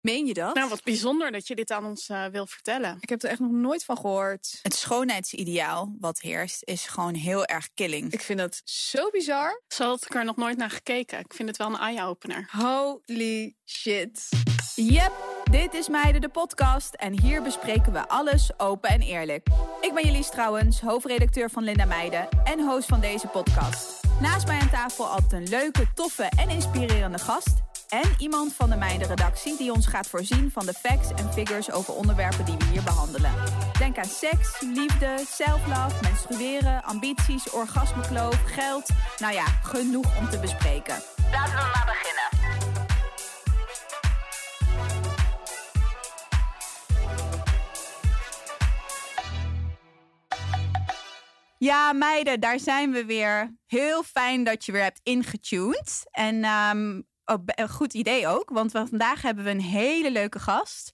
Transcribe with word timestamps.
Meen 0.00 0.26
je 0.26 0.34
dat? 0.34 0.54
Nou, 0.54 0.68
wat 0.68 0.82
bijzonder 0.82 1.32
dat 1.32 1.46
je 1.46 1.54
dit 1.54 1.70
aan 1.70 1.84
ons 1.84 2.08
uh, 2.08 2.26
wil 2.26 2.46
vertellen. 2.46 2.98
Ik 3.00 3.08
heb 3.08 3.22
er 3.22 3.30
echt 3.30 3.38
nog 3.38 3.50
nooit 3.50 3.84
van 3.84 3.96
gehoord. 3.96 4.58
Het 4.62 4.74
schoonheidsideaal 4.74 5.96
wat 6.00 6.20
heerst 6.20 6.62
is 6.64 6.86
gewoon 6.86 7.14
heel 7.14 7.44
erg 7.44 7.68
killing. 7.74 8.12
Ik 8.12 8.20
vind 8.20 8.38
dat 8.38 8.60
zo 8.64 9.10
bizar. 9.10 9.62
Zo 9.68 9.84
had 9.84 10.04
ik 10.04 10.14
er 10.14 10.24
nog 10.24 10.36
nooit 10.36 10.56
naar 10.56 10.70
gekeken. 10.70 11.18
Ik 11.18 11.34
vind 11.34 11.48
het 11.48 11.58
wel 11.58 11.66
een 11.66 11.78
eye-opener. 11.78 12.48
Holy 12.50 13.54
shit. 13.64 14.28
Yep, 14.74 15.12
dit 15.50 15.74
is 15.74 15.88
Meiden 15.88 16.20
de 16.20 16.28
podcast 16.28 16.94
en 16.94 17.20
hier 17.20 17.42
bespreken 17.42 17.92
we 17.92 18.08
alles 18.08 18.58
open 18.58 18.90
en 18.90 19.00
eerlijk. 19.00 19.48
Ik 19.80 19.94
ben 19.94 20.04
Jelise 20.04 20.30
trouwens, 20.30 20.80
hoofdredacteur 20.80 21.50
van 21.50 21.62
Linda 21.62 21.84
Meiden 21.84 22.28
en 22.44 22.60
host 22.60 22.88
van 22.88 23.00
deze 23.00 23.26
podcast. 23.26 24.00
Naast 24.20 24.46
mij 24.46 24.58
aan 24.58 24.70
tafel 24.70 25.06
altijd 25.06 25.32
een 25.32 25.48
leuke, 25.48 25.86
toffe 25.94 26.30
en 26.36 26.48
inspirerende 26.48 27.18
gast 27.18 27.69
en 27.90 28.14
iemand 28.18 28.54
van 28.54 28.70
de 28.70 28.76
Meiden-redactie 28.76 29.56
die 29.56 29.72
ons 29.72 29.86
gaat 29.86 30.06
voorzien 30.06 30.50
van 30.50 30.66
de 30.66 30.72
facts 30.72 31.10
en 31.10 31.32
figures 31.32 31.70
over 31.70 31.94
onderwerpen 31.94 32.44
die 32.44 32.56
we 32.56 32.64
hier 32.64 32.82
behandelen. 32.82 33.32
Denk 33.78 33.98
aan 33.98 34.04
seks, 34.04 34.60
liefde, 34.60 35.24
self-love, 35.26 35.94
menstrueren, 36.02 36.82
ambities, 36.82 37.50
orgasmekloof, 37.50 38.42
geld. 38.46 38.88
Nou 39.18 39.34
ja, 39.34 39.44
genoeg 39.44 40.18
om 40.18 40.28
te 40.28 40.38
bespreken. 40.38 40.94
Laten 41.32 41.54
we 41.54 41.70
maar 41.74 41.86
beginnen. 41.86 42.28
Ja, 51.58 51.92
meiden, 51.92 52.40
daar 52.40 52.60
zijn 52.60 52.92
we 52.92 53.04
weer. 53.04 53.56
Heel 53.66 54.02
fijn 54.02 54.44
dat 54.44 54.64
je 54.64 54.72
weer 54.72 54.82
hebt 54.82 55.00
ingetuned. 55.02 56.02
En 56.10 56.44
um, 56.44 57.08
een 57.24 57.68
goed 57.68 57.94
idee 57.94 58.26
ook, 58.26 58.50
want 58.50 58.70
vandaag 58.72 59.22
hebben 59.22 59.44
we 59.44 59.50
een 59.50 59.60
hele 59.60 60.10
leuke 60.10 60.38
gast. 60.38 60.90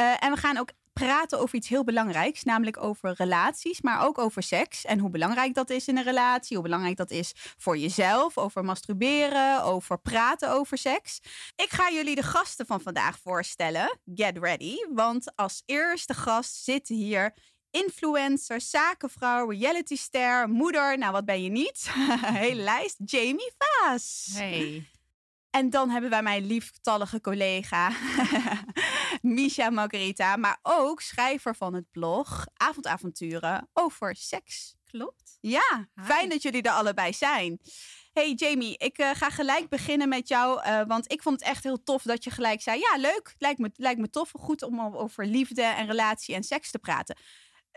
Uh, 0.00 0.24
en 0.24 0.32
we 0.32 0.36
gaan 0.36 0.56
ook 0.56 0.70
praten 0.92 1.38
over 1.38 1.54
iets 1.54 1.68
heel 1.68 1.84
belangrijks, 1.84 2.42
namelijk 2.42 2.82
over 2.82 3.14
relaties, 3.16 3.80
maar 3.80 4.06
ook 4.06 4.18
over 4.18 4.42
seks 4.42 4.84
en 4.84 4.98
hoe 4.98 5.10
belangrijk 5.10 5.54
dat 5.54 5.70
is 5.70 5.88
in 5.88 5.96
een 5.96 6.04
relatie, 6.04 6.56
hoe 6.56 6.64
belangrijk 6.64 6.96
dat 6.96 7.10
is 7.10 7.32
voor 7.56 7.76
jezelf, 7.78 8.38
over 8.38 8.64
masturberen, 8.64 9.62
over 9.62 10.00
praten 10.00 10.50
over 10.50 10.78
seks. 10.78 11.20
Ik 11.56 11.70
ga 11.70 11.90
jullie 11.90 12.14
de 12.14 12.22
gasten 12.22 12.66
van 12.66 12.80
vandaag 12.80 13.18
voorstellen. 13.18 13.98
Get 14.14 14.38
ready, 14.38 14.76
want 14.94 15.36
als 15.36 15.62
eerste 15.66 16.14
gast 16.14 16.54
zit 16.64 16.88
hier 16.88 17.34
influencer, 17.70 18.60
zakenvrouw, 18.60 19.50
realityster, 19.50 20.48
moeder. 20.48 20.98
Nou, 20.98 21.12
wat 21.12 21.24
ben 21.24 21.42
je 21.42 21.50
niet? 21.50 21.90
Hele 22.44 22.62
lijst. 22.62 22.96
Jamie 23.04 23.52
Vaas. 23.58 24.28
Hey. 24.32 24.88
En 25.50 25.70
dan 25.70 25.90
hebben 25.90 26.10
wij 26.10 26.22
mijn 26.22 26.46
lieftallige 26.46 27.20
collega 27.20 27.92
Misha 29.22 29.70
Margarita, 29.70 30.36
maar 30.36 30.58
ook 30.62 31.00
schrijver 31.00 31.56
van 31.56 31.74
het 31.74 31.90
blog 31.90 32.46
Avondavonturen 32.54 33.68
over 33.72 34.16
seks. 34.16 34.74
Klopt. 34.84 35.38
Ja, 35.40 35.88
fijn 35.94 36.28
dat 36.28 36.42
jullie 36.42 36.62
er 36.62 36.72
allebei 36.72 37.12
zijn. 37.12 37.60
Hey 38.12 38.32
Jamie, 38.32 38.78
ik 38.78 38.98
uh, 38.98 39.10
ga 39.12 39.30
gelijk 39.30 39.68
beginnen 39.68 40.08
met 40.08 40.28
jou, 40.28 40.66
uh, 40.66 40.82
want 40.86 41.12
ik 41.12 41.22
vond 41.22 41.40
het 41.40 41.48
echt 41.48 41.64
heel 41.64 41.82
tof 41.82 42.02
dat 42.02 42.24
je 42.24 42.30
gelijk 42.30 42.62
zei: 42.62 42.78
ja, 42.78 42.96
leuk, 42.96 43.34
lijkt 43.38 43.58
me, 43.58 43.70
lijkt 43.74 44.00
me 44.00 44.10
tof, 44.10 44.30
goed 44.32 44.62
om 44.62 44.80
over 44.80 45.26
liefde 45.26 45.62
en 45.62 45.86
relatie 45.86 46.34
en 46.34 46.42
seks 46.42 46.70
te 46.70 46.78
praten. 46.78 47.16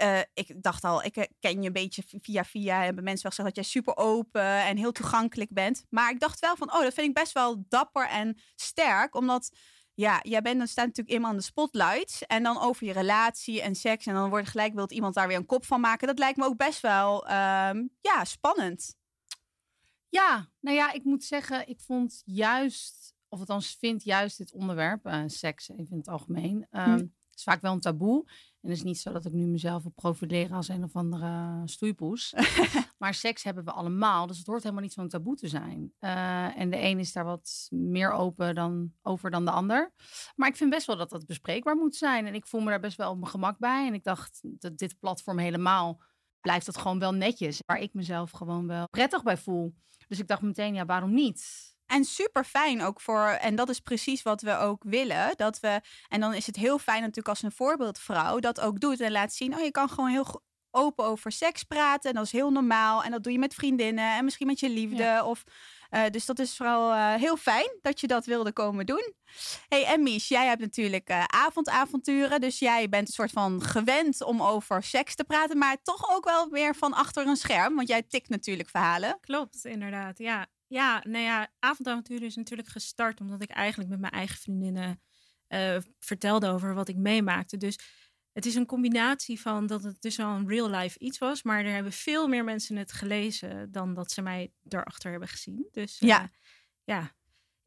Uh, 0.01 0.19
ik 0.33 0.63
dacht 0.63 0.83
al, 0.83 1.03
ik 1.03 1.29
ken 1.39 1.61
je 1.61 1.67
een 1.67 1.73
beetje 1.73 2.03
via 2.21 2.45
via. 2.45 2.83
Hebben 2.83 3.03
mensen 3.03 3.23
wel 3.23 3.31
gezegd 3.31 3.55
dat 3.55 3.65
jij 3.65 3.73
super 3.81 3.97
open 3.97 4.63
en 4.63 4.77
heel 4.77 4.91
toegankelijk 4.91 5.53
bent. 5.53 5.85
Maar 5.89 6.11
ik 6.11 6.19
dacht 6.19 6.39
wel 6.39 6.55
van, 6.55 6.73
oh, 6.73 6.81
dat 6.81 6.93
vind 6.93 7.07
ik 7.07 7.13
best 7.13 7.31
wel 7.31 7.65
dapper 7.67 8.07
en 8.07 8.37
sterk. 8.55 9.15
Omdat, 9.15 9.51
ja, 9.93 10.19
jij 10.23 10.41
bent 10.41 10.57
dan 10.57 10.67
staat 10.67 10.85
natuurlijk 10.85 11.15
eenmaal 11.15 11.31
in 11.31 11.37
de 11.37 11.43
spotlights. 11.43 12.25
En 12.25 12.43
dan 12.43 12.61
over 12.61 12.85
je 12.85 12.93
relatie 12.93 13.61
en 13.61 13.75
seks. 13.75 14.05
En 14.05 14.13
dan 14.13 14.29
wordt 14.29 14.49
gelijk 14.49 14.73
wil 14.73 14.89
iemand 14.89 15.13
daar 15.13 15.27
weer 15.27 15.37
een 15.37 15.45
kop 15.45 15.65
van 15.65 15.81
maken. 15.81 16.07
Dat 16.07 16.19
lijkt 16.19 16.37
me 16.37 16.45
ook 16.45 16.57
best 16.57 16.79
wel, 16.79 17.23
um, 17.23 17.89
ja, 18.01 18.23
spannend. 18.23 18.95
Ja, 20.09 20.49
nou 20.59 20.77
ja, 20.77 20.91
ik 20.91 21.03
moet 21.03 21.23
zeggen, 21.23 21.67
ik 21.67 21.79
vond 21.79 22.21
juist, 22.25 23.15
of 23.29 23.39
althans 23.39 23.75
vind 23.79 24.03
juist 24.03 24.37
dit 24.37 24.53
onderwerp, 24.53 25.07
uh, 25.07 25.23
seks 25.25 25.69
even 25.69 25.91
in 25.91 25.97
het 25.97 26.07
algemeen... 26.07 26.67
Um, 26.71 26.83
hm 26.83 27.05
is 27.37 27.43
vaak 27.43 27.61
wel 27.61 27.73
een 27.73 27.79
taboe. 27.79 28.25
En 28.63 28.69
het 28.69 28.77
is 28.77 28.83
niet 28.83 28.99
zo 28.99 29.11
dat 29.11 29.25
ik 29.25 29.33
nu 29.33 29.45
mezelf 29.45 29.83
wil 29.83 29.91
profileren 29.95 30.55
als 30.55 30.67
een 30.67 30.83
of 30.83 30.95
andere 30.95 31.61
stoeipoes. 31.65 32.33
maar 32.97 33.13
seks 33.13 33.43
hebben 33.43 33.63
we 33.63 33.71
allemaal. 33.71 34.27
Dus 34.27 34.37
het 34.37 34.47
hoort 34.47 34.63
helemaal 34.63 34.83
niet 34.83 34.93
zo'n 34.93 35.07
taboe 35.07 35.35
te 35.35 35.47
zijn. 35.47 35.93
Uh, 35.99 36.59
en 36.59 36.69
de 36.69 36.79
een 36.79 36.99
is 36.99 37.13
daar 37.13 37.25
wat 37.25 37.67
meer 37.69 38.11
open 38.11 38.55
dan, 38.55 38.93
over 39.01 39.31
dan 39.31 39.45
de 39.45 39.51
ander. 39.51 39.93
Maar 40.35 40.49
ik 40.49 40.55
vind 40.55 40.69
best 40.69 40.87
wel 40.87 40.97
dat 40.97 41.09
dat 41.09 41.25
bespreekbaar 41.25 41.75
moet 41.75 41.95
zijn. 41.95 42.25
En 42.25 42.33
ik 42.33 42.47
voel 42.47 42.61
me 42.61 42.69
daar 42.69 42.79
best 42.79 42.97
wel 42.97 43.11
op 43.11 43.17
mijn 43.17 43.31
gemak 43.31 43.57
bij. 43.57 43.87
En 43.87 43.93
ik 43.93 44.03
dacht 44.03 44.39
dat 44.41 44.77
dit 44.77 44.99
platform 44.99 45.37
helemaal 45.37 46.01
blijft 46.41 46.65
dat 46.65 46.77
gewoon 46.77 46.99
wel 46.99 47.13
netjes. 47.13 47.61
Waar 47.65 47.79
ik 47.79 47.93
mezelf 47.93 48.31
gewoon 48.31 48.67
wel 48.67 48.87
prettig 48.89 49.23
bij 49.23 49.37
voel. 49.37 49.75
Dus 50.07 50.19
ik 50.19 50.27
dacht 50.27 50.41
meteen, 50.41 50.73
ja, 50.73 50.85
waarom 50.85 51.13
niet? 51.13 51.72
En 51.93 52.05
super 52.05 52.43
fijn 52.43 52.81
ook 52.81 53.01
voor, 53.01 53.27
en 53.27 53.55
dat 53.55 53.69
is 53.69 53.79
precies 53.79 54.21
wat 54.21 54.41
we 54.41 54.57
ook 54.57 54.83
willen. 54.83 55.33
Dat 55.35 55.59
we, 55.59 55.81
en 56.07 56.19
dan 56.19 56.33
is 56.33 56.45
het 56.45 56.55
heel 56.55 56.79
fijn 56.79 56.99
natuurlijk 56.99 57.27
als 57.27 57.41
een 57.41 57.51
voorbeeldvrouw 57.51 58.39
dat 58.39 58.59
ook 58.59 58.79
doet 58.79 58.99
en 58.99 59.11
laat 59.11 59.33
zien. 59.33 59.55
Oh, 59.55 59.63
je 59.63 59.71
kan 59.71 59.89
gewoon 59.89 60.09
heel 60.09 60.41
open 60.71 61.05
over 61.05 61.31
seks 61.31 61.63
praten. 61.63 62.09
En 62.09 62.15
dat 62.15 62.25
is 62.25 62.31
heel 62.31 62.51
normaal. 62.51 63.03
En 63.03 63.11
dat 63.11 63.23
doe 63.23 63.31
je 63.31 63.39
met 63.39 63.53
vriendinnen 63.53 64.15
en 64.15 64.23
misschien 64.23 64.47
met 64.47 64.59
je 64.59 64.69
liefde. 64.69 65.21
Of, 65.25 65.43
uh, 65.91 66.03
dus 66.11 66.25
dat 66.25 66.39
is 66.39 66.55
vooral 66.55 66.93
uh, 66.93 67.13
heel 67.13 67.37
fijn 67.37 67.77
dat 67.81 67.99
je 67.99 68.07
dat 68.07 68.25
wilde 68.25 68.51
komen 68.51 68.85
doen. 68.85 69.13
Hey, 69.67 69.85
en 69.85 70.03
Mies, 70.03 70.27
jij 70.27 70.45
hebt 70.45 70.61
natuurlijk 70.61 71.09
uh, 71.09 71.23
avondavonturen. 71.23 72.41
Dus 72.41 72.59
jij 72.59 72.89
bent 72.89 73.07
een 73.07 73.13
soort 73.13 73.31
van 73.31 73.61
gewend 73.61 74.23
om 74.23 74.41
over 74.41 74.83
seks 74.83 75.15
te 75.15 75.23
praten. 75.23 75.57
Maar 75.57 75.77
toch 75.83 76.15
ook 76.15 76.25
wel 76.25 76.49
weer 76.49 76.75
van 76.75 76.93
achter 76.93 77.27
een 77.27 77.35
scherm. 77.35 77.75
Want 77.75 77.87
jij 77.87 78.03
tikt 78.03 78.29
natuurlijk 78.29 78.69
verhalen. 78.69 79.17
Klopt, 79.21 79.65
inderdaad. 79.65 80.17
Ja, 80.17 80.47
ja, 80.73 81.03
nou 81.07 81.23
ja, 81.23 81.51
avondavonturen 81.59 82.27
is 82.27 82.35
natuurlijk 82.35 82.67
gestart 82.67 83.19
omdat 83.19 83.41
ik 83.41 83.49
eigenlijk 83.49 83.89
met 83.89 83.99
mijn 83.99 84.13
eigen 84.13 84.37
vriendinnen 84.37 85.01
uh, 85.49 85.77
vertelde 85.99 86.47
over 86.47 86.73
wat 86.73 86.87
ik 86.87 86.95
meemaakte. 86.95 87.57
Dus 87.57 87.79
het 88.31 88.45
is 88.45 88.55
een 88.55 88.65
combinatie 88.65 89.41
van 89.41 89.67
dat 89.67 89.83
het 89.83 90.01
dus 90.01 90.19
al 90.19 90.35
een 90.35 90.47
real 90.47 90.69
life 90.69 90.99
iets 90.99 91.17
was, 91.17 91.43
maar 91.43 91.65
er 91.65 91.73
hebben 91.73 91.91
veel 91.91 92.27
meer 92.27 92.43
mensen 92.43 92.75
het 92.75 92.91
gelezen 92.91 93.71
dan 93.71 93.93
dat 93.93 94.11
ze 94.11 94.21
mij 94.21 94.51
daarachter 94.61 95.11
hebben 95.11 95.29
gezien. 95.29 95.67
Dus 95.71 96.01
uh, 96.01 96.09
ja. 96.09 96.29
ja, 96.83 97.15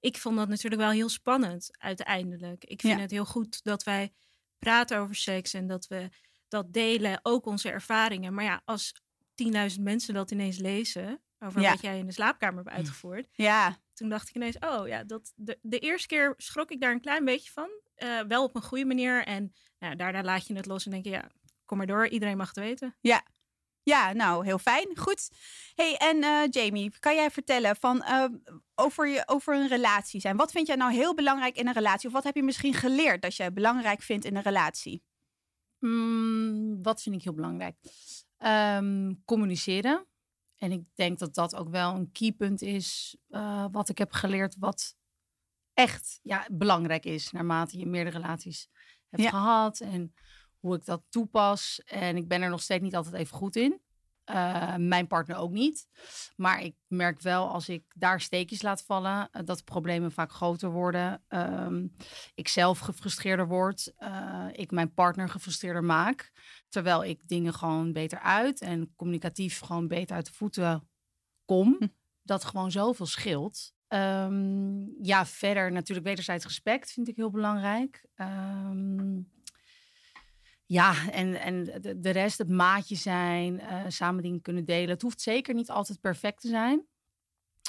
ik 0.01 0.17
vond 0.17 0.37
dat 0.37 0.49
natuurlijk 0.49 0.83
wel 0.83 0.91
heel 0.91 1.09
spannend 1.09 1.69
uiteindelijk. 1.79 2.65
Ik 2.65 2.81
vind 2.81 2.95
ja. 2.95 3.01
het 3.01 3.11
heel 3.11 3.25
goed 3.25 3.65
dat 3.65 3.83
wij 3.83 4.13
praten 4.59 4.99
over 4.99 5.15
seks 5.15 5.55
en 5.55 5.67
dat 5.67 5.87
we 5.87 6.09
dat 6.49 6.73
delen, 6.73 7.21
ook 7.23 7.47
onze 7.47 7.71
ervaringen. 7.71 8.35
Maar 8.35 8.45
ja, 8.45 8.63
als 8.65 8.93
10.000 9.77 9.81
mensen 9.81 10.15
dat 10.15 10.31
ineens 10.31 10.59
lezen, 10.59 11.21
over 11.39 11.61
ja. 11.61 11.71
wat 11.71 11.81
jij 11.81 11.99
in 11.99 12.07
de 12.07 12.13
slaapkamer 12.13 12.65
hebt 12.65 12.77
uitgevoerd. 12.77 13.29
Ja. 13.33 13.77
Toen 13.93 14.09
dacht 14.09 14.29
ik 14.29 14.35
ineens, 14.35 14.59
oh 14.59 14.89
ja, 14.89 15.05
dat, 15.05 15.33
de, 15.37 15.59
de 15.63 15.79
eerste 15.79 16.07
keer 16.09 16.35
schrok 16.37 16.71
ik 16.71 16.81
daar 16.81 16.93
een 16.93 17.01
klein 17.01 17.25
beetje 17.25 17.53
van. 17.53 17.69
Uh, 17.97 18.21
wel 18.21 18.45
op 18.45 18.55
een 18.55 18.63
goede 18.63 18.85
manier. 18.85 19.25
En 19.25 19.53
nou, 19.79 19.97
daarna 19.97 20.23
laat 20.23 20.47
je 20.47 20.55
het 20.55 20.67
los 20.67 20.85
en 20.85 20.91
denk 20.91 21.05
je, 21.05 21.11
ja, 21.11 21.31
kom 21.65 21.79
maar 21.79 21.87
door. 21.87 22.09
Iedereen 22.09 22.37
mag 22.37 22.49
het 22.49 22.57
weten. 22.57 22.97
Ja. 23.01 23.25
Ja, 23.83 24.13
nou, 24.13 24.45
heel 24.45 24.59
fijn. 24.59 24.97
Goed. 24.97 25.31
Hey, 25.75 25.97
en 25.97 26.17
uh, 26.17 26.43
Jamie, 26.51 26.99
kan 26.99 27.15
jij 27.15 27.31
vertellen 27.31 27.77
van, 27.77 27.97
uh, 27.97 28.25
over, 28.75 29.09
je, 29.09 29.23
over 29.27 29.55
een 29.55 29.69
relatie 29.69 30.21
zijn? 30.21 30.37
Wat 30.37 30.51
vind 30.51 30.67
jij 30.67 30.77
nou 30.77 30.93
heel 30.93 31.15
belangrijk 31.15 31.57
in 31.57 31.67
een 31.67 31.73
relatie? 31.73 32.09
Of 32.09 32.15
wat 32.15 32.25
heb 32.25 32.35
je 32.35 32.43
misschien 32.43 32.75
geleerd 32.75 33.23
dat 33.23 33.37
jij 33.37 33.53
belangrijk 33.53 34.03
vindt 34.03 34.25
in 34.25 34.37
een 34.37 34.43
relatie? 34.43 35.03
Mm, 35.79 36.83
wat 36.83 37.03
vind 37.03 37.15
ik 37.15 37.23
heel 37.23 37.35
belangrijk? 37.35 37.77
Um, 38.39 39.25
communiceren. 39.25 40.07
En 40.57 40.73
ik 40.73 40.85
denk 40.95 41.19
dat 41.19 41.35
dat 41.35 41.55
ook 41.57 41.69
wel 41.69 41.95
een 41.95 42.13
keypunt 42.13 42.63
is 42.63 43.17
uh, 43.29 43.67
wat 43.71 43.89
ik 43.89 43.99
heb 43.99 44.13
geleerd, 44.13 44.57
wat 44.59 44.97
echt 45.73 46.19
ja, 46.23 46.47
belangrijk 46.53 47.05
is 47.05 47.31
naarmate 47.31 47.79
je 47.79 47.87
meerdere 47.87 48.19
relaties 48.19 48.69
hebt 49.09 49.23
ja. 49.23 49.31
gehad 49.31 49.81
en 49.81 50.15
hoe 50.59 50.77
ik 50.77 50.85
dat 50.85 51.03
toepas. 51.09 51.81
En 51.85 52.17
ik 52.17 52.29
ben 52.29 52.43
er 52.43 52.51
nog 52.51 52.63
steeds 52.63 52.83
niet 52.83 52.97
altijd 52.97 53.15
even 53.15 53.37
goed 53.37 53.57
in. 53.57 53.81
Uh, 54.31 54.77
mijn 54.77 55.07
partner 55.07 55.37
ook 55.37 55.51
niet. 55.51 55.87
Maar 56.37 56.63
ik 56.63 56.75
merk 56.87 57.21
wel 57.21 57.49
als 57.49 57.69
ik 57.69 57.85
daar 57.95 58.21
steekjes 58.21 58.63
laat 58.63 58.85
vallen, 58.85 59.29
uh, 59.33 59.43
dat 59.45 59.59
de 59.59 59.65
problemen 59.65 60.13
vaak 60.13 60.33
groter 60.33 60.71
worden. 60.71 61.23
Um, 61.29 61.95
ik 62.35 62.49
zelf 62.49 62.79
gefrustreerder 62.79 63.49
word. 63.49 63.93
Uh, 63.99 64.47
ik 64.53 64.71
mijn 64.71 64.95
partner 64.95 65.29
gefrustreerder 65.29 65.85
maak. 65.85 66.33
Terwijl 66.69 67.05
ik 67.05 67.29
dingen 67.29 67.55
gewoon 67.55 67.93
beter 67.93 68.19
uit 68.19 68.61
en 68.61 68.95
communicatief 68.97 69.61
gewoon 69.61 69.89
beter 69.89 70.17
uit 70.17 70.27
de 70.27 70.33
voeten 70.33 70.89
kom. 71.45 71.77
Hm. 71.79 71.87
Dat 72.23 72.45
gewoon 72.45 72.71
zoveel 72.71 73.07
scheelt. 73.07 73.75
Um, 73.89 74.95
ja, 75.03 75.27
verder 75.27 75.73
natuurlijk 75.73 76.07
wederzijds 76.07 76.45
respect 76.45 76.93
vind 76.93 77.09
ik 77.09 77.17
heel 77.17 77.31
belangrijk. 77.31 78.07
Um, 78.17 79.31
ja, 80.67 81.11
en, 81.11 81.41
en 81.41 81.65
de, 82.01 82.11
rest, 82.11 82.39
het 82.39 82.49
maatje 82.49 82.95
zijn, 82.97 83.55
uh, 83.55 83.83
samen 83.89 84.23
dingen 84.23 84.41
kunnen 84.41 84.65
delen. 84.65 84.89
Het 84.89 85.03
hoeft 85.03 85.21
zeker 85.21 85.55
niet 85.55 85.71
altijd 85.71 86.01
perfect 86.01 86.41
te 86.41 86.49
zijn. 86.49 86.87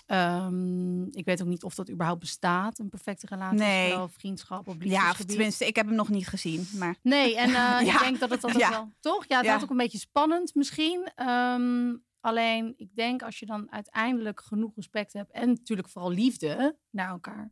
Ehm, 0.06 1.04
ik 1.04 1.26
weet 1.26 1.42
ook 1.42 1.48
niet 1.48 1.64
of 1.64 1.76
dat 1.76 1.90
überhaupt 1.92 2.20
bestaat, 2.20 2.80
een 2.80 2.90
perfecte 2.90 3.26
relatie. 3.30 3.58
Nee. 3.60 3.90
Zowel 3.92 4.10
vriendschap 4.10 4.66
Ja, 4.66 4.72
of 4.72 4.78
liefdesgebied. 4.80 5.28
tenminste, 5.28 5.66
ik 5.68 5.76
heb 5.76 5.86
hem 5.86 5.96
nog 5.96 6.10
niet 6.10 6.28
gezien. 6.28 6.68
Maar 6.78 6.96
Nee, 7.02 7.38
en 7.38 7.50
eh, 7.54 7.78
ik 7.82 7.86
Ja. 7.86 7.98
denk 8.00 8.20
dat 8.20 8.30
het 8.30 8.44
altijd 8.44 8.62
Ja. 8.64 8.70
wel... 8.70 8.92
Toch? 9.00 9.26
Ja, 9.28 9.36
het 9.36 9.46
Ja. 9.46 9.50
wordt 9.52 9.64
ook 9.64 9.70
een 9.72 9.78
beetje 9.78 9.98
spannend 9.98 10.56
misschien. 10.56 11.12
Ehm, 11.16 11.96
alleen, 12.20 12.74
ik 12.78 12.96
denk 12.96 13.22
als 13.24 13.40
je 13.40 13.46
dan 13.46 13.72
uiteindelijk 13.72 14.42
genoeg 14.42 14.76
respect 14.76 15.14
hebt... 15.14 15.32
en 15.32 15.48
natuurlijk 15.48 15.90
vooral 15.90 16.12
liefde 16.12 16.78
naar 16.90 17.10
elkaar... 17.10 17.52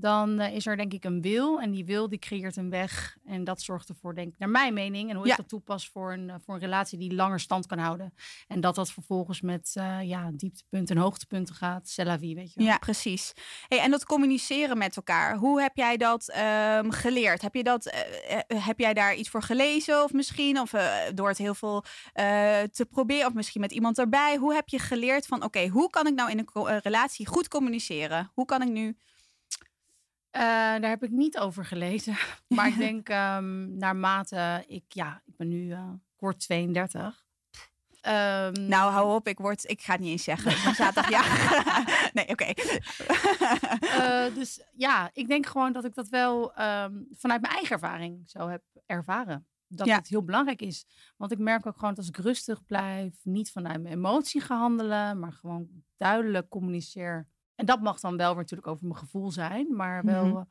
dan 0.00 0.38
eh, 0.38 0.54
is 0.54 0.66
er 0.66 0.76
denk 0.76 0.92
ik 0.92 1.04
een 1.04 1.20
wil. 1.20 1.60
En 1.60 1.70
die 1.70 1.84
wil 1.84 2.08
die 2.08 2.18
creëert 2.18 2.56
een 2.56 2.70
weg. 2.70 3.16
En 3.24 3.44
dat 3.44 3.62
zorgt 3.62 3.88
ervoor, 3.88 4.14
denk 4.14 4.32
ik, 4.32 4.38
naar 4.38 4.48
mijn 4.48 4.74
mening... 4.74 5.10
en 5.10 5.16
hoe 5.16 5.26
Ja. 5.26 5.30
ik 5.30 5.36
dat 5.38 5.48
toepas 5.48 5.88
voor 5.88 6.12
een, 6.12 6.30
eh, 6.30 6.36
voor 6.44 6.54
een 6.54 6.60
relatie 6.60 6.98
die 6.98 7.14
langer 7.14 7.40
stand 7.40 7.66
kan 7.66 7.78
houden. 7.78 8.14
En 8.48 8.60
dat 8.60 8.74
dat 8.74 8.92
vervolgens 8.92 9.40
met 9.40 9.70
eh, 9.74 9.98
ja, 10.02 10.30
dieptepunten 10.34 10.96
en 10.96 11.02
hoogtepunten 11.02 11.54
gaat. 11.54 11.88
C'est 11.88 12.08
la 12.08 12.18
vie, 12.18 12.34
weet 12.34 12.52
je 12.52 12.60
wel. 12.60 12.68
Ja, 12.68 12.78
precies. 12.78 13.32
Hey, 13.68 13.78
en 13.78 13.90
dat 13.90 14.04
communiceren 14.04 14.78
met 14.78 14.96
elkaar, 14.96 15.36
hoe 15.36 15.60
heb 15.60 15.76
jij 15.76 15.96
dat 15.96 16.28
ehm, 16.28 16.90
geleerd? 16.90 17.42
Heb, 17.42 17.54
je 17.54 17.62
dat, 17.62 17.94
heb 18.46 18.78
jij 18.78 18.94
daar 18.94 19.14
iets 19.14 19.28
voor 19.28 19.42
gelezen 19.42 20.02
of 20.04 20.12
misschien? 20.12 20.60
Of 20.60 20.70
door 21.14 21.28
het 21.28 21.38
heel 21.38 21.54
veel 21.54 21.84
te 22.72 22.86
proberen 22.90 23.26
of 23.26 23.34
misschien 23.34 23.60
met 23.60 23.72
iemand 23.72 23.98
erbij? 23.98 24.36
Hoe 24.36 24.54
heb 24.54 24.68
je 24.68 24.78
geleerd 24.78 25.26
van, 25.26 25.44
oké, 25.44 25.68
hoe 25.68 25.90
kan 25.90 26.06
ik 26.06 26.14
nou 26.14 26.30
in 26.30 26.38
een 26.38 26.80
relatie 26.80 27.26
goed 27.26 27.48
communiceren? 27.48 28.30
Hoe 28.34 28.44
kan 28.44 28.62
ik 28.62 28.68
nu... 28.68 28.96
Eh, 30.30 30.40
daar 30.42 30.88
heb 30.88 31.02
ik 31.02 31.10
niet 31.10 31.38
over 31.38 31.64
gelezen. 31.64 32.16
Maar 32.48 32.68
ik 32.68 32.76
denk 32.76 33.08
ehm, 33.08 33.76
naarmate 33.78 34.64
ik, 34.66 34.84
ja, 34.88 35.22
ik 35.26 35.36
ben 35.36 35.48
nu, 35.48 35.72
eh, 35.72 35.88
ik 36.14 36.20
word 36.20 36.40
32. 36.40 37.24
Ehm, 38.00 38.52
Nou, 38.68 38.92
hou 38.92 39.14
op, 39.14 39.28
ik, 39.28 39.38
word, 39.38 39.68
ik 39.70 39.80
ga 39.82 39.92
het 39.92 40.00
niet 40.00 40.10
eens 40.10 40.24
zeggen. 40.24 40.50
Ik 40.50 40.60
ben 40.64 40.74
zaterdag 40.84 42.12
nee, 42.12 42.28
oké. 42.28 42.44
eh, 43.80 44.34
dus 44.34 44.60
ja, 44.74 45.10
ik 45.12 45.28
denk 45.28 45.46
gewoon 45.46 45.72
dat 45.72 45.84
ik 45.84 45.94
dat 45.94 46.08
wel 46.08 46.54
ehm, 46.54 46.94
vanuit 47.12 47.40
mijn 47.40 47.52
eigen 47.54 47.72
ervaring 47.74 48.22
zo 48.30 48.48
heb 48.48 48.62
ervaren. 48.86 49.46
Dat 49.68 49.86
Ja. 49.86 49.96
het 49.96 50.08
heel 50.08 50.24
belangrijk 50.24 50.62
is. 50.62 50.84
Want 51.16 51.32
ik 51.32 51.38
merk 51.38 51.66
ook 51.66 51.74
gewoon 51.74 51.88
dat 51.94 51.98
als 51.98 52.08
ik 52.08 52.16
rustig 52.16 52.64
blijf, 52.64 53.14
niet 53.22 53.50
vanuit 53.50 53.82
mijn 53.82 53.94
emotie 53.94 54.40
ga 54.40 54.56
handelen, 54.58 55.18
maar 55.18 55.32
gewoon 55.32 55.68
duidelijk 55.96 56.48
communiceer. 56.48 57.26
En 57.60 57.66
dat 57.66 57.80
mag 57.80 58.00
dan 58.00 58.16
wel 58.16 58.28
weer 58.28 58.42
natuurlijk 58.42 58.68
over 58.68 58.86
mijn 58.86 58.98
gevoel 58.98 59.30
zijn, 59.30 59.76
maar 59.76 60.04
wel 60.04 60.24
Mhm. 60.26 60.36
eh, 60.36 60.42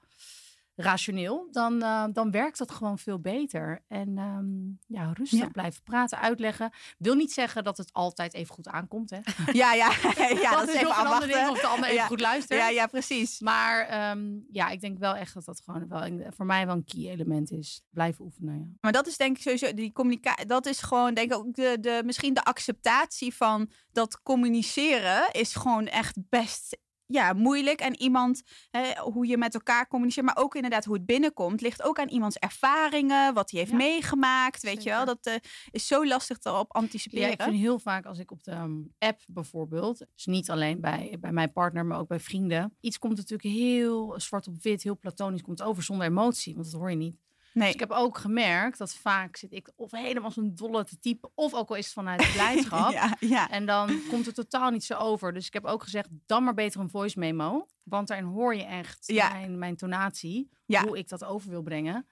rationeel. 0.76 1.48
Dan, 1.52 1.82
eh, 1.82 2.04
dan 2.14 2.32
werkt 2.32 2.58
dat 2.58 2.72
gewoon 2.72 2.98
veel 3.00 3.20
beter. 3.20 3.84
En 3.88 4.18
ehm, 4.18 4.96
ja, 4.98 5.12
rustig 5.14 5.40
Ja. 5.40 5.48
blijven 5.48 5.84
praten, 5.84 6.20
uitleggen. 6.20 6.72
Wil 6.98 7.16
niet 7.16 7.32
zeggen 7.34 7.64
dat 7.64 7.78
het 7.78 7.94
altijd 7.94 8.34
even 8.34 8.54
goed 8.54 8.68
aankomt. 8.68 9.10
Hè? 9.10 9.20
ja, 9.62 9.74
ja, 9.74 9.92
ja, 10.42 10.52
dat, 10.52 10.68
is 10.68 10.74
even 10.74 10.88
nog 10.88 11.00
een 11.00 11.06
ander 11.08 11.28
ding 11.28 11.40
afwachten. 11.40 11.50
of 11.52 11.60
de 11.62 11.68
ander 11.68 11.90
even 11.90 12.06
goed 12.08 12.20
luistert. 12.20 12.60
Ja, 12.60 12.70
ja, 12.70 12.88
precies. 12.88 13.40
Maar 13.40 13.86
ehm, 13.86 14.38
ja, 14.52 14.70
ik 14.70 14.82
denk 14.82 14.98
wel 15.00 15.16
echt 15.16 15.34
dat 15.34 15.46
dat 15.46 15.62
gewoon 15.66 15.88
wel 15.88 16.32
voor 16.36 16.46
mij 16.46 16.66
wel 16.66 16.76
een 16.76 16.86
key 16.86 17.10
element 17.10 17.52
is. 17.52 17.82
Blijven 17.90 18.26
oefenen, 18.26 18.60
ja. 18.60 18.66
Maar 18.82 18.92
dat 18.92 19.08
is 19.08 19.18
denk 19.18 19.36
ik 19.38 19.42
sowieso, 19.44 19.74
die 19.74 19.92
communicatie, 19.92 20.46
dat 20.46 20.66
is 20.66 20.82
gewoon 20.82 21.14
denk 21.14 21.32
ik 21.32 21.38
ook 21.38 21.54
de, 21.56 21.78
de, 21.82 22.02
misschien 22.06 22.34
de 22.34 22.44
acceptatie 22.44 23.36
van 23.36 23.70
dat 23.92 24.22
communiceren 24.22 25.32
is 25.32 25.56
gewoon 25.56 25.88
echt 25.88 26.18
best 26.30 26.78
ja, 27.12 27.34
moeilijk. 27.34 27.80
En 27.80 28.02
iemand, 28.02 28.42
hè, 28.72 29.00
hoe 29.00 29.28
je 29.28 29.38
met 29.38 29.54
elkaar 29.54 29.88
communiceert, 29.88 30.26
maar 30.26 30.38
ook 30.38 30.56
inderdaad 30.56 30.86
hoe 30.86 30.96
het 30.96 31.06
binnenkomt, 31.06 31.62
ligt 31.62 31.84
ook 31.84 32.00
aan 32.00 32.08
iemands 32.08 32.36
ervaringen, 32.36 33.34
wat 33.34 33.52
hij 33.52 33.60
heeft 33.60 33.72
Ja, 33.72 33.78
meegemaakt, 33.78 34.62
weet 34.62 34.84
je 34.84 34.90
wel. 34.90 35.06
Dat 35.06 35.26
eh, 35.26 35.34
is 35.72 35.88
zo 35.88 36.06
lastig 36.06 36.38
erop 36.44 36.70
Ja, 36.74 36.80
anticiperen. 36.80 37.32
ik 37.32 37.42
vind 37.42 37.56
heel 37.56 37.80
vaak 37.80 38.06
als 38.06 38.20
ik 38.20 38.32
op 38.32 38.44
de 38.44 38.52
ehm, 38.52 38.82
app 38.98 39.22
bijvoorbeeld, 39.28 39.98
dus 40.16 40.26
niet 40.26 40.50
alleen 40.50 40.82
bij, 40.82 41.18
bij 41.20 41.32
mijn 41.32 41.52
partner, 41.52 41.86
maar 41.86 42.00
ook 42.00 42.08
bij 42.08 42.20
vrienden, 42.20 42.78
iets 42.80 43.00
komt 43.00 43.16
natuurlijk 43.16 43.50
heel 43.50 44.14
zwart 44.20 44.48
op 44.48 44.62
wit, 44.62 44.84
heel 44.84 44.98
platonisch 44.98 45.42
komt 45.42 45.62
over 45.62 45.84
zonder 45.84 46.08
emotie, 46.08 46.54
want 46.54 46.72
dat 46.72 46.80
hoor 46.80 46.90
je 46.90 46.96
niet. 46.96 47.18
Nee. 47.54 47.66
Dus 47.66 47.74
ik 47.74 47.80
heb 47.80 47.92
ook 47.92 48.18
gemerkt 48.18 48.78
dat 48.78 48.94
vaak 48.94 49.36
zit 49.38 49.52
ik 49.54 49.72
of 49.76 49.92
helemaal 49.92 50.32
zo'n 50.32 50.52
dolle 50.56 50.84
te 50.84 51.00
typen, 51.00 51.32
of 51.36 51.54
ook 51.54 51.70
al 51.70 51.76
is 51.76 51.86
het 51.86 51.94
vanuit 51.94 52.32
blijdschap. 52.34 52.92
ja, 52.92 53.16
ja. 53.20 53.50
En 53.50 53.66
dan 53.66 54.02
komt 54.10 54.26
het 54.26 54.36
totaal 54.36 54.70
niet 54.70 54.84
zo 54.84 54.94
over. 54.98 55.34
Dus 55.34 55.48
ik 55.48 55.54
heb 55.54 55.66
ook 55.66 55.84
gezegd, 55.84 56.08
dan 56.26 56.44
maar 56.44 56.54
beter 56.54 56.80
een 56.82 56.90
voice 56.90 57.20
memo. 57.20 57.68
Want 57.84 58.08
daarin 58.08 58.28
hoor 58.28 58.56
je 58.56 58.64
echt 58.64 59.04
Ja. 59.08 59.30
mijn, 59.30 59.58
mijn 59.60 59.76
tonatie. 59.76 60.50
Hoe 60.66 60.98
ik 60.98 61.10
dat 61.10 61.24
over 61.24 61.50
wil 61.50 61.62
brengen. 61.62 62.08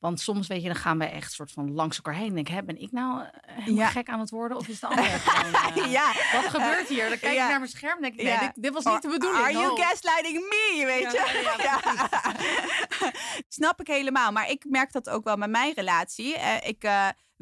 Want 0.00 0.20
soms, 0.20 0.46
weet 0.46 0.60
je, 0.62 0.66
dan 0.66 0.76
gaan 0.76 0.98
wij 0.98 1.12
echt 1.12 1.32
soort 1.32 1.50
van 1.52 1.72
langs 1.72 1.96
elkaar 1.96 2.14
heen. 2.14 2.28
En 2.28 2.34
denk 2.34 2.48
hè, 2.48 2.62
ben 2.62 2.80
ik 2.80 2.92
nou 2.92 3.20
eh, 3.22 3.28
helemaal 3.44 3.74
Ja. 3.84 3.88
gek 3.88 4.08
aan 4.08 4.20
het 4.20 4.30
worden? 4.30 4.56
Of 4.56 4.68
is 4.68 4.80
de 4.80 4.86
ander 4.96 5.04
gewoon, 5.04 5.54
eh, 5.84 5.92
ja. 5.92 6.12
Wat 6.32 6.50
gebeurt 6.50 6.88
hier? 6.88 7.08
Dan 7.08 7.18
kijk 7.18 7.34
Ja. 7.34 7.42
ik 7.44 7.48
naar 7.50 7.58
mijn 7.58 7.70
scherm 7.70 7.96
en 7.96 8.02
denk 8.02 8.14
ik, 8.14 8.22
nee, 8.22 8.38
dit, 8.38 8.50
dit 8.54 8.72
was 8.72 8.84
niet 8.84 9.02
de 9.02 9.08
bedoeling. 9.08 9.42
Are 9.44 9.52
you 9.52 9.70
Oh. 9.72 9.78
gaslighting 9.80 10.34
me, 10.38 10.82
weet 10.86 11.12
je? 11.12 11.40
Ja, 11.62 11.62
Ja. 11.62 13.10
Snap 13.48 13.80
ik 13.80 13.86
helemaal. 13.86 14.32
Maar 14.32 14.50
ik 14.50 14.64
merk 14.68 14.92
dat 14.92 15.08
ook 15.10 15.24
wel 15.24 15.36
met 15.36 15.50
mijn 15.50 15.72
relatie. 15.74 16.36
Eh, 16.36 16.68
ik, 16.68 16.84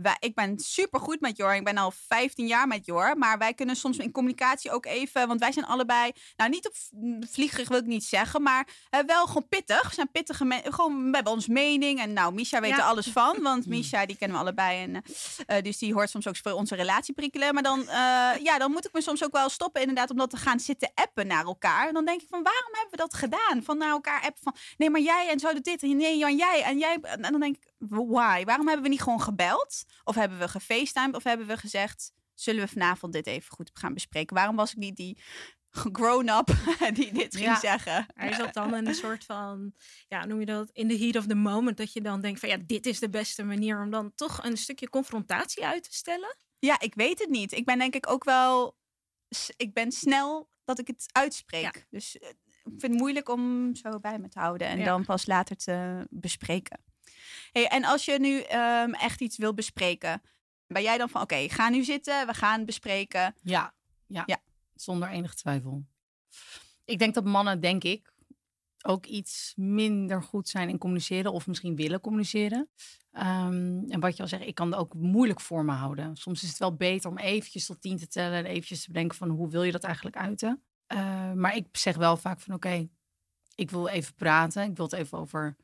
wij, 0.02 0.16
ik 0.18 0.34
ben 0.34 0.58
super 0.58 1.00
goed 1.00 1.20
met 1.20 1.36
Jor. 1.36 1.54
Ik 1.54 1.64
ben 1.64 1.76
al 1.76 1.92
15 2.08 2.46
jaar 2.46 2.66
met 2.66 2.86
Jor. 2.86 3.18
Maar 3.18 3.38
wij 3.38 3.54
kunnen 3.54 3.76
soms 3.76 3.96
in 3.98 4.10
communicatie 4.12 4.70
ook 4.70 4.86
even... 4.86 5.26
Want 5.28 5.40
wij 5.40 5.52
zijn 5.52 5.66
allebei... 5.66 6.12
Nou, 6.36 6.50
niet 6.50 6.66
op 6.66 6.74
v- 6.76 6.88
vliegerig 7.30 7.68
wil 7.68 7.78
ik 7.78 7.84
niet 7.86 8.04
zeggen. 8.04 8.42
Maar 8.42 8.68
eh, 8.90 9.00
wel 9.06 9.26
gewoon 9.26 9.48
pittig. 9.48 9.88
We 9.88 9.94
zijn 9.94 10.10
pittige 10.10 10.44
mensen. 10.44 10.72
Gewoon, 10.74 11.04
we 11.08 11.14
hebben 11.14 11.32
ons 11.32 11.46
mening. 11.46 12.00
En 12.00 12.12
nou, 12.12 12.34
Misha 12.34 12.60
weet 12.60 12.70
Ja. 12.70 12.76
er 12.76 12.82
alles 12.82 13.06
van. 13.06 13.42
Want 13.42 13.66
Misha, 13.74 14.06
die 14.06 14.16
kennen 14.16 14.36
we 14.36 14.42
allebei. 14.42 14.82
En, 14.82 14.94
eh, 15.46 15.56
eh, 15.56 15.64
dus 15.64 15.78
die 15.78 15.92
hoort 15.92 16.10
soms 16.10 16.26
ook 16.28 16.36
voor 16.36 16.52
onze 16.52 16.74
relatie 16.74 17.14
prikkelen. 17.14 17.54
Maar 17.54 17.62
dan, 17.62 17.82
ja, 18.42 18.58
dan 18.58 18.70
moet 18.70 18.86
ik 18.86 18.92
me 18.92 19.00
soms 19.02 19.24
ook 19.24 19.32
wel 19.32 19.48
stoppen 19.48 19.80
inderdaad. 19.80 20.10
Om 20.10 20.16
dat 20.16 20.30
te 20.30 20.36
gaan 20.36 20.60
zitten 20.60 20.90
appen 20.94 21.26
naar 21.26 21.44
elkaar. 21.44 21.88
En 21.88 21.94
dan 21.94 22.04
denk 22.04 22.20
ik 22.22 22.28
van, 22.28 22.42
waarom 22.42 22.72
hebben 22.72 22.90
we 22.90 22.96
dat 22.96 23.14
gedaan? 23.14 23.62
Van 23.64 23.78
naar 23.78 23.88
elkaar 23.90 24.22
appen 24.22 24.42
van... 24.42 24.54
Nee, 24.76 24.90
maar 24.90 25.00
jij 25.00 25.28
en 25.28 25.38
zo 25.38 25.52
doet 25.52 25.64
dit. 25.64 25.82
En 25.82 25.96
nee, 25.96 26.18
Jan, 26.18 26.36
jij. 26.36 26.62
En 26.62 26.78
jij... 26.78 26.98
En 27.00 27.22
dan 27.22 27.40
denk 27.40 27.56
ik, 27.56 27.62
why? 27.88 28.44
Waarom 28.44 28.66
hebben 28.66 28.82
we 28.82 28.88
niet 28.88 29.02
gewoon 29.02 29.20
gebeld? 29.20 29.84
Of 30.04 30.14
hebben 30.14 30.38
we 30.38 30.48
gefacetimed? 30.48 31.14
Of 31.16 31.22
hebben 31.24 31.46
we 31.46 31.56
gezegd, 31.56 32.12
zullen 32.34 32.60
we 32.64 32.68
vanavond 32.68 33.12
dit 33.12 33.26
even 33.26 33.52
goed 33.52 33.70
gaan 33.72 33.94
bespreken? 33.94 34.36
Waarom 34.36 34.56
was 34.56 34.70
ik 34.70 34.76
niet 34.76 34.96
die 34.96 35.18
grown-up 35.92 36.46
die 36.94 37.12
dit 37.12 37.36
ging 37.36 37.48
Ja. 37.48 37.58
zeggen? 37.58 38.06
Hij 38.14 38.32
zat 38.32 38.54
dan 38.54 38.74
in 38.74 38.86
een 38.86 38.94
soort 38.94 39.24
van, 39.24 39.72
ja, 40.08 40.24
noem 40.24 40.40
je 40.40 40.46
dat, 40.46 40.70
in 40.72 40.88
the 40.88 40.98
heat 40.98 41.16
of 41.16 41.26
the 41.26 41.34
moment. 41.34 41.76
Dat 41.76 41.92
je 41.92 42.00
dan 42.00 42.20
denkt 42.20 42.40
van, 42.40 42.48
ja, 42.48 42.56
dit 42.66 42.86
is 42.86 42.98
de 42.98 43.10
beste 43.10 43.42
manier 43.44 43.80
om 43.82 43.90
dan 43.90 44.14
toch 44.14 44.42
een 44.44 44.56
stukje 44.56 44.88
confrontatie 44.88 45.66
uit 45.66 45.82
te 45.82 45.94
stellen. 45.94 46.36
Ja, 46.58 46.80
ik 46.80 46.94
weet 46.94 47.18
het 47.18 47.28
niet. 47.28 47.52
Ik 47.52 47.64
ben 47.64 47.78
denk 47.78 47.94
ik 47.94 48.10
ook 48.10 48.24
wel... 48.24 48.78
Ik 49.56 49.72
ben 49.74 49.92
snel 49.92 50.48
dat 50.64 50.78
ik 50.78 50.86
het 50.86 51.04
uitspreek. 51.12 51.62
Ja. 51.62 51.72
Dus 51.90 52.18
eh, 52.18 52.28
ik 52.28 52.36
vind 52.78 52.82
het 52.82 52.92
moeilijk 52.92 53.28
om 53.28 53.74
zo 53.74 54.00
bij 54.00 54.18
me 54.18 54.28
te 54.28 54.38
houden. 54.38 54.66
En 54.68 54.78
Ja. 54.78 54.84
dan 54.84 55.04
pas 55.04 55.26
later 55.26 55.56
te 55.56 56.06
bespreken. 56.10 56.80
Hey, 57.52 57.66
en 57.68 57.84
als 57.84 58.04
je 58.04 58.18
nu 58.18 58.40
ehm, 58.40 58.92
echt 58.92 59.20
iets 59.20 59.36
wil 59.36 59.54
bespreken... 59.54 60.22
Ben 60.66 60.82
jij 60.82 60.98
dan 60.98 61.08
van, 61.08 61.22
oké, 61.22 61.48
ga 61.48 61.68
nu 61.68 61.84
zitten. 61.84 62.26
We 62.26 62.34
gaan 62.34 62.64
bespreken. 62.64 63.34
Ja, 63.42 63.74
ja, 64.06 64.22
Ja. 64.26 64.38
zonder 64.74 65.08
enige 65.08 65.34
twijfel. 65.34 65.84
Ik 66.84 66.98
denk 66.98 67.14
dat 67.14 67.24
mannen, 67.24 67.60
denk 67.60 67.84
ik, 67.84 68.12
ook 68.82 69.06
iets 69.06 69.52
minder 69.56 70.22
goed 70.22 70.48
zijn 70.48 70.68
in 70.68 70.78
communiceren 70.78 71.32
of 71.32 71.46
misschien 71.46 71.76
willen 71.76 72.00
communiceren. 72.00 72.68
Ehm, 73.12 73.82
en 73.88 74.00
wat 74.00 74.16
je 74.16 74.22
al 74.22 74.28
zegt, 74.28 74.46
ik 74.46 74.54
kan 74.54 74.70
het 74.70 74.80
ook 74.80 74.94
moeilijk 74.94 75.40
voor 75.40 75.64
me 75.64 75.72
houden. 75.72 76.16
Soms 76.16 76.42
is 76.42 76.48
het 76.48 76.58
wel 76.58 76.74
beter 76.76 77.10
om 77.10 77.18
eventjes 77.18 77.66
tot 77.66 77.80
tien 77.80 77.96
te 77.96 78.08
tellen 78.08 78.38
en 78.38 78.44
eventjes 78.46 78.80
te 78.82 78.92
bedenken 78.92 79.16
van 79.16 79.28
hoe 79.28 79.48
wil 79.50 79.62
je 79.62 79.72
dat 79.72 79.84
eigenlijk 79.84 80.16
uiten. 80.16 80.62
Eh, 80.86 81.32
maar 81.32 81.56
ik 81.56 81.66
zeg 81.72 81.96
wel 81.96 82.16
vaak 82.16 82.40
van 82.40 82.54
oké, 82.54 82.88
ik 83.54 83.70
wil 83.70 83.88
even 83.88 84.14
praten. 84.14 84.62
Ik 84.70 84.76
wil 84.76 84.84
het 84.84 84.94
even 84.94 85.18
over 85.18 85.56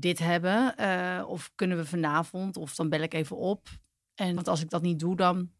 dit 0.00 0.18
hebben. 0.18 0.76
Eh, 0.76 1.28
of 1.28 1.50
kunnen 1.54 1.76
we 1.76 1.86
vanavond? 1.86 2.56
Of 2.56 2.74
dan 2.74 2.88
bel 2.88 3.00
ik 3.00 3.14
even 3.14 3.36
op. 3.36 3.68
En 4.14 4.34
want 4.34 4.48
als 4.48 4.62
ik 4.62 4.70
dat 4.70 4.82
niet 4.82 4.98
doe, 4.98 5.16
dan, 5.16 5.50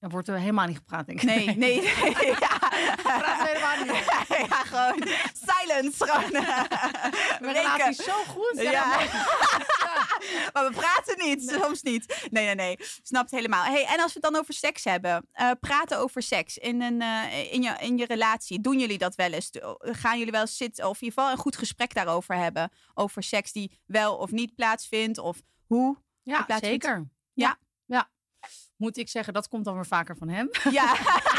dan 0.00 0.10
wordt 0.10 0.28
er 0.28 0.38
helemaal 0.38 0.66
niet 0.66 0.76
gepraat, 0.76 1.06
denk 1.06 1.20
ik. 1.22 1.26
Nee, 1.26 1.46
nee, 1.46 1.56
nee. 1.56 1.82
Ja. 2.40 2.56
Helemaal 3.44 3.94
niet. 3.94 4.17
ja, 4.50 4.62
gewoon 4.64 5.02
silence. 5.46 6.06
Gewoon. 6.06 6.32
Mijn 7.40 7.54
relatie 7.56 7.88
is 7.88 7.96
zo 8.04 8.12
goed. 8.24 8.52
Ja. 8.54 8.70
Ja. 8.70 8.98
Maar 10.52 10.68
we 10.68 10.72
praten 10.74 11.26
niet, 11.26 11.50
soms 11.60 11.82
niet. 11.82 12.28
Nee, 12.30 12.44
nee, 12.44 12.54
nee. 12.54 12.76
Snap 13.02 13.22
het 13.22 13.30
helemaal. 13.30 13.64
Hey, 13.64 13.84
en 13.84 14.00
als 14.00 14.12
we 14.12 14.20
het 14.22 14.32
dan 14.32 14.36
over 14.40 14.54
seks 14.54 14.84
hebben. 14.84 15.28
eh, 15.32 15.50
praten 15.60 15.98
over 15.98 16.22
seks 16.22 16.58
in, 16.58 16.82
een, 16.82 17.02
eh, 17.02 17.52
in, 17.52 17.62
je, 17.62 17.76
in 17.80 17.96
je 17.98 18.06
relatie. 18.06 18.60
Doen 18.60 18.78
jullie 18.78 18.98
dat 18.98 19.14
wel 19.14 19.32
eens? 19.32 19.50
Gaan 19.78 20.18
jullie 20.18 20.32
wel 20.32 20.40
eens 20.40 20.56
zitten 20.56 20.88
of 20.88 21.00
in 21.00 21.04
ieder 21.04 21.18
geval 21.18 21.30
een 21.36 21.42
goed 21.42 21.56
gesprek 21.56 21.94
daarover 21.94 22.34
hebben? 22.34 22.70
Over 22.94 23.22
seks 23.22 23.52
die 23.52 23.80
wel 23.86 24.16
of 24.16 24.30
niet 24.30 24.54
plaatsvindt? 24.54 25.18
Of 25.18 25.40
hoe? 25.66 25.96
Ja, 26.22 26.46
zeker. 26.60 27.08
Ja. 27.32 27.58
ja. 27.86 28.10
Moet 28.76 28.96
ik 28.96 29.08
zeggen, 29.08 29.32
dat 29.32 29.48
komt 29.48 29.64
dan 29.64 29.74
weer 29.74 29.86
vaker 29.86 30.16
van 30.16 30.28
hem. 30.28 30.48
Ja. 30.70 30.94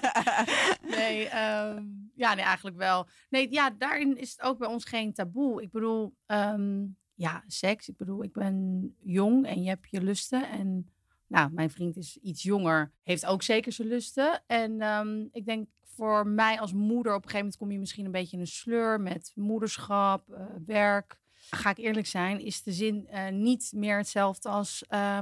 Nee, 0.96 1.28
ehm, 1.28 1.84
ja, 2.14 2.34
nee, 2.34 2.44
eigenlijk 2.44 2.76
wel. 2.76 3.06
Nee, 3.30 3.50
ja, 3.52 3.70
daarin 3.70 4.16
is 4.16 4.30
het 4.30 4.40
ook 4.42 4.58
bij 4.58 4.68
ons 4.68 4.84
geen 4.84 5.12
taboe. 5.12 5.62
Ik 5.62 5.70
bedoel, 5.70 6.14
ehm, 6.26 6.84
ja, 7.14 7.44
seks. 7.46 7.88
Ik 7.88 7.96
bedoel, 7.96 8.22
ik 8.22 8.32
ben 8.32 8.94
jong 9.02 9.46
en 9.46 9.62
je 9.62 9.68
hebt 9.68 9.90
je 9.90 10.02
lusten. 10.02 10.48
En 10.50 10.90
Nou, 11.26 11.52
mijn 11.52 11.70
vriend 11.70 11.96
is 11.96 12.16
iets 12.16 12.42
jonger, 12.42 12.92
heeft 13.02 13.26
ook 13.26 13.42
zeker 13.42 13.72
zijn 13.72 13.88
lusten. 13.88 14.42
En 14.46 14.80
ehm, 14.80 15.26
ik 15.30 15.44
denk 15.46 15.68
voor 15.82 16.26
mij 16.26 16.60
als 16.60 16.72
moeder, 16.72 17.12
op 17.14 17.22
een 17.22 17.28
gegeven 17.30 17.38
moment 17.38 17.56
kom 17.56 17.70
je 17.70 17.78
misschien 17.78 18.04
een 18.04 18.10
beetje 18.10 18.36
in 18.36 18.42
een 18.42 18.46
sleur 18.46 19.00
met 19.00 19.32
moederschap, 19.34 20.30
eh, 20.32 20.44
werk. 20.66 21.18
Ga 21.50 21.70
ik 21.70 21.78
eerlijk 21.78 22.06
zijn, 22.06 22.40
is 22.40 22.62
de 22.62 22.72
zin 22.72 23.06
eh, 23.08 23.28
niet 23.28 23.72
meer 23.74 23.96
hetzelfde 23.96 24.48
als. 24.48 24.84
uh, 24.90 25.18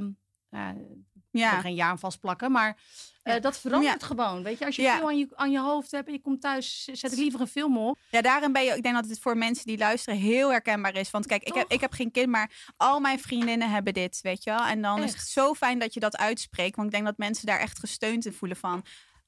Ja. 1.31 1.59
geen 1.59 1.73
jaar 1.75 1.89
aan 1.89 1.99
vastplakken, 1.99 2.51
maar 2.51 2.77
eh, 3.23 3.41
dat 3.41 3.59
verandert 3.59 4.03
gewoon. 4.03 4.43
Weet 4.43 4.59
je, 4.59 4.65
als 4.65 4.75
je 4.75 4.81
Ja. 4.81 4.97
veel 4.97 5.07
aan 5.07 5.17
je, 5.17 5.27
aan 5.35 5.51
je 5.51 5.59
hoofd 5.59 5.91
hebt 5.91 6.07
en 6.07 6.13
je 6.13 6.21
komt 6.21 6.41
thuis, 6.41 6.83
zet 6.91 7.11
ik 7.11 7.17
liever 7.17 7.41
een 7.41 7.47
film 7.47 7.77
op. 7.77 7.97
Ja, 8.09 8.21
daarin 8.21 8.51
ben 8.51 8.63
je. 8.63 8.75
Ik 8.75 8.83
denk 8.83 8.95
dat 8.95 9.09
het 9.09 9.19
voor 9.19 9.37
mensen 9.37 9.65
die 9.65 9.77
luisteren 9.77 10.19
heel 10.19 10.49
herkenbaar 10.51 10.95
is. 10.95 11.11
Want 11.11 11.25
kijk, 11.25 11.43
ik 11.43 11.53
heb, 11.53 11.71
ik 11.71 11.81
heb 11.81 11.91
geen 11.91 12.11
kind, 12.11 12.27
maar 12.27 12.51
al 12.77 12.99
mijn 12.99 13.19
vriendinnen 13.19 13.69
hebben 13.69 13.93
dit, 13.93 14.19
weet 14.21 14.43
je 14.43 14.49
wel. 14.51 14.65
En 14.65 14.81
dan 14.81 15.03
is 15.03 15.11
het 15.13 15.27
zo 15.27 15.53
fijn 15.53 15.79
dat 15.79 15.93
je 15.93 15.99
dat 15.99 16.17
uitspreekt. 16.17 16.75
Want 16.75 16.87
ik 16.87 16.93
denk 16.93 17.05
dat 17.05 17.17
mensen 17.17 17.45
daar 17.45 17.59
echt 17.59 17.79
gesteund 17.79 18.25
in 18.25 18.33
voelen 18.33 18.57
van. 18.57 18.83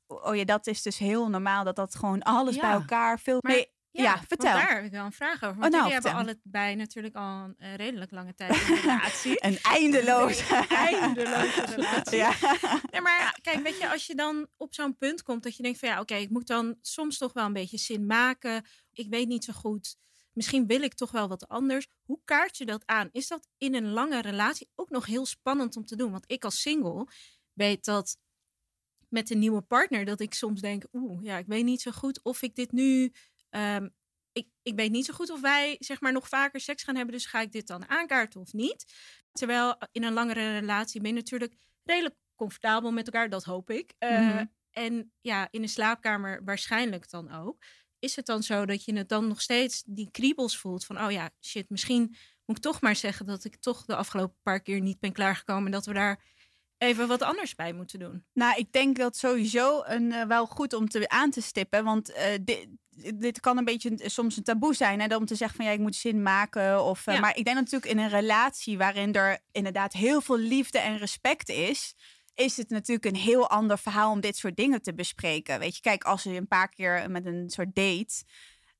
Oh 0.07 0.35
ja, 0.35 0.43
dat 0.43 0.67
is 0.67 0.81
dus 0.81 0.97
heel 0.97 1.29
normaal 1.29 1.63
dat 1.63 1.75
dat 1.75 1.95
gewoon 1.95 2.21
alles 2.23 2.55
Ja. 2.55 2.61
bij 2.61 2.71
elkaar 2.71 3.19
veel. 3.19 3.37
Maar- 3.41 3.51
Nee, 3.51 3.67
ja, 4.01 4.23
vertel. 4.27 4.53
daar 4.53 4.75
heb 4.75 4.83
ik 4.83 4.91
wel 4.91 5.05
een 5.05 5.11
vraag 5.11 5.35
over. 5.35 5.47
Oh, 5.49 5.57
Want 5.59 5.71
nou, 5.71 5.83
jullie 5.83 5.93
hebben 5.93 6.11
vertel. 6.11 6.35
allebei 6.43 6.75
natuurlijk 6.75 7.15
al 7.15 7.43
een 7.43 7.55
eh, 7.57 7.75
redelijk 7.75 8.11
lange 8.11 8.33
tijd 8.33 8.55
in 8.55 8.73
een 8.73 8.81
relatie. 8.81 9.35
Een 9.45 9.57
eindeloos. 9.61 10.49
eindeloze 10.69 11.65
relatie. 11.75 12.17
Ja. 12.17 12.33
Nee, 12.91 13.01
maar 13.01 13.39
kijk, 13.41 13.63
weet 13.63 13.77
je, 13.77 13.89
als 13.89 14.07
je 14.07 14.15
dan 14.15 14.47
op 14.57 14.73
zo'n 14.73 14.97
punt 14.97 15.23
komt 15.23 15.43
dat 15.43 15.55
je 15.55 15.63
denkt 15.63 15.79
van 15.79 15.89
ja, 15.89 15.99
oké, 15.99 16.15
ik 16.15 16.29
moet 16.29 16.47
dan 16.47 16.77
soms 16.81 17.17
toch 17.17 17.33
wel 17.33 17.45
een 17.45 17.53
beetje 17.53 17.77
zin 17.77 18.05
maken. 18.05 18.65
Ik 18.91 19.07
weet 19.09 19.27
niet 19.27 19.43
zo 19.43 19.53
goed. 19.53 19.95
Misschien 20.33 20.67
wil 20.67 20.81
ik 20.81 20.93
toch 20.93 21.11
wel 21.11 21.27
wat 21.27 21.47
anders. 21.47 21.87
Hoe 22.03 22.19
kaart 22.25 22.57
je 22.57 22.65
dat 22.65 22.85
aan? 22.85 23.09
Is 23.11 23.27
dat 23.27 23.47
in 23.57 23.75
een 23.75 23.89
lange 23.89 24.21
relatie 24.21 24.69
ook 24.75 24.89
nog 24.89 25.05
heel 25.05 25.25
spannend 25.25 25.77
om 25.77 25.85
te 25.85 25.95
doen? 25.95 26.11
Want 26.11 26.23
ik 26.27 26.43
als 26.43 26.61
single 26.61 27.07
weet 27.53 27.85
dat 27.85 28.17
met 29.09 29.29
een 29.29 29.39
nieuwe 29.39 29.61
partner 29.61 30.05
dat 30.05 30.19
ik 30.19 30.33
soms 30.33 30.61
denk, 30.61 30.83
oeh, 30.93 31.23
ja, 31.23 31.37
ik 31.37 31.45
weet 31.47 31.63
niet 31.63 31.81
zo 31.81 31.91
goed 31.91 32.23
of 32.23 32.41
ik 32.41 32.55
dit 32.55 32.71
nu. 32.71 33.11
Ehm, 33.53 33.89
ik, 34.31 34.47
ik 34.61 34.75
weet 34.75 34.91
niet 34.91 35.05
zo 35.05 35.13
goed 35.13 35.29
of 35.29 35.41
wij 35.41 35.75
zeg 35.79 36.01
maar 36.01 36.11
nog 36.11 36.27
vaker 36.27 36.59
seks 36.59 36.83
gaan 36.83 36.95
hebben, 36.95 37.13
dus 37.13 37.25
ga 37.25 37.41
ik 37.41 37.51
dit 37.51 37.67
dan 37.67 37.89
aankaarten 37.89 38.41
of 38.41 38.53
niet? 38.53 38.85
Terwijl 39.31 39.75
in 39.91 40.03
een 40.03 40.13
langere 40.13 40.59
relatie 40.59 41.01
ben 41.01 41.09
je 41.09 41.15
natuurlijk 41.15 41.55
redelijk 41.83 42.15
comfortabel 42.35 42.91
met 42.91 43.05
elkaar, 43.05 43.29
dat 43.29 43.43
hoop 43.43 43.69
ik. 43.69 43.93
Eh, 43.97 44.09
Mhm. 44.19 44.45
En 44.71 45.13
ja, 45.21 45.47
in 45.51 45.61
de 45.61 45.67
slaapkamer 45.67 46.43
waarschijnlijk 46.43 47.09
dan 47.09 47.31
ook. 47.31 47.63
Is 47.99 48.15
het 48.15 48.25
dan 48.25 48.43
zo 48.43 48.65
dat 48.65 48.85
je 48.85 48.95
het 48.97 49.09
dan 49.09 49.27
nog 49.27 49.41
steeds 49.41 49.83
die 49.85 50.11
kriebels 50.11 50.57
voelt 50.57 50.85
van, 50.85 51.01
oh 51.01 51.11
ja, 51.11 51.29
shit, 51.41 51.69
misschien 51.69 52.15
moet 52.45 52.57
ik 52.57 52.63
toch 52.63 52.81
maar 52.81 52.95
zeggen 52.95 53.25
dat 53.25 53.43
ik 53.43 53.55
toch 53.55 53.85
de 53.85 53.95
afgelopen 53.95 54.37
paar 54.43 54.61
keer 54.61 54.81
niet 54.81 54.99
ben 54.99 55.11
klaargekomen 55.13 55.65
en 55.65 55.71
dat 55.71 55.85
we 55.85 55.93
daar 55.93 56.23
even 56.83 57.07
wat 57.07 57.21
anders 57.21 57.55
bij 57.55 57.73
moeten 57.73 57.99
doen. 57.99 58.25
Nou, 58.33 58.57
ik 58.57 58.71
denk 58.71 58.97
dat 58.97 59.17
sowieso 59.17 59.81
een, 59.85 60.11
eh, 60.11 60.25
wel 60.25 60.45
goed 60.45 60.73
om 60.73 60.87
te, 60.89 61.09
aan 61.09 61.29
te 61.29 61.41
stippen. 61.41 61.83
Want 61.83 62.11
eh, 62.11 62.25
dit, 62.41 62.67
dit 63.15 63.39
kan 63.39 63.57
een 63.57 63.65
beetje 63.65 63.93
soms 63.97 64.37
een 64.37 64.43
taboe 64.43 64.73
zijn. 64.73 65.01
Hè, 65.01 65.15
om 65.15 65.25
te 65.25 65.35
zeggen 65.35 65.57
van 65.57 65.65
ja, 65.65 65.71
ik 65.71 65.79
moet 65.79 65.95
zin 65.95 66.21
maken. 66.21 66.83
Of, 66.83 67.07
eh, 67.07 67.13
Ja. 67.13 67.19
Maar 67.19 67.37
ik 67.37 67.45
denk 67.45 67.57
natuurlijk 67.57 67.91
in 67.91 67.97
een 67.97 68.09
relatie 68.09 68.77
waarin 68.77 69.13
er 69.13 69.39
inderdaad 69.51 69.93
heel 69.93 70.21
veel 70.21 70.37
liefde 70.37 70.79
en 70.79 70.97
respect 70.97 71.49
is. 71.49 71.95
Is 72.35 72.57
het 72.57 72.69
natuurlijk 72.69 73.05
een 73.05 73.21
heel 73.21 73.49
ander 73.49 73.77
verhaal 73.77 74.11
om 74.11 74.21
dit 74.21 74.37
soort 74.37 74.55
dingen 74.55 74.81
te 74.81 74.93
bespreken. 74.93 75.59
Weet 75.59 75.75
je, 75.75 75.81
kijk, 75.81 76.03
als 76.03 76.23
je 76.23 76.29
een 76.29 76.47
paar 76.47 76.69
keer 76.69 77.11
met 77.11 77.25
een 77.25 77.49
soort 77.49 77.75
date. 77.75 78.23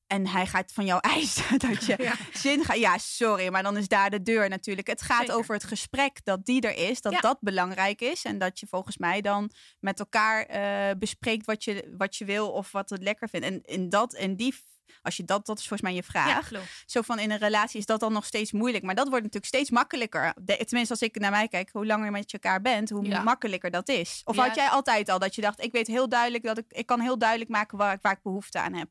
En 0.08 0.28
hij 0.28 0.46
gaat 0.48 0.72
van 0.74 0.86
jou 0.86 1.00
eisen 1.16 1.60
dat 1.60 1.86
je 1.86 1.96
Ja. 1.98 2.16
zin 2.34 2.64
gaat. 2.64 2.78
Ja, 2.78 2.98
sorry, 2.98 3.48
maar 3.52 3.64
dan 3.64 3.78
is 3.78 3.88
daar 3.88 4.10
de 4.10 4.22
deur 4.22 4.50
natuurlijk. 4.50 4.88
Het 4.88 5.02
gaat 5.02 5.20
Zeker. 5.20 5.36
over 5.36 5.54
het 5.54 5.64
gesprek 5.64 6.20
dat 6.24 6.46
die 6.46 6.62
er 6.62 6.90
is, 6.90 7.02
dat 7.02 7.14
Ja. 7.14 7.20
dat 7.20 7.38
belangrijk 7.40 8.02
is. 8.02 8.24
En 8.24 8.38
dat 8.38 8.60
je 8.60 8.68
volgens 8.70 8.98
mij 8.98 9.22
dan 9.22 9.52
met 9.80 10.00
elkaar 10.00 10.46
eh, 10.46 10.96
bespreekt 10.98 11.46
wat 11.46 11.64
je, 11.64 11.94
wat 11.98 12.16
je 12.16 12.26
wil 12.26 12.52
of 12.52 12.72
wat 12.72 12.90
het 12.90 13.04
lekker 13.04 13.30
vindt. 13.30 13.46
En 13.46 13.62
in 13.62 13.90
dat 13.90 14.14
en 14.14 14.36
die, 14.36 14.56
als 15.02 15.18
je 15.18 15.24
dat, 15.24 15.46
dat 15.46 15.58
is 15.60 15.68
volgens 15.68 15.90
mij 15.90 15.94
je 15.98 16.04
vraag. 16.04 16.50
Ja. 16.52 16.60
Zo 16.86 17.02
van 17.02 17.20
in 17.20 17.32
een 17.32 17.38
relatie 17.38 17.80
is 17.80 17.86
dat 17.86 18.00
dan 18.00 18.14
nog 18.14 18.26
steeds 18.26 18.52
moeilijk. 18.52 18.84
Maar 18.84 18.96
dat 18.96 19.08
wordt 19.08 19.24
natuurlijk 19.24 19.54
steeds 19.54 19.70
makkelijker. 19.70 20.34
De- 20.42 20.58
tenminste, 20.66 20.94
als 20.94 21.02
ik 21.02 21.20
naar 21.20 21.32
mij 21.32 21.48
kijk, 21.48 21.70
hoe 21.72 21.86
langer 21.86 22.06
je 22.06 22.12
met 22.12 22.34
elkaar 22.34 22.62
bent, 22.62 22.90
hoe 22.90 23.06
Ja. 23.06 23.24
makkelijker 23.24 23.72
dat 23.72 23.90
is. 23.90 24.22
Of 24.26 24.36
Ja. 24.36 24.46
had 24.46 24.56
jij 24.56 24.68
altijd 24.70 25.10
al 25.10 25.20
dat 25.20 25.36
je 25.36 25.42
dacht, 25.42 25.64
ik 25.64 25.72
weet 25.72 25.88
heel 25.88 26.10
duidelijk 26.10 26.44
dat 26.44 26.58
ik, 26.58 26.66
ik 26.68 26.86
kan 26.86 27.00
heel 27.00 27.18
duidelijk 27.18 27.50
maken 27.50 27.78
waar, 27.78 27.94
ik- 27.94 28.02
waar 28.02 28.14
ik 28.14 28.22
behoefte 28.24 28.60
aan 28.60 28.74
heb. 28.74 28.90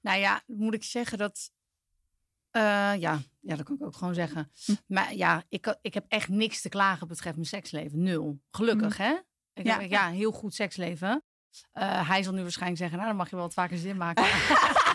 Nou 0.00 0.18
ja, 0.18 0.42
moet 0.46 0.74
ik 0.74 0.84
zeggen 0.84 1.18
dat. 1.18 1.50
eh, 2.50 2.62
ja, 2.98 3.20
ja, 3.40 3.56
dat 3.56 3.62
kan 3.62 3.74
ik 3.74 3.82
ook 3.82 3.96
gewoon 3.96 4.14
zeggen. 4.14 4.50
Hm. 4.64 4.72
Maar 4.86 5.14
ja, 5.14 5.42
ik, 5.48 5.76
ik 5.80 5.94
heb 5.94 6.04
echt 6.08 6.28
niks 6.28 6.60
te 6.60 6.68
klagen 6.68 7.08
betreft 7.08 7.34
mijn 7.36 7.46
seksleven. 7.48 8.02
Nul. 8.02 8.40
Gelukkig, 8.50 8.96
hè? 8.96 9.14
Ik 9.54 9.66
Ja. 9.66 9.80
heb 9.80 9.90
ja, 9.90 10.08
heel 10.10 10.32
goed 10.32 10.54
seksleven. 10.54 11.22
Eh, 11.72 12.08
hij 12.08 12.22
zal 12.22 12.32
nu 12.32 12.42
waarschijnlijk 12.42 12.78
zeggen, 12.80 12.96
nou, 12.96 13.08
dan 13.10 13.18
mag 13.18 13.30
je 13.30 13.36
wel 13.36 13.44
wat 13.44 13.54
vaker 13.54 13.78
zin 13.78 13.96
maken. 13.96 14.24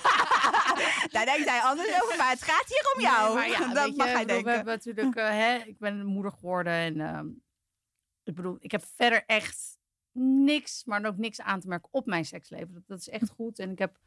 Daar 1.11 1.25
denkt 1.25 1.49
hij 1.49 1.59
anders 1.61 2.01
over, 2.01 2.17
maar 2.17 2.29
het 2.29 2.41
gaat 2.43 2.67
hier 2.67 2.91
om 2.95 3.01
jou. 3.01 3.25
Nee, 3.25 3.49
maar 3.49 3.61
ja, 3.61 3.73
dat 3.83 3.95
mag 3.95 4.07
je, 4.07 4.13
hij 4.13 4.25
denken. 4.25 4.45
We 4.45 4.51
hebben 4.51 4.73
natuurlijk, 4.73 5.15
eh, 5.15 5.29
hè, 5.29 5.55
ik 5.55 5.77
ben 5.77 6.05
moeder 6.05 6.31
geworden 6.31 6.73
en 6.73 7.01
ehm, 7.01 7.27
ik 8.23 8.35
bedoel, 8.35 8.57
ik 8.59 8.71
heb 8.71 8.85
verder 8.95 9.23
echt 9.25 9.77
niks, 10.19 10.83
maar 10.85 11.05
ook 11.05 11.17
niks 11.17 11.41
aan 11.41 11.59
te 11.59 11.67
merken 11.67 11.89
op 11.93 12.05
mijn 12.05 12.25
seksleven. 12.25 12.73
Dat, 12.73 12.83
dat 12.87 12.99
is 12.99 13.09
echt 13.09 13.29
goed. 13.29 13.59
En 13.59 13.71
ik 13.71 13.79
heb 13.79 13.99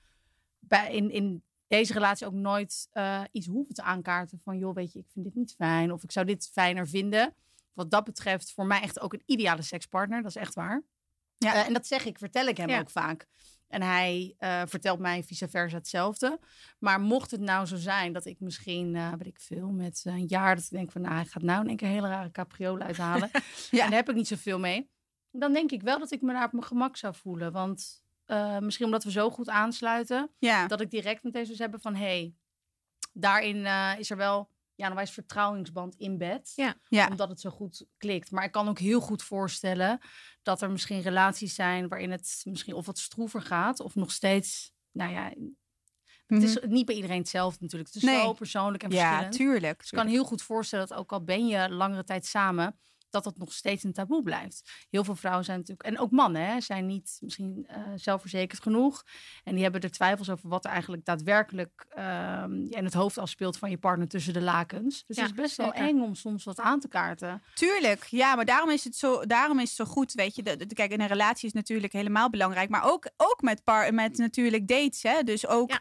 bij, 0.58 0.92
in, 0.92 1.10
in 1.10 1.44
deze 1.66 1.92
relatie 1.92 2.26
ook 2.26 2.32
nooit 2.32 2.88
eh, 2.90 3.22
iets 3.32 3.46
hoeven 3.46 3.74
te 3.74 3.82
aankaarten 3.82 4.40
van, 4.44 4.58
joh, 4.58 4.74
weet 4.74 4.92
je, 4.92 4.98
ik 4.98 5.10
vind 5.12 5.24
dit 5.24 5.34
niet 5.34 5.54
fijn 5.54 5.92
of 5.92 6.02
ik 6.02 6.12
zou 6.12 6.26
dit 6.26 6.48
fijner 6.52 6.88
vinden. 6.88 7.34
Wat 7.72 7.90
dat 7.90 8.04
betreft, 8.04 8.52
voor 8.52 8.66
mij 8.66 8.80
echt 8.80 9.00
ook 9.00 9.12
een 9.12 9.22
ideale 9.26 9.62
sekspartner. 9.62 10.22
Dat 10.22 10.30
is 10.30 10.36
echt 10.36 10.54
waar. 10.54 10.82
Ja. 11.36 11.54
Eh, 11.54 11.66
en 11.66 11.72
dat 11.72 11.86
zeg 11.86 12.04
ik, 12.04 12.18
vertel 12.18 12.46
ik 12.46 12.56
hem 12.56 12.68
Ja. 12.68 12.80
ook 12.80 12.90
vaak. 12.90 13.26
En 13.70 13.82
hij 13.82 14.34
eh, 14.38 14.62
vertelt 14.66 14.98
mij 14.98 15.22
vice 15.24 15.48
versa 15.48 15.76
hetzelfde. 15.76 16.38
Maar 16.78 17.00
mocht 17.00 17.30
het 17.30 17.40
nou 17.40 17.66
zo 17.66 17.76
zijn 17.76 18.12
dat 18.12 18.24
ik 18.24 18.40
misschien, 18.40 18.96
eh 18.96 19.12
weet 19.12 19.26
ik 19.26 19.40
veel, 19.40 19.68
met 19.68 20.02
een 20.04 20.26
jaar 20.26 20.54
dat 20.54 20.64
ik 20.64 20.70
denk 20.70 20.92
van, 20.92 21.00
nou, 21.00 21.14
hij 21.14 21.24
gaat 21.24 21.42
nou 21.42 21.60
in 21.62 21.68
één 21.68 21.76
keer 21.76 21.86
een 21.88 21.94
hele 21.94 22.08
rare 22.08 22.30
capriolen 22.30 22.86
uithalen. 22.86 23.30
Ja. 23.70 23.84
En 23.84 23.88
daar 23.90 23.98
heb 23.98 24.08
ik 24.08 24.14
niet 24.14 24.28
zoveel 24.28 24.58
mee. 24.58 24.90
Dan 25.30 25.52
denk 25.52 25.70
ik 25.70 25.82
wel 25.82 25.98
dat 25.98 26.10
ik 26.10 26.20
me 26.22 26.32
daar 26.32 26.44
op 26.44 26.52
mijn 26.52 26.64
gemak 26.64 26.96
zou 26.96 27.14
voelen. 27.14 27.52
Want 27.52 28.02
eh, 28.24 28.58
misschien 28.58 28.86
omdat 28.86 29.04
we 29.04 29.10
zo 29.10 29.30
goed 29.30 29.48
aansluiten, 29.48 30.30
Ja. 30.38 30.66
dat 30.66 30.80
ik 30.80 30.90
direct 30.90 31.22
meteen 31.22 31.46
zou 31.46 31.58
hebben 31.58 31.80
van, 31.80 31.94
hé, 31.94 32.00
hey, 32.04 32.34
daarin 33.12 33.66
is 33.98 34.10
er 34.10 34.16
wel, 34.16 34.50
wijs 34.94 35.10
vertrouwingsband 35.10 35.94
in 35.96 36.18
bed. 36.18 36.52
Ja. 36.56 36.74
Ja. 36.88 37.08
Omdat 37.08 37.28
het 37.28 37.40
zo 37.40 37.50
goed 37.50 37.86
klikt. 37.98 38.30
Maar 38.30 38.44
ik 38.44 38.52
kan 38.52 38.68
ook 38.68 38.78
heel 38.78 39.00
goed 39.00 39.22
voorstellen 39.22 39.98
dat 40.42 40.62
er 40.62 40.70
misschien 40.70 41.00
relaties 41.00 41.54
zijn 41.54 41.88
waarin 41.88 42.10
het 42.10 42.40
misschien 42.44 42.74
of 42.74 42.86
wat 42.86 42.98
stroever 42.98 43.42
gaat, 43.42 43.80
of 43.80 43.94
nog 43.94 44.10
steeds, 44.12 44.72
nou 44.90 45.12
ja, 45.12 45.32
het 46.26 46.42
is 46.42 46.58
niet 46.66 46.86
bij 46.86 46.94
iedereen 46.94 47.18
hetzelfde 47.18 47.58
natuurlijk. 47.60 47.92
Het 47.92 48.02
is 48.02 48.08
Mhm. 48.08 48.16
Nee. 48.18 48.24
zo 48.24 48.32
persoonlijk 48.32 48.82
en 48.82 48.90
ja, 48.90 49.02
verschillend. 49.06 49.32
tuurlijk. 49.34 49.78
Dus 49.78 49.90
ik 49.90 49.98
kan 49.98 50.06
heel 50.06 50.24
goed 50.24 50.42
voorstellen 50.42 50.88
dat 50.88 50.98
ook 50.98 51.12
al 51.12 51.24
ben 51.24 51.46
je 51.46 51.70
langere 51.70 52.04
tijd 52.04 52.26
samen, 52.26 52.78
dat 53.10 53.24
dat 53.24 53.38
nog 53.38 53.52
steeds 53.52 53.84
een 53.84 53.92
taboe 53.92 54.22
blijft. 54.22 54.70
Heel 54.90 55.04
veel 55.04 55.14
vrouwen 55.16 55.44
zijn 55.44 55.58
natuurlijk, 55.58 55.88
en 55.88 55.98
ook 55.98 56.10
mannen, 56.10 56.46
hè, 56.46 56.60
zijn 56.60 56.86
niet 56.86 57.18
misschien 57.20 57.64
eh, 57.68 57.76
zelfverzekerd 57.96 58.62
genoeg. 58.62 59.04
En 59.44 59.54
die 59.54 59.62
hebben 59.62 59.80
er 59.80 59.90
twijfels 59.90 60.30
over 60.30 60.48
wat 60.48 60.64
er 60.64 60.70
eigenlijk 60.70 61.04
daadwerkelijk 61.04 61.86
ehm, 61.90 62.52
in 62.52 62.84
het 62.84 62.94
hoofd 62.94 63.18
afspeelt 63.18 63.58
van 63.58 63.70
je 63.70 63.78
partner 63.78 64.08
tussen 64.08 64.32
de 64.32 64.40
lakens. 64.40 65.04
Dus 65.06 65.16
Ja, 65.16 65.22
het 65.22 65.30
is 65.32 65.36
best 65.40 65.56
wel 65.56 65.72
eng 65.72 66.00
om 66.00 66.14
soms 66.14 66.44
wat 66.44 66.60
aan 66.60 66.80
te 66.80 66.88
kaarten. 66.88 67.42
Tuurlijk, 67.54 68.04
ja, 68.04 68.34
maar 68.34 68.44
daarom 68.44 68.70
is 68.70 68.84
het 68.84 68.96
zo, 68.96 69.26
daarom 69.26 69.58
is 69.58 69.68
het 69.76 69.76
zo 69.86 69.92
goed, 69.92 70.12
weet 70.12 70.34
je. 70.36 70.42
De, 70.42 70.56
de- 70.56 70.74
kijk, 70.74 70.92
in 70.92 71.00
een 71.00 71.06
relatie 71.06 71.48
is 71.48 71.54
natuurlijk 71.54 71.92
helemaal 71.92 72.30
belangrijk, 72.30 72.68
maar 72.68 72.84
ook, 72.84 73.08
ook 73.16 73.42
met, 73.42 73.64
par, 73.64 73.94
met 73.94 74.16
natuurlijk 74.16 74.68
dates, 74.68 75.02
hè. 75.02 75.22
Dus 75.22 75.46
ook, 75.46 75.70
Ja. 75.70 75.80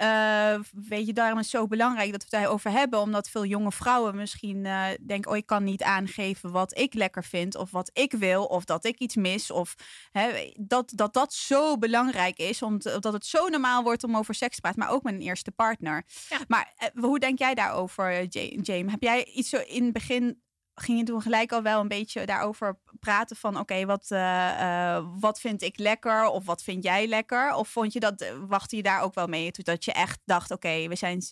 Eh, 0.00 0.54
weet 0.88 1.06
je, 1.06 1.12
daarom 1.12 1.38
is 1.38 1.52
het 1.52 1.60
zo 1.60 1.66
belangrijk 1.66 2.10
dat 2.12 2.20
we 2.20 2.26
het 2.30 2.42
daarover 2.42 2.70
hebben, 2.70 3.00
omdat 3.00 3.28
veel 3.30 3.44
jonge 3.44 3.72
vrouwen 3.72 4.16
misschien 4.16 4.66
eh, 4.66 4.84
denken, 5.06 5.30
oh, 5.30 5.36
ik 5.36 5.46
kan 5.46 5.64
niet 5.64 5.82
aangeven 5.82 6.50
wat 6.50 6.78
ik 6.78 6.94
lekker 6.94 7.24
vind, 7.24 7.56
of 7.56 7.70
wat 7.70 7.90
ik 7.92 8.12
wil, 8.12 8.44
of 8.44 8.64
dat 8.64 8.84
ik 8.84 8.98
iets 8.98 9.16
mis, 9.16 9.50
of 9.50 9.74
hè, 10.12 10.52
dat, 10.60 10.92
dat 10.94 11.12
dat 11.14 11.34
zo 11.34 11.78
belangrijk 11.78 12.38
is, 12.38 12.62
omdat 12.62 13.12
het 13.12 13.26
zo 13.26 13.48
normaal 13.48 13.82
wordt 13.82 14.04
om 14.04 14.16
over 14.16 14.34
seks 14.34 14.54
te 14.54 14.60
praten, 14.60 14.80
maar 14.80 14.90
ook 14.90 15.02
met 15.02 15.14
een 15.14 15.20
eerste 15.20 15.50
partner. 15.50 16.04
Ja. 16.28 16.38
Maar 16.48 16.72
eh, 16.76 16.88
hoe 17.02 17.18
denk 17.18 17.38
jij 17.38 17.54
daarover, 17.54 18.12
Ja- 18.12 18.50
James? 18.62 18.90
Heb 18.90 19.02
jij 19.02 19.24
iets 19.24 19.48
zo 19.48 19.58
in 19.66 19.84
het 19.84 19.92
begin 19.92 20.42
ging 20.80 20.98
je 20.98 21.04
toen 21.04 21.22
gelijk 21.22 21.52
al 21.52 21.62
wel 21.62 21.80
een 21.80 21.88
beetje 21.88 22.26
daarover 22.26 22.78
praten 23.00 23.36
van 23.36 23.58
oké, 23.58 23.84
wat, 23.86 24.10
eh, 24.10 24.94
eh, 24.96 25.06
wat 25.20 25.40
vind 25.40 25.62
ik 25.62 25.78
lekker 25.78 26.24
of 26.26 26.44
wat 26.44 26.62
vind 26.62 26.84
jij 26.84 27.06
lekker? 27.06 27.52
Of 27.54 27.68
vond 27.68 27.92
je 27.92 28.00
dat, 28.00 28.20
eh, 28.20 28.34
wachtte 28.48 28.76
je 28.76 28.82
daar 28.82 29.00
ook 29.00 29.14
wel 29.14 29.26
mee 29.26 29.50
dat 29.52 29.84
je 29.84 29.92
echt 29.92 30.20
dacht 30.24 30.50
oké, 30.50 30.88
we 30.88 30.96
zijn, 30.96 31.22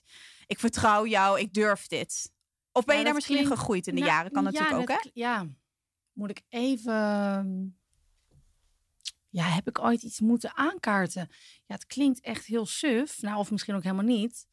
ik 0.46 0.58
vertrouw 0.58 1.06
jou, 1.06 1.40
ik 1.40 1.52
durf 1.52 1.86
dit. 1.86 2.32
Of 2.72 2.84
ben 2.84 2.94
Ja, 2.94 3.00
je 3.00 3.06
daar 3.06 3.14
misschien 3.14 3.36
klinkt- 3.36 3.56
gegroeid 3.58 3.86
in 3.86 3.94
de 3.94 4.00
Nou, 4.00 4.12
jaren? 4.12 4.32
Kan 4.32 4.42
ja, 4.42 4.50
natuurlijk 4.50 4.90
ook, 4.90 5.02
hè? 5.02 5.10
Ja, 5.14 5.46
moet 6.12 6.30
ik 6.30 6.42
even... 6.48 6.92
Ja, 9.30 9.44
heb 9.44 9.68
ik 9.68 9.78
ooit 9.78 10.02
iets 10.02 10.20
moeten 10.20 10.56
aankaarten? 10.56 11.28
Ja, 11.66 11.74
het 11.74 11.86
klinkt 11.86 12.20
echt 12.20 12.44
heel 12.46 12.66
suf. 12.66 13.22
Nou, 13.22 13.36
of 13.38 13.50
misschien 13.50 13.74
ook 13.74 13.82
helemaal 13.82 14.04
niet. 14.04 14.46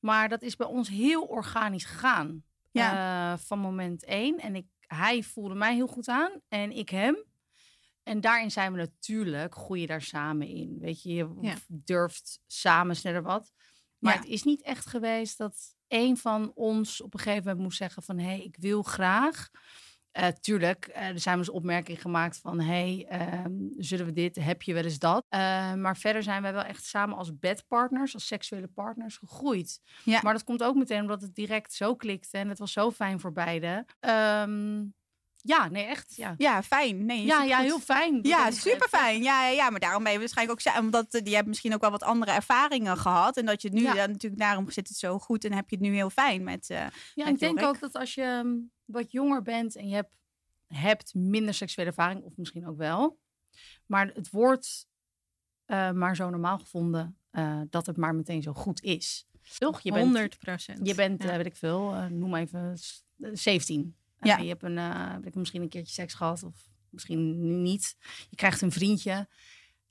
Maar 0.00 0.28
dat 0.28 0.42
is 0.42 0.56
bij 0.56 0.66
ons 0.66 0.88
heel 0.88 1.22
organisch 1.22 1.84
gegaan. 1.84 2.44
Ja. 2.72 3.32
Eh, 3.32 3.38
van 3.38 3.58
moment 3.58 4.04
één. 4.04 4.38
En 4.38 4.54
ik, 4.56 4.66
hij 4.80 5.22
voelde 5.22 5.54
mij 5.54 5.74
heel 5.74 5.86
goed 5.86 6.08
aan 6.08 6.40
en 6.48 6.70
ik 6.76 6.88
hem. 6.88 7.24
En 8.02 8.20
daarin 8.20 8.50
zijn 8.50 8.72
we 8.72 8.78
natuurlijk, 8.78 9.54
groei 9.54 9.80
je 9.80 9.86
daar 9.86 10.02
samen 10.02 10.46
in. 10.48 10.78
Weet 10.78 11.02
je, 11.02 11.14
je 11.14 11.28
Ja. 11.40 11.54
durft 11.66 12.40
samen 12.46 12.96
sneller 12.96 13.22
wat. 13.22 13.52
Maar 13.98 14.14
Ja. 14.14 14.18
het 14.20 14.28
is 14.28 14.42
niet 14.42 14.62
echt 14.62 14.86
geweest 14.86 15.38
dat 15.38 15.74
een 15.88 16.16
van 16.16 16.52
ons 16.54 17.00
op 17.00 17.14
een 17.14 17.20
gegeven 17.20 17.44
moment 17.44 17.62
moest 17.62 17.76
zeggen 17.78 18.02
van... 18.02 18.18
hé, 18.18 18.24
hey, 18.26 18.42
ik 18.42 18.56
wil 18.56 18.82
graag. 18.82 19.48
Eh, 20.12 20.28
tuurlijk, 20.28 20.86
eh, 20.86 21.08
er 21.08 21.20
zijn 21.20 21.36
wel 21.36 21.44
eens 21.44 21.54
opmerkingen 21.54 22.00
gemaakt 22.00 22.38
van... 22.38 22.60
hé, 22.60 22.66
hey, 22.66 23.06
ehm, 23.08 23.52
zullen 23.76 24.06
we 24.06 24.12
dit, 24.12 24.36
heb 24.36 24.62
je 24.62 24.74
wel 24.74 24.84
eens 24.84 24.98
dat? 24.98 25.24
Eh, 25.28 25.74
maar 25.74 25.96
verder 25.96 26.22
zijn 26.22 26.42
wij 26.42 26.52
wel 26.52 26.62
echt 26.62 26.84
samen 26.84 27.16
als 27.16 27.38
bedpartners, 27.38 28.14
als 28.14 28.26
seksuele 28.26 28.66
partners 28.66 29.16
gegroeid. 29.16 29.80
Ja. 30.04 30.20
Maar 30.22 30.32
dat 30.32 30.44
komt 30.44 30.62
ook 30.62 30.74
meteen 30.74 31.00
omdat 31.00 31.22
het 31.22 31.34
direct 31.34 31.72
zo 31.72 31.96
klikte 31.96 32.38
en 32.38 32.48
het 32.48 32.58
was 32.58 32.72
zo 32.72 32.90
fijn 32.90 33.20
voor 33.20 33.32
beiden. 33.32 33.84
Ehm, 34.00 34.84
ja, 35.42 35.68
nee, 35.68 35.84
echt. 35.84 36.14
Ja, 36.16 36.34
Ja, 36.38 36.62
fijn. 36.62 37.04
Nee, 37.06 37.24
ja, 37.24 37.42
ja 37.42 37.58
heel 37.58 37.80
fijn. 37.80 38.18
Ja, 38.22 38.50
super 38.50 38.88
fijn. 38.88 39.22
Ja, 39.22 39.42
ja, 39.46 39.50
ja, 39.50 39.70
maar 39.70 39.80
daarom 39.80 40.02
ben 40.02 40.12
je 40.12 40.18
waarschijnlijk 40.18 40.66
ook... 40.68 40.76
Omdat 40.78 41.14
eh, 41.14 41.24
je 41.24 41.34
hebt 41.34 41.48
misschien 41.48 41.74
ook 41.74 41.80
wel 41.80 41.90
wat 41.90 42.02
andere 42.02 42.32
ervaringen 42.32 42.96
gehad. 42.96 43.36
En 43.36 43.46
dat 43.46 43.62
je 43.62 43.68
het 43.68 43.76
nu... 43.76 43.82
Ja. 43.82 43.94
dan 43.94 44.10
natuurlijk 44.10 44.42
daarom 44.42 44.70
zit 44.70 44.88
het 44.88 44.96
zo 44.96 45.18
goed 45.18 45.44
en 45.44 45.52
heb 45.52 45.70
je 45.70 45.76
het 45.76 45.84
nu 45.84 45.94
heel 45.94 46.10
fijn 46.10 46.42
met... 46.44 46.70
eh, 46.70 46.76
Ja, 47.14 47.24
Met 47.24 47.28
ik 47.28 47.38
denk 47.38 47.58
Jorik. 47.58 47.74
ook 47.74 47.80
dat 47.80 47.94
als 47.94 48.14
je 48.14 48.22
ehm, 48.22 48.54
wat 48.84 49.10
jonger 49.12 49.42
bent 49.42 49.76
en 49.76 49.88
je 49.88 49.94
hebt, 49.94 50.10
hebt 50.66 51.14
minder 51.14 51.54
seksuele 51.54 51.90
ervaring, 51.90 52.22
of 52.22 52.36
misschien 52.36 52.66
ook 52.66 52.76
wel, 52.76 53.18
maar 53.86 54.06
het 54.06 54.30
wordt 54.30 54.86
eh, 55.64 55.90
maar 55.90 56.16
zo 56.16 56.30
normaal 56.30 56.58
gevonden 56.58 57.16
eh, 57.30 57.60
dat 57.70 57.86
het 57.86 57.96
maar 57.96 58.14
meteen 58.14 58.42
zo 58.42 58.52
goed 58.52 58.82
is. 58.82 59.26
Toch? 59.58 59.80
Je 59.80 59.92
bent, 59.92 60.04
100 60.04 60.38
procent. 60.38 60.86
je 60.88 60.94
bent 60.94 61.24
weet 61.24 61.46
ik 61.46 61.56
veel, 61.56 61.92
noem 62.10 62.30
maar 62.30 62.40
even 62.40 62.78
s- 62.78 63.04
eh, 63.20 63.30
17. 63.32 63.96
Eh, 64.22 64.30
Ja. 64.30 64.36
je 64.36 64.48
hebt 64.48 64.62
een, 64.62 64.78
eh, 64.78 65.32
misschien 65.32 65.62
een 65.62 65.68
keertje 65.68 65.92
seks 65.92 66.14
gehad 66.14 66.42
of 66.42 66.68
misschien 66.90 67.62
niet. 67.62 67.96
Je 68.30 68.36
krijgt 68.36 68.60
een 68.60 68.72
vriendje. 68.72 69.28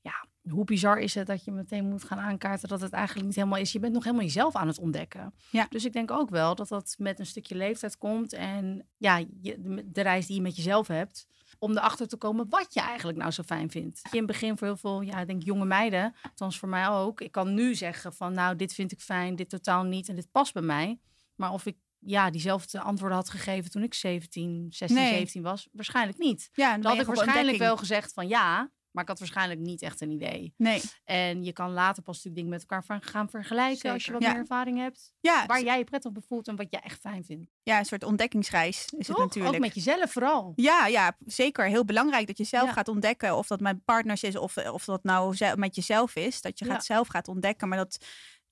Ja, 0.01 0.25
hoe 0.49 0.65
bizar 0.65 0.97
is 0.97 1.15
het 1.15 1.27
dat 1.27 1.45
je 1.45 1.51
meteen 1.51 1.85
moet 1.89 2.03
gaan 2.03 2.19
aankaarten 2.19 2.69
dat 2.69 2.81
het 2.81 2.91
eigenlijk 2.93 3.25
niet 3.27 3.35
helemaal 3.35 3.59
is. 3.59 3.71
Je 3.71 3.79
bent 3.79 3.93
nog 3.93 4.03
helemaal 4.03 4.25
jezelf 4.25 4.55
aan 4.55 4.67
het 4.67 4.79
ontdekken. 4.79 5.33
Ja. 5.51 5.65
Dus 5.69 5.85
ik 5.85 5.93
denk 5.93 6.11
ook 6.11 6.29
wel 6.29 6.55
dat 6.55 6.67
dat 6.67 6.95
met 6.97 7.19
een 7.19 7.25
stukje 7.25 7.55
leeftijd 7.55 7.97
komt. 7.97 8.33
En 8.33 8.87
ja, 8.97 9.17
je, 9.41 9.83
de 9.85 10.01
reis 10.01 10.25
die 10.25 10.35
je 10.35 10.41
met 10.41 10.55
jezelf 10.55 10.87
hebt. 10.87 11.27
Om 11.59 11.71
erachter 11.71 12.07
te 12.07 12.17
komen 12.17 12.49
wat 12.49 12.73
je 12.73 12.79
eigenlijk 12.81 13.17
nou 13.17 13.31
zo 13.31 13.43
fijn 13.43 13.71
vindt. 13.71 14.01
In 14.11 14.17
het 14.17 14.27
begin 14.27 14.57
voor 14.57 14.67
heel 14.67 14.77
veel, 14.77 15.01
ja, 15.01 15.19
ik 15.19 15.27
denk 15.27 15.43
jonge 15.43 15.65
meiden, 15.65 16.15
althans 16.23 16.59
voor 16.59 16.69
mij 16.69 16.87
ook. 16.87 17.21
Ik 17.21 17.31
kan 17.31 17.53
nu 17.53 17.75
zeggen 17.75 18.13
van 18.13 18.33
nou, 18.33 18.55
dit 18.55 18.73
vind 18.73 18.91
ik 18.91 19.01
fijn, 19.01 19.35
dit 19.35 19.49
totaal 19.49 19.83
niet 19.83 20.09
en 20.09 20.15
dit 20.15 20.31
past 20.31 20.53
bij 20.53 20.61
mij. 20.61 20.99
Maar 21.35 21.51
of 21.51 21.65
ik 21.65 21.77
ja, 22.05 22.29
diezelfde 22.29 22.79
antwoorden 22.81 23.17
had 23.17 23.29
gegeven 23.29 23.71
toen 23.71 23.83
ik 23.83 23.93
17, 23.93 24.65
16, 24.69 24.97
Nee. 24.99 25.09
17 25.13 25.41
was, 25.41 25.67
waarschijnlijk 25.71 26.17
niet. 26.17 26.49
ja, 26.53 26.77
Dan 26.77 26.91
had 26.91 27.01
ik 27.01 27.07
waarschijnlijk 27.15 27.57
wel 27.57 27.77
gezegd 27.77 28.13
van 28.13 28.27
ja, 28.27 28.71
maar 28.91 29.03
ik 29.03 29.09
had 29.09 29.19
waarschijnlijk 29.19 29.59
niet 29.59 29.81
echt 29.81 30.01
een 30.01 30.11
idee. 30.11 30.53
Nee. 30.57 30.81
En 31.03 31.43
je 31.43 31.53
kan 31.53 31.71
later 31.71 32.03
pas 32.03 32.15
natuurlijk 32.15 32.35
dingen 32.35 32.49
met 32.49 32.59
elkaar 32.61 32.83
van 32.85 33.01
gaan 33.01 33.29
vergelijken 33.29 33.91
als 33.91 34.05
je 34.05 34.11
wat 34.11 34.21
Ja. 34.21 34.29
meer 34.31 34.37
ervaring 34.39 34.77
hebt. 34.77 35.13
Ja, 35.19 35.45
Waar 35.45 35.63
jij 35.63 35.77
je 35.77 35.83
prettig 35.83 36.11
bij 36.11 36.21
voelt 36.27 36.47
en 36.47 36.55
wat 36.55 36.67
jij 36.69 36.79
echt 36.79 36.99
fijn 36.99 37.23
vindt. 37.23 37.51
ja, 37.63 37.79
een 37.79 37.85
soort 37.85 38.03
ontdekkingsreis 38.03 38.85
is 38.97 39.07
het 39.07 39.17
natuurlijk. 39.17 39.55
Ook 39.55 39.59
met 39.61 39.75
jezelf 39.75 40.11
vooral. 40.11 40.53
Ja, 40.55 40.87
ja, 40.87 41.17
zeker. 41.25 41.65
Heel 41.67 41.85
belangrijk 41.85 42.27
dat 42.27 42.37
je 42.37 42.43
zelf 42.43 42.65
Ja. 42.67 42.73
gaat 42.73 42.87
ontdekken 42.87 43.37
of 43.37 43.47
dat 43.47 43.59
met 43.59 43.85
partners 43.85 44.23
is 44.23 44.35
of, 44.35 44.57
of 44.57 44.85
dat 44.85 45.03
nou 45.03 45.35
met 45.55 45.75
jezelf 45.75 46.15
is. 46.15 46.41
Dat 46.41 46.59
je 46.59 46.65
Ja. 46.65 46.71
gaat 46.73 46.85
zelf 46.85 47.07
gaat 47.07 47.27
ontdekken. 47.27 47.67
Maar 47.67 47.77
dat, 47.77 48.05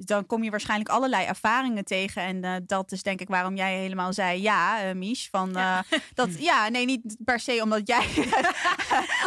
dan 0.06 0.26
kom 0.26 0.44
je 0.44 0.50
waarschijnlijk 0.50 0.90
allerlei 0.90 1.26
ervaringen 1.26 1.86
tegen. 1.86 2.22
En 2.22 2.44
eh, 2.44 2.56
dat 2.66 2.92
is 2.92 3.04
denk 3.04 3.22
ik 3.22 3.28
waarom 3.28 3.56
jij 3.56 3.78
helemaal 3.78 4.14
zei 4.14 4.42
ja, 4.42 4.82
eh 4.84 4.96
Mies. 4.96 5.28
Van, 5.30 5.52
Ja. 5.54 5.84
eh, 5.90 6.00
dat, 6.14 6.30
ja, 6.50 6.68
nee, 6.70 6.86
niet 6.86 7.18
per 7.24 7.40
se 7.40 7.60
omdat 7.64 7.88
jij 7.88 8.08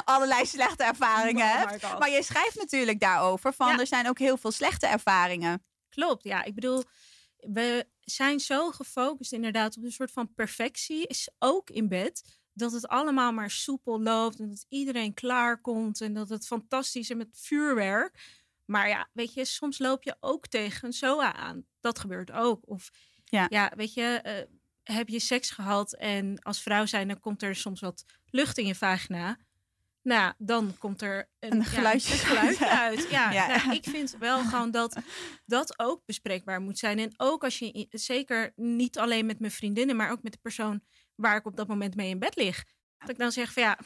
allerlei 0.05 0.47
slechte 0.47 0.85
ervaringen 0.85 1.47
Oh 1.47 1.69
hebt. 1.71 1.99
Maar 1.99 2.11
je 2.11 2.23
schrijft 2.23 2.57
natuurlijk 2.57 3.01
daarover 3.01 3.53
van 3.53 3.69
Ja. 3.69 3.79
er 3.79 3.87
zijn 3.87 4.09
ook 4.09 4.19
heel 4.19 4.37
veel 4.37 4.51
slechte 4.53 4.87
ervaringen. 4.87 5.65
Klopt, 5.89 6.25
ja. 6.25 6.45
Ik 6.45 6.55
bedoel, 6.55 6.85
we 7.37 7.87
zijn 8.01 8.41
zo 8.41 8.71
gefocust 8.71 9.33
inderdaad 9.33 9.77
op 9.77 9.85
een 9.85 9.93
soort 9.93 10.11
van 10.13 10.35
perfectie, 10.35 11.07
is 11.07 11.29
ook 11.39 11.71
in 11.71 11.89
bed. 11.89 12.41
Dat 12.55 12.73
het 12.73 12.89
allemaal 12.89 13.33
maar 13.33 13.51
soepel 13.51 14.03
loopt 14.03 14.39
en 14.39 14.49
dat 14.49 14.67
iedereen 14.69 15.15
klaarkomt 15.15 16.01
en 16.01 16.15
dat 16.15 16.29
het 16.29 16.47
fantastisch 16.47 17.11
is 17.11 17.17
met 17.17 17.29
vuurwerk. 17.33 18.41
Maar 18.65 18.89
ja, 18.89 19.09
weet 19.13 19.35
je, 19.35 19.45
soms 19.45 19.79
loop 19.79 20.03
je 20.03 20.17
ook 20.21 20.47
tegen 20.47 20.87
een 20.87 20.93
SOA 20.93 21.35
aan. 21.35 21.65
Dat 21.81 21.99
gebeurt 21.99 22.31
ook. 22.31 22.69
Of 22.69 22.91
Ja. 23.25 23.73
weet 23.77 23.95
je, 23.95 24.03
eh, 24.23 24.47
heb 24.83 25.09
je 25.09 25.21
seks 25.21 25.51
gehad 25.51 25.95
en 25.95 26.39
als 26.43 26.63
vrouw 26.63 26.87
zijn, 26.87 27.09
dan 27.09 27.21
komt 27.21 27.43
er 27.43 27.57
soms 27.57 27.81
wat 27.81 28.05
lucht 28.31 28.59
in 28.59 28.67
je 28.67 28.75
vagina. 28.75 29.39
Nou, 30.03 30.33
dan 30.39 30.79
komt 30.79 31.03
er 31.03 31.31
een, 31.39 31.53
Een 31.53 31.59
ja, 31.59 31.65
geluidje 31.65 32.13
een 32.13 32.19
geluidje 32.19 32.69
uit. 32.69 33.09
Ja, 33.11 33.33
Ja. 33.33 33.47
nou, 33.47 33.75
ik 33.75 33.85
vind 33.85 34.17
wel 34.19 34.45
gewoon 34.45 34.71
dat 34.71 34.97
dat 35.47 35.79
ook 35.79 36.03
bespreekbaar 36.05 36.61
moet 36.61 36.79
zijn. 36.79 36.99
En 36.99 37.13
ook 37.17 37.45
als 37.45 37.59
je, 37.59 37.87
zeker 37.91 38.53
niet 38.57 38.99
alleen 38.99 39.27
met 39.27 39.39
mijn 39.41 39.53
vriendinnen, 39.53 39.97
maar 39.97 40.11
ook 40.11 40.23
met 40.23 40.33
de 40.33 40.39
persoon 40.43 40.83
waar 41.15 41.37
ik 41.37 41.47
op 41.47 41.57
dat 41.57 41.69
moment 41.69 41.95
mee 41.95 42.09
in 42.09 42.19
bed 42.19 42.37
lig. 42.37 42.65
Dat 42.99 43.09
ik 43.09 43.19
dan 43.19 43.33
zeg 43.33 43.53
van 43.53 43.63
ja, 43.63 43.79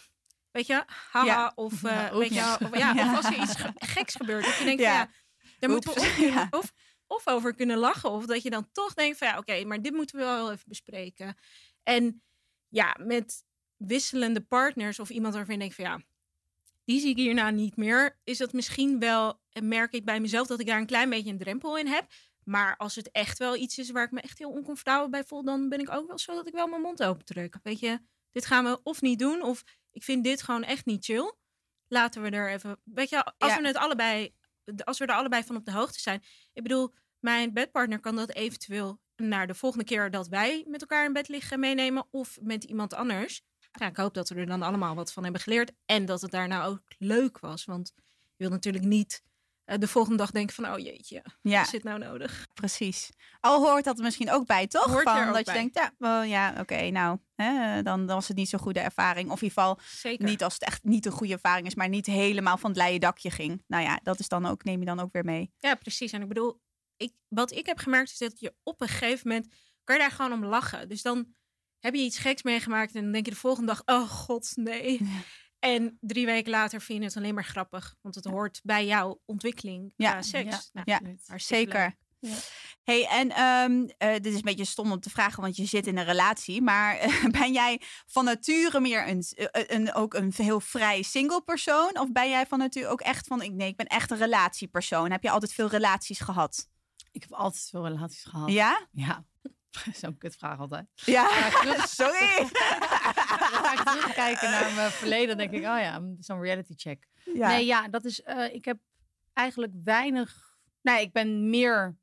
weet 0.56 0.66
je, 0.66 0.84
haha, 1.12 1.24
Ja. 1.32 1.52
of, 1.54 1.84
eh, 1.84 1.90
Ja, 2.10 2.18
weet 2.18 2.34
je, 2.34 2.56
of, 2.64 2.78
ja, 2.78 2.92
of 2.92 3.16
als 3.16 3.24
er 3.26 3.42
iets 3.42 3.54
ge- 3.56 3.72
geks 3.74 4.14
gebeurt, 4.14 4.44
dat 4.44 4.56
je 4.56 4.64
denkt 4.64 4.82
Ja. 4.82 4.98
van 4.98 5.14
daar 5.58 5.70
moeten 5.70 5.94
we 5.94 6.46
of, 6.58 6.72
of, 7.06 7.26
over 7.28 7.54
kunnen 7.54 7.76
lachen. 7.78 8.10
Of 8.10 8.26
dat 8.26 8.42
je 8.42 8.50
dan 8.50 8.68
toch 8.72 8.94
denkt 8.94 9.18
van 9.18 9.28
ja, 9.28 9.38
oké, 9.38 9.64
maar 9.64 9.82
dit 9.82 9.92
moeten 9.92 10.18
we 10.18 10.24
wel 10.24 10.52
even 10.52 10.64
bespreken. 10.68 11.36
En 11.82 12.22
ja, 12.68 12.96
met 13.00 13.44
wisselende 13.76 14.40
partners 14.40 14.98
of 14.98 15.10
iemand 15.10 15.34
waarvan 15.34 15.54
je 15.54 15.60
denkt 15.60 15.74
van 15.74 15.84
ja, 15.84 16.00
die 16.84 17.00
zie 17.00 17.10
ik 17.10 17.16
hierna 17.16 17.50
niet 17.50 17.76
meer. 17.76 18.18
Is 18.24 18.38
dat 18.38 18.52
misschien 18.52 18.98
wel, 18.98 19.40
en 19.52 19.68
merk 19.68 19.92
ik 19.92 20.04
bij 20.04 20.20
mezelf 20.20 20.46
dat 20.46 20.60
ik 20.60 20.66
daar 20.66 20.78
een 20.78 20.86
klein 20.86 21.10
beetje 21.10 21.30
een 21.30 21.38
drempel 21.38 21.78
in 21.78 21.86
heb. 21.86 22.06
Maar 22.44 22.76
als 22.76 22.94
het 22.94 23.10
echt 23.10 23.38
wel 23.38 23.56
iets 23.56 23.78
is 23.78 23.90
waar 23.90 24.04
ik 24.04 24.10
me 24.10 24.20
echt 24.20 24.38
heel 24.38 24.50
oncomfortabel 24.50 25.08
bij 25.08 25.24
voel, 25.24 25.44
dan 25.44 25.68
ben 25.68 25.78
ik 25.80 25.90
ook 25.92 26.06
wel 26.08 26.18
zo 26.18 26.34
dat 26.34 26.46
ik 26.46 26.54
wel 26.54 26.66
mijn 26.66 26.82
mond 26.82 27.02
open 27.02 27.24
druk. 27.24 27.58
Weet 27.62 27.80
je, 27.80 27.98
dit 28.32 28.46
gaan 28.46 28.64
we 28.64 28.80
of 28.82 29.00
niet 29.00 29.18
doen, 29.18 29.42
of 29.42 29.64
ik 29.96 30.02
vind 30.02 30.24
dit 30.24 30.42
gewoon 30.42 30.62
echt 30.64 30.87
niet 30.87 31.04
chill. 31.04 31.35
Laten 31.88 32.22
we 32.22 32.30
er 32.30 32.50
even, 32.50 32.80
weet 32.85 33.09
je, 33.09 33.24
als 33.24 33.54
Ja. 33.54 33.61
we 33.61 33.66
het 33.66 33.76
allebei, 33.76 34.35
als 34.85 34.98
we 34.98 35.06
er 35.06 35.14
allebei 35.14 35.44
van 35.44 35.56
op 35.56 35.64
de 35.64 35.72
hoogte 35.72 36.00
zijn. 36.00 36.22
Ik 36.52 36.62
bedoel, 36.62 36.94
mijn 37.18 37.52
bedpartner 37.52 38.00
kan 38.00 38.16
dat 38.16 38.30
eventueel 38.32 39.00
naar 39.16 39.46
de 39.46 39.54
volgende 39.54 39.85
keer 39.85 40.11
dat 40.11 40.28
wij 40.28 40.64
met 40.68 40.80
elkaar 40.80 41.04
in 41.04 41.12
bed 41.12 41.28
liggen 41.28 41.61
meenemen, 41.61 42.06
of 42.11 42.38
met 42.40 42.64
iemand 42.64 42.94
anders. 42.94 43.42
Ja, 43.72 43.87
ik 43.87 43.96
hoop 43.96 44.14
dat 44.14 44.28
we 44.28 44.35
er 44.35 44.46
dan 44.46 44.62
allemaal 44.62 44.94
wat 44.94 45.12
van 45.12 45.22
hebben 45.22 45.40
geleerd. 45.40 45.72
En 45.87 46.04
dat 46.04 46.20
het 46.20 46.30
daarna 46.30 46.64
ook 46.64 46.82
leuk 46.98 47.38
was. 47.38 47.64
Want 47.64 47.92
je 47.96 48.02
wil 48.37 48.50
natuurlijk 48.50 48.85
niet 48.85 49.22
de 49.66 49.88
volgende 49.88 50.16
dag 50.16 50.31
denken 50.31 50.55
van... 50.55 50.72
oh 50.72 50.79
jeetje, 50.79 51.24
Ja, 51.42 51.62
is 51.62 51.70
dit 51.70 51.83
nou 51.83 51.98
nodig? 51.98 52.46
precies. 52.55 53.11
Al 53.40 53.66
hoort 53.66 53.85
dat 53.85 53.98
er 53.98 54.05
misschien 54.05 54.31
ook 54.31 54.46
bij, 54.46 54.66
toch? 54.66 54.85
Hoort 54.85 55.02
van, 55.02 55.33
dat 55.33 55.44
bij. 55.44 55.55
je 55.55 55.61
denkt, 55.61 55.74
ja, 55.74 55.92
wel, 55.98 56.22
ja 56.22 56.55
oké, 56.61 56.90
nou, 56.90 57.18
hè, 57.35 57.83
dan, 57.83 58.07
dan 58.07 58.16
was 58.16 58.29
het 58.29 58.37
niet 58.37 58.48
zo'n 58.48 58.61
goede 58.61 58.81
ervaring. 58.81 59.31
Of 59.31 59.42
in 59.42 59.48
ieder 59.48 59.62
geval 59.62 59.79
Zeker. 59.96 60.24
niet 60.24 60.44
als 60.44 60.55
het 60.55 60.62
echt 60.62 60.85
niet 60.85 61.07
een 61.07 61.12
goede 61.12 61.33
ervaring 61.33 61.66
is, 61.66 61.74
maar 61.74 61.88
niet 61.88 62.07
helemaal 62.07 62.59
van 62.59 62.70
het 62.70 62.79
leien 62.79 63.00
dakje 63.00 63.31
ging. 63.31 63.62
Nou 63.66 63.83
ja, 63.83 64.00
dat 64.02 64.18
is 64.18 64.29
dan 64.29 64.46
ook, 64.46 64.64
neem 64.64 64.81
je 64.81 64.87
dan 64.87 65.00
ook 65.00 65.12
weer 65.12 65.24
mee. 65.24 65.52
Ja, 65.59 65.74
precies. 65.74 66.12
En 66.12 66.22
ik 66.22 66.29
bedoel, 66.29 66.61
ik, 66.96 67.12
wat 67.29 67.52
ik 67.52 67.66
heb 67.66 67.79
gemerkt 67.79 68.11
is 68.11 68.18
dat 68.18 68.40
je 68.40 68.55
op 68.62 68.81
een 68.81 68.88
gegeven 68.88 69.29
moment... 69.29 69.55
kan 69.85 69.96
je 69.96 70.02
daar 70.02 70.11
gewoon 70.11 70.33
om 70.33 70.44
lachen. 70.44 70.88
Dus 70.88 71.02
dan 71.02 71.35
heb 71.79 71.94
je 71.94 72.00
iets 72.00 72.18
geks 72.18 72.42
meegemaakt... 72.42 72.94
en 72.94 73.02
dan 73.02 73.12
denk 73.12 73.24
je 73.24 73.31
de 73.31 73.37
volgende 73.37 73.66
dag, 73.66 73.83
oh 73.85 74.09
god, 74.09 74.52
nee. 74.55 75.00
En 75.58 75.98
drie 76.00 76.26
weken 76.26 76.50
later 76.50 76.80
vind 76.80 76.98
je 76.98 77.04
het 77.04 77.16
alleen 77.16 77.34
maar 77.34 77.44
grappig. 77.44 77.94
Want 78.00 78.14
het 78.14 78.24
hoort 78.24 78.60
bij 78.62 78.86
jouw 78.86 79.20
ontwikkeling 79.24 79.92
Ja, 79.96 80.10
qua 80.10 80.22
seks. 80.22 80.70
ja, 80.72 80.90
Nou, 81.00 81.16
Ja, 81.26 81.38
Zeker. 81.38 81.96
Ja. 82.20 82.34
Hey, 82.82 83.06
en 83.06 83.30
ehm, 83.30 83.88
eh, 83.98 84.12
dit 84.12 84.26
is 84.26 84.34
een 84.34 84.40
beetje 84.42 84.64
stom 84.64 84.92
om 84.92 85.00
te 85.00 85.10
vragen, 85.10 85.42
want 85.42 85.56
je 85.56 85.64
zit 85.66 85.86
in 85.86 85.98
een 85.98 86.04
relatie. 86.04 86.62
Maar 86.62 86.96
eh, 86.98 87.24
ben 87.24 87.52
jij 87.52 87.80
van 88.06 88.24
nature 88.24 88.80
meer 88.80 89.08
een, 89.08 89.22
eh, 89.22 89.64
een, 89.66 89.94
ook 89.94 90.14
een 90.14 90.32
heel 90.36 90.60
vrij 90.60 91.02
single 91.02 91.42
persoon? 91.42 91.98
Of 91.98 92.12
ben 92.12 92.28
jij 92.30 92.46
van 92.46 92.58
nature 92.58 92.88
ook 92.88 93.00
echt 93.00 93.26
van, 93.26 93.42
ik- 93.42 93.52
nee, 93.52 93.68
ik 93.68 93.76
ben 93.76 93.86
echt 93.86 94.10
een 94.10 94.16
relatiepersoon? 94.18 95.10
Heb 95.10 95.22
je 95.22 95.30
altijd 95.30 95.52
veel 95.52 95.68
relaties 95.68 96.20
gehad? 96.20 96.68
Ik 97.12 97.22
heb 97.22 97.32
altijd 97.32 97.68
veel 97.70 97.86
relaties 97.86 98.24
gehad. 98.24 98.50
Ja? 98.52 98.86
Ja. 98.92 99.24
Zo'n 100.00 100.18
kutvraag 100.18 100.58
altijd. 100.58 100.86
Ja, 100.94 101.50
Ja, 101.64 101.86
sorry. 102.02 102.48
Ga 103.64 103.72
ik 103.72 103.79
terugkijken 103.79 104.51
naar 104.51 104.72
mijn 104.75 104.90
verleden. 104.90 105.29
Dan 105.29 105.37
denk 105.37 105.51
ik, 105.51 105.59
oh 105.70 105.79
ja, 105.81 106.01
zo'n 106.20 106.40
reality 106.40 106.72
check. 106.77 107.07
Ja. 107.35 107.49
Nee, 107.49 107.66
ja, 107.66 107.88
dat 107.88 108.05
is. 108.05 108.22
eh, 108.22 108.55
ik 108.55 108.64
heb 108.64 108.79
eigenlijk 109.33 109.72
weinig. 109.85 110.57
Nee, 110.83 111.01
ik 111.01 111.12
ben 111.12 111.51
meer 111.51 111.96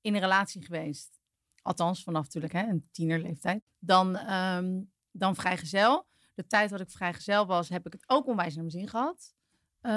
in 0.00 0.14
een 0.14 0.20
relatie 0.20 0.64
geweest. 0.64 1.20
Althans, 1.62 2.02
vanaf 2.02 2.22
natuurlijk 2.24 2.52
hè, 2.52 2.62
een 2.62 2.88
tienerleeftijd. 2.92 3.62
Dan, 3.78 4.16
ehm 4.16 4.80
dan 5.10 5.34
vrijgezel. 5.36 6.06
De 6.34 6.46
tijd 6.46 6.70
dat 6.70 6.80
ik 6.80 6.90
vrijgezel 6.90 7.46
was, 7.46 7.68
heb 7.68 7.86
ik 7.86 7.92
het 7.92 8.04
ook 8.06 8.26
onwijs 8.26 8.54
naar 8.54 8.64
mijn 8.64 8.76
zin 8.78 8.88
gehad. 8.88 9.34
Eh, 9.80 9.92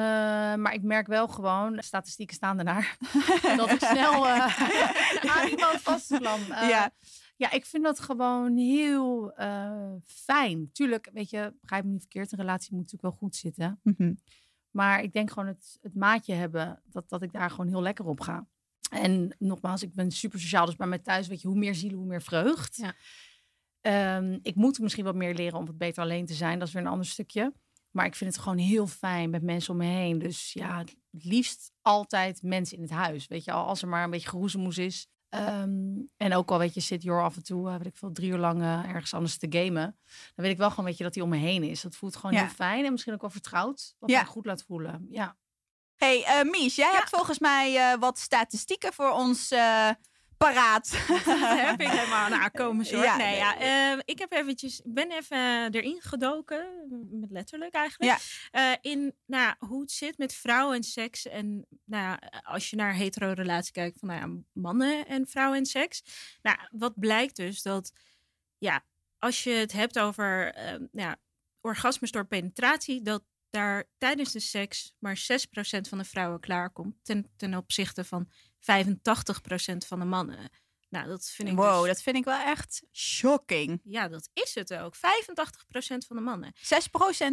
maar 0.56 0.74
ik 0.74 0.82
merk 0.84 1.08
wel 1.08 1.28
gewoon, 1.28 1.84
statistieken 1.84 2.36
staan 2.36 2.58
ernaar, 2.58 2.98
dat 3.58 3.70
ik 3.72 3.80
snel 3.80 4.28
eh 4.28 4.62
aan 5.36 5.48
iemand 5.48 5.82
vastklam. 5.82 6.40
Eh, 6.52 6.70
Ja. 6.70 6.92
Ja, 7.40 7.52
ik 7.52 7.66
vind 7.66 7.84
dat 7.84 8.00
gewoon 8.00 8.58
heel 8.58 9.34
eh, 9.34 9.94
fijn. 10.04 10.72
Tuurlijk, 10.72 11.10
weet 11.14 11.30
je, 11.30 11.54
begrijp 11.62 11.84
me 11.84 11.92
niet 11.92 12.00
verkeerd. 12.00 12.32
Een 12.32 12.38
relatie 12.38 12.72
moet 12.72 12.82
natuurlijk 12.82 13.14
wel 13.14 13.20
goed 13.20 13.36
zitten. 13.36 13.80
Mhm. 13.84 14.14
Maar 14.72 15.04
ik 15.04 15.14
denk 15.14 15.30
gewoon 15.30 15.48
het, 15.48 15.78
het 15.82 15.96
maatje 15.96 16.34
hebben, 16.34 16.82
dat, 16.86 17.10
dat 17.10 17.22
ik 17.22 17.32
daar 17.32 17.50
gewoon 17.50 17.68
heel 17.68 17.82
lekker 17.82 18.06
op 18.06 18.22
ga. 18.22 18.48
En 18.92 19.36
nogmaals, 19.38 19.84
ik 19.84 19.94
ben 19.94 20.12
super 20.12 20.40
sociaal, 20.40 20.66
dus 20.66 20.76
bij 20.76 20.88
mij 20.88 21.00
thuis, 21.00 21.28
weet 21.28 21.42
je, 21.42 21.48
hoe 21.48 21.58
meer 21.58 21.76
zielen, 21.76 21.98
hoe 21.98 22.08
meer 22.08 22.22
vreugd. 22.22 22.76
Ja. 22.76 22.96
Ehm, 23.82 24.40
ik 24.42 24.56
moet 24.56 24.80
misschien 24.80 25.04
wat 25.04 25.16
meer 25.16 25.36
leren 25.36 25.60
om 25.60 25.66
wat 25.66 25.78
beter 25.78 26.04
alleen 26.04 26.26
te 26.26 26.34
zijn. 26.34 26.60
Dat 26.60 26.68
is 26.68 26.74
weer 26.74 26.84
een 26.84 26.92
ander 26.92 27.06
stukje. 27.06 27.54
Maar 27.92 28.06
ik 28.06 28.16
vind 28.16 28.34
het 28.34 28.44
gewoon 28.44 28.58
heel 28.58 28.88
fijn 28.88 29.30
met 29.30 29.44
mensen 29.44 29.74
om 29.74 29.80
me 29.80 29.86
heen. 29.86 30.20
Dus 30.20 30.54
ja, 30.54 30.78
het 30.78 30.96
liefst 31.12 31.72
altijd 31.82 32.42
mensen 32.42 32.78
in 32.78 32.84
het 32.84 32.92
huis. 32.92 33.28
Weet 33.28 33.44
je, 33.44 33.52
al 33.52 33.66
als 33.66 33.82
er 33.82 33.88
maar 33.88 34.04
een 34.04 34.10
beetje 34.10 34.30
geroezemoes 34.30 34.78
is. 34.78 35.08
Ehm, 35.30 35.98
en 36.18 36.34
ook 36.34 36.52
al 36.52 36.58
weet 36.58 36.74
je, 36.74 36.80
zit 36.80 37.04
Jor 37.04 37.24
af 37.24 37.36
en 37.36 37.44
toe, 37.44 37.70
eh, 37.70 37.76
weet 37.76 37.86
ik 37.86 37.98
veel, 37.98 38.12
drie 38.12 38.30
uur 38.32 38.38
lang 38.38 38.62
eh, 38.62 38.90
ergens 38.90 39.14
anders 39.14 39.38
te 39.38 39.48
gamen. 39.50 39.98
Dan 40.36 40.46
weet 40.46 40.52
ik 40.52 40.58
wel 40.58 40.70
gewoon, 40.70 40.86
weet 40.86 40.98
je, 40.98 41.04
dat 41.04 41.14
hij 41.16 41.24
om 41.24 41.30
me 41.30 41.38
heen 41.38 41.64
is. 41.64 41.82
Dat 41.82 41.96
voelt 41.96 42.16
gewoon 42.16 42.32
Ja. 42.36 42.40
heel 42.42 42.50
fijn 42.50 42.86
en 42.86 42.92
misschien 42.92 43.14
ook 43.14 43.22
wel 43.22 43.30
vertrouwd. 43.30 43.96
Wat 44.00 44.10
Ja. 44.10 44.22
me 44.22 44.28
goed 44.28 44.46
laat 44.46 44.64
voelen. 44.64 45.06
Ja. 45.10 45.38
Hey, 45.96 46.24
eh, 46.26 46.50
Mies, 46.50 46.76
jij 46.76 46.92
hebt 46.92 47.10
volgens 47.10 47.40
mij 47.40 47.98
wat 47.98 48.20
statistieken 48.20 48.94
voor 48.94 49.12
ons 49.12 49.54
paraat. 50.40 50.92
Daar 51.26 51.68
heb 51.68 51.82
ik 51.82 51.88
helemaal 51.88 52.30
naar 52.30 52.52
komen. 52.52 52.86
Ja, 52.86 53.18
nee, 53.18 53.36
ja, 53.36 53.60
eh, 53.60 54.00
ik 54.06 54.20
heb 54.20 54.32
eventjes, 54.32 54.82
ben 54.86 55.12
even 55.12 55.72
erin 55.72 56.02
gedoken, 56.02 56.88
met 57.12 57.32
letterlijk 57.32 57.74
eigenlijk, 57.74 58.20
eh, 58.52 58.74
in 58.82 59.16
nou, 59.26 59.56
hoe 59.60 59.82
het 59.82 59.92
zit 59.92 60.18
met 60.18 60.34
vrouwen 60.34 60.76
en 60.76 60.84
seks. 60.84 61.28
En 61.28 61.68
nou, 61.86 62.20
als 62.42 62.70
je 62.70 62.76
naar 62.76 62.94
hetero 62.94 63.32
relatie 63.32 63.72
kijkt, 63.72 64.00
van 64.00 64.08
nou 64.08 64.20
ja, 64.20 64.42
mannen 64.52 65.08
en 65.08 65.28
vrouwen 65.28 65.58
en 65.58 65.66
seks. 65.66 66.04
Nou, 66.42 66.58
wat 66.72 67.00
blijkt 67.00 67.36
dus 67.36 67.62
dat, 67.62 67.92
ja, 68.58 68.84
als 69.18 69.44
je 69.44 69.52
het 69.52 69.72
hebt 69.72 70.00
over 70.00 70.54
eh, 70.54 70.72
nou 70.72 70.90
ja, 70.92 71.18
orgasmes 71.62 72.12
door 72.12 72.26
penetratie, 72.26 73.02
dat 73.02 73.24
daar 73.50 73.84
tijdens 73.98 74.32
de 74.32 74.40
seks 74.40 74.94
maar 75.00 75.18
6% 75.18 75.88
van 75.90 75.98
de 75.98 76.04
vrouwen 76.04 76.40
klaarkomt 76.40 76.96
ten, 77.04 77.26
ten 77.38 77.56
opzichte 77.56 78.04
van 78.04 78.30
85% 78.60 79.88
van 79.88 80.00
de 80.00 80.06
mannen. 80.06 80.50
Nou, 80.90 81.08
dat 81.08 81.26
vind 81.30 81.50
ik 81.50 81.56
Wow, 81.56 81.80
dus- 81.84 81.94
dat 81.94 82.02
vind 82.02 82.16
ik 82.16 82.24
wel 82.24 82.40
echt 82.40 82.84
shocking. 82.92 83.70
6% 83.70 83.82
Ja, 83.84 84.08
dat 84.08 84.30
is 84.34 84.56
het 84.56 84.74
ook. 84.74 84.96
85% 84.96 86.06
van 86.08 86.16
de 86.16 86.22
mannen. 86.22 86.54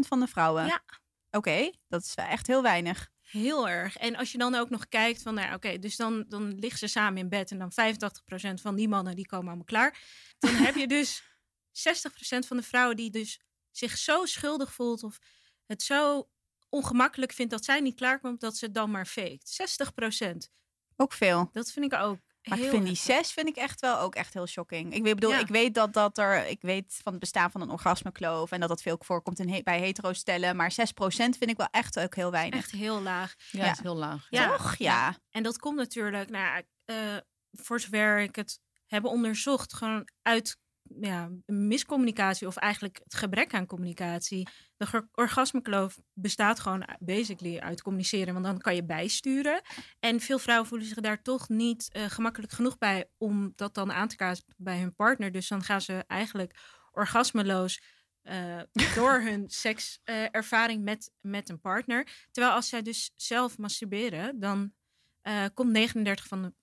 van 0.07 0.21
de 0.21 0.27
vrouwen? 0.27 0.67
Ja. 0.67 0.83
Oké, 1.31 1.71
dat 1.89 2.03
is 2.03 2.15
wel 2.15 2.27
echt 2.27 2.47
heel 2.47 2.63
weinig. 2.63 3.11
Heel 3.23 3.69
erg. 3.69 3.97
En 3.97 4.17
als 4.17 4.33
je 4.33 4.39
dan 4.39 4.55
ook 4.55 4.71
nog 4.71 4.89
kijkt 4.89 5.23
van, 5.23 5.35
nou 5.35 5.55
oké, 5.55 5.79
dus 5.79 5.97
dan, 5.97 6.25
dan 6.29 6.55
liggen 6.55 6.79
ze 6.79 6.87
samen 6.87 7.19
in 7.19 7.29
bed 7.29 7.51
en 7.51 7.59
dan 7.59 7.73
85% 7.73 8.61
van 8.61 8.75
die 8.77 8.89
mannen 8.89 9.17
die 9.17 9.27
komen 9.27 9.47
allemaal 9.47 9.65
klaar. 9.65 9.99
Dan 10.39 10.55
heb 10.55 10.75
je 10.75 10.87
dus 10.87 11.23
60% 11.89 12.47
van 12.47 12.57
de 12.57 12.63
vrouwen 12.63 12.97
die 12.97 13.11
dus 13.11 13.41
zich 13.71 13.99
zo 13.99 14.25
schuldig 14.27 14.73
voelt 14.73 15.03
of 15.03 15.19
het 15.67 15.83
zo 15.83 16.31
ongemakkelijk 16.69 17.33
vindt 17.33 17.53
dat 17.53 17.65
zij 17.65 17.81
niet 17.81 17.95
klaarkomt, 17.95 18.41
dat 18.41 18.57
ze 18.57 18.65
het 18.65 18.75
dan 18.75 18.91
maar 18.91 19.07
faked. 19.07 19.49
60%. 19.49 20.51
Ook 20.97 21.13
veel. 21.13 21.49
Dat 21.53 21.71
vind 21.73 21.93
ik 21.93 21.99
ook 21.99 22.19
Maar 22.43 22.59
ik 22.59 22.71
vind 22.71 22.87
die 22.87 22.95
zes 22.97 23.33
vind 23.33 23.49
ik 23.49 23.57
echt 23.57 23.81
wel 23.81 23.99
ook 23.99 24.15
echt 24.15 24.35
heel 24.35 24.47
shocking. 24.47 24.95
Ik 24.95 25.03
weet- 25.03 25.15
bedoel, 25.15 25.31
Ja. 25.31 25.39
ik 25.41 25.49
weet 25.49 25.75
dat, 25.75 25.93
dat 25.93 26.19
er, 26.19 26.47
ik 26.47 26.61
weet 26.63 26.99
van 27.03 27.13
het 27.13 27.21
bestaan 27.21 27.51
van 27.51 27.61
een 27.61 27.71
orgasmekloof 27.71 28.51
en 28.51 28.61
dat 28.61 28.69
dat 28.69 28.83
veel 28.83 28.97
voorkomt 29.01 29.39
in 29.39 29.61
bij 29.65 29.79
hetero 29.79 30.13
stellen, 30.13 30.57
maar 30.57 30.73
6% 30.73 31.39
vind 31.39 31.51
ik 31.51 31.57
wel 31.57 31.69
echt 31.71 31.99
ook 31.99 32.15
heel 32.15 32.31
weinig. 32.31 32.59
Echt 32.59 32.71
heel 32.71 33.03
laag. 33.03 33.35
Ja, 33.51 33.71
is 33.71 33.81
heel 33.81 33.97
laag. 33.97 34.27
Ja. 34.31 34.49
Toch? 34.57 34.77
Ja. 34.77 35.17
En 35.31 35.43
dat 35.43 35.59
komt 35.59 35.77
natuurlijk, 35.77 36.31
nou, 36.31 36.63
eh, 36.85 36.97
voor 37.53 37.81
zover 37.81 38.21
ik 38.21 38.37
het 38.37 38.61
heb 38.87 39.05
onderzocht, 39.05 39.75
gewoon 39.75 40.09
uit 40.23 40.59
ja, 41.01 41.31
miscommunicatie 41.47 42.47
of 42.47 42.57
eigenlijk 42.57 43.01
het 43.03 43.15
gebrek 43.15 43.55
aan 43.55 43.67
communicatie. 43.67 44.49
De 44.77 45.09
orgasmekloof 45.13 45.99
bestaat 46.13 46.61
gewoon 46.61 46.89
basically 46.99 47.59
uit 47.59 47.83
communiceren, 47.83 48.33
want 48.33 48.45
dan 48.45 48.59
kan 48.59 48.75
je 48.75 48.85
bijsturen. 48.85 49.61
En 50.01 50.21
veel 50.21 50.39
vrouwen 50.39 50.69
voelen 50.69 50.87
zich 50.87 51.01
daar 51.01 51.23
toch 51.23 51.49
niet 51.49 51.89
eh, 51.93 52.05
gemakkelijk 52.05 52.53
genoeg 52.53 52.79
bij 52.79 53.11
om 53.17 53.53
dat 53.57 53.75
dan 53.75 53.93
aan 53.93 54.09
te 54.09 54.17
kaarten 54.17 54.45
bij 54.57 54.79
hun 54.79 54.95
partner. 54.95 55.33
Dus 55.33 55.49
dan 55.49 55.63
gaan 55.63 55.81
ze 55.81 56.05
eigenlijk 56.07 56.59
orgasmeloos 56.93 57.83
eh, 58.23 58.61
door 58.95 59.21
hun 59.21 59.45
sekservaring 59.49 60.83
met, 60.85 61.13
met 61.21 61.49
een 61.49 61.61
partner. 61.61 62.27
Terwijl 62.31 62.55
als 62.55 62.69
zij 62.69 62.83
dus 62.83 63.13
zelf 63.17 63.59
masturberen, 63.59 64.41
dan 64.41 64.73
eh, 65.23 65.45
komt 65.55 65.71
39 65.71 66.27
van 66.27 66.43
de 66.43 66.55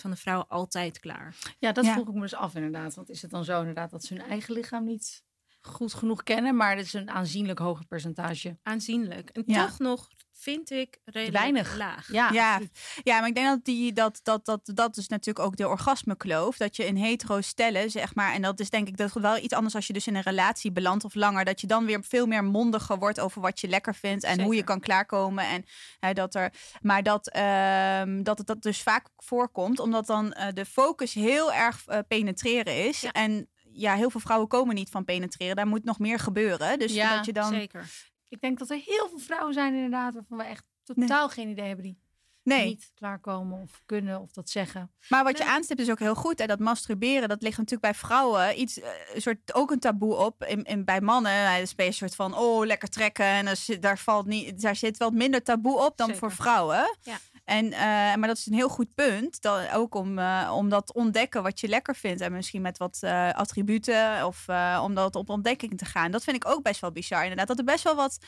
van 0.00 0.10
de 0.10 0.16
vrouwen 0.16 0.48
altijd 0.48 1.00
klaar. 1.00 1.34
Ja, 1.58 1.72
dat 1.72 1.84
Ja. 1.84 1.92
vroeg 1.92 2.08
ik 2.08 2.14
me 2.14 2.20
dus 2.20 2.34
af 2.34 2.54
inderdaad. 2.54 2.94
Want 2.94 3.10
is 3.10 3.22
het 3.22 3.30
dan 3.30 3.44
zo 3.44 3.58
inderdaad 3.58 3.90
dat 3.90 4.04
ze 4.04 4.14
hun 4.14 4.26
eigen 4.28 4.54
lichaam 4.54 4.84
niet 4.84 5.24
goed 5.66 5.94
genoeg 5.94 6.22
kennen? 6.22 6.56
Maar 6.56 6.76
het 6.76 6.86
is 6.86 6.92
een 6.92 7.10
aanzienlijk 7.10 7.58
hoger 7.58 7.86
percentage. 7.86 8.58
Aanzienlijk. 8.62 9.30
En 9.30 9.42
Ja. 9.46 9.66
toch 9.66 9.78
nog 9.78 10.08
vind 10.38 10.70
ik 10.70 10.98
redelijk 11.04 11.38
Weinig. 11.38 11.76
laag. 11.76 12.12
Ja, 12.12 12.30
Ja, 12.32 12.60
ja, 13.02 13.18
maar 13.18 13.28
ik 13.28 13.34
denk 13.34 13.46
dat 13.46 13.64
die, 13.64 13.92
dat, 13.92 14.20
dat, 14.22 14.44
dat, 14.44 14.60
dat 14.64 14.96
is 14.96 15.08
natuurlijk 15.08 15.46
ook 15.46 15.56
de 15.56 15.68
orgasmekloof. 15.68 16.56
Dat 16.56 16.76
je 16.76 16.86
in 16.86 16.96
hetero 16.96 17.40
stellen, 17.40 17.90
zeg 17.90 18.14
maar, 18.14 18.32
en 18.32 18.42
dat 18.42 18.60
is 18.60 18.70
denk 18.70 18.88
ik 18.88 18.96
dat 18.96 19.12
wel 19.12 19.38
iets 19.38 19.54
anders 19.54 19.74
als 19.74 19.86
je 19.86 19.92
dus 19.92 20.06
in 20.06 20.14
een 20.14 20.22
relatie 20.22 20.72
belandt 20.72 21.04
of 21.04 21.14
langer, 21.14 21.44
dat 21.44 21.60
je 21.60 21.66
dan 21.66 21.86
weer 21.86 22.04
veel 22.04 22.26
meer 22.26 22.44
mondiger 22.44 22.98
wordt 22.98 23.20
over 23.20 23.40
wat 23.40 23.60
je 23.60 23.68
lekker 23.68 23.94
vindt 23.94 24.24
en 24.24 24.40
hoe 24.42 24.54
je 24.54 24.62
kan 24.64 24.80
klaarkomen. 24.80 25.44
En 25.48 25.64
hè, 26.00 26.12
dat 26.12 26.34
er, 26.34 26.52
maar 26.80 27.02
dat, 27.02 27.30
ehm, 27.30 28.22
dat 28.22 28.38
het 28.38 28.46
dat 28.46 28.62
dus 28.62 28.82
vaak 28.82 29.06
voorkomt, 29.16 29.78
omdat 29.80 30.06
dan 30.06 30.32
eh, 30.32 30.52
de 30.52 30.64
focus 30.64 31.14
heel 31.14 31.52
erg 31.52 31.82
eh, 31.86 31.98
penetreren 32.08 32.84
is. 32.88 33.00
Ja. 33.00 33.12
En 33.12 33.48
ja, 33.76 33.94
heel 33.94 34.10
veel 34.10 34.20
vrouwen 34.20 34.48
komen 34.48 34.74
niet 34.74 34.90
van 34.90 35.04
penetreren. 35.04 35.56
Daar 35.56 35.66
moet 35.66 35.84
nog 35.84 35.98
meer 35.98 36.18
gebeuren. 36.18 36.78
Dus 36.78 36.94
Ja, 36.94 37.16
dat 37.16 37.26
je 37.26 37.32
dan. 37.32 37.52
Zeker. 37.52 37.90
Ik 38.28 38.40
denk 38.40 38.58
dat 38.58 38.70
er 38.70 38.80
heel 38.84 39.08
veel 39.08 39.18
vrouwen 39.18 39.54
zijn 39.54 39.74
inderdaad 39.74 40.14
waarvan 40.14 40.38
we 40.38 40.44
echt 40.44 40.64
totaal 40.82 41.28
geen 41.28 41.48
idee 41.48 41.66
hebben 41.66 41.84
die 41.84 41.98
Nee. 42.46 42.66
niet 42.66 42.90
klaarkomen 42.94 43.62
of 43.62 43.82
kunnen 43.86 44.20
of 44.20 44.32
dat 44.32 44.50
zeggen. 44.50 44.90
Maar 45.08 45.24
wat 45.24 45.38
je 45.38 45.46
aanstipt 45.46 45.80
is 45.80 45.90
ook 45.90 45.98
heel 45.98 46.14
goed. 46.14 46.40
En 46.40 46.48
dat 46.48 46.58
masturberen, 46.58 47.28
dat 47.28 47.42
ligt 47.42 47.56
natuurlijk 47.56 47.92
bij 47.92 47.94
vrouwen 47.94 48.60
iets, 48.60 48.80
eh, 48.80 48.88
een 49.14 49.20
soort, 49.20 49.54
ook 49.54 49.70
een 49.70 49.78
taboe 49.78 50.14
op. 50.14 50.44
In, 50.44 50.64
in, 50.64 50.84
bij 50.84 51.00
mannen 51.00 51.32
eh, 51.32 51.60
is 51.60 51.72
een 51.76 51.92
soort 51.92 52.14
van, 52.14 52.36
oh, 52.36 52.66
lekker 52.66 52.88
trekken. 52.88 53.24
En 53.24 53.46
er 53.46 53.80
daar, 53.80 53.98
valt 53.98 54.26
niet, 54.26 54.62
daar 54.62 54.76
zit 54.76 54.96
wel 54.96 55.10
minder 55.10 55.42
taboe 55.42 55.84
op 55.84 55.96
dan 55.96 56.06
Zeker. 56.06 56.20
voor 56.20 56.32
vrouwen. 56.32 56.96
Ja. 57.02 57.18
En, 57.44 57.72
eh, 57.72 57.80
maar 58.14 58.26
dat 58.26 58.36
is 58.36 58.46
een 58.46 58.54
heel 58.54 58.68
goed 58.68 58.94
punt. 58.94 59.42
Dat, 59.42 59.72
ook 59.72 59.94
om, 59.94 60.18
eh, 60.18 60.52
om 60.56 60.68
dat 60.68 60.94
ontdekken 60.94 61.42
wat 61.42 61.60
je 61.60 61.68
lekker 61.68 61.96
vindt. 61.96 62.20
En 62.20 62.32
misschien 62.32 62.62
met 62.62 62.78
wat 62.78 63.00
attributen. 63.32 64.26
Of 64.26 64.46
om 64.82 64.94
dat 64.94 65.14
op 65.14 65.30
ontdekking 65.30 65.78
te 65.78 65.84
gaan. 65.84 66.10
Dat 66.10 66.24
vind 66.24 66.36
ik 66.36 66.48
ook 66.48 66.62
best 66.62 66.80
wel 66.80 66.92
bizar. 66.92 67.22
Inderdaad, 67.22 67.46
dat 67.46 67.58
er 67.58 67.64
best 67.64 67.84
wel 67.84 67.94
wat 67.94 68.18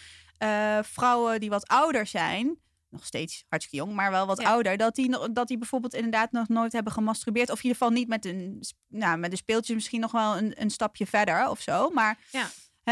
vrouwen 0.83 1.41
die 1.41 1.51
wat 1.51 1.67
ouder 1.67 2.07
zijn 2.07 2.59
nog 2.91 3.05
steeds 3.07 3.45
hartstikke 3.49 3.85
jong, 3.85 3.97
maar 3.97 4.11
wel 4.11 4.27
wat 4.27 4.41
Ja. 4.41 4.49
ouder, 4.49 4.77
dat 4.77 4.95
die, 4.95 5.09
nog- 5.09 5.29
dat 5.33 5.49
die 5.49 5.59
bijvoorbeeld 5.59 5.95
inderdaad 5.95 6.33
nog 6.33 6.49
nooit 6.49 6.73
hebben 6.73 6.93
gemasturbeerd. 6.93 7.51
Of 7.51 7.57
in 7.59 7.63
ieder 7.65 7.79
geval 7.79 7.93
niet 7.95 8.09
met 8.09 8.25
een, 8.25 8.63
nou, 8.89 9.19
met 9.19 9.31
een 9.31 9.37
speeltje 9.37 9.75
misschien 9.75 10.01
nog 10.01 10.13
wel 10.13 10.37
een, 10.37 10.61
een 10.63 10.71
stapje 10.71 11.07
verder 11.07 11.49
of 11.49 11.61
zo. 11.61 11.91
Maar 11.91 12.19
Ja. 12.33 12.49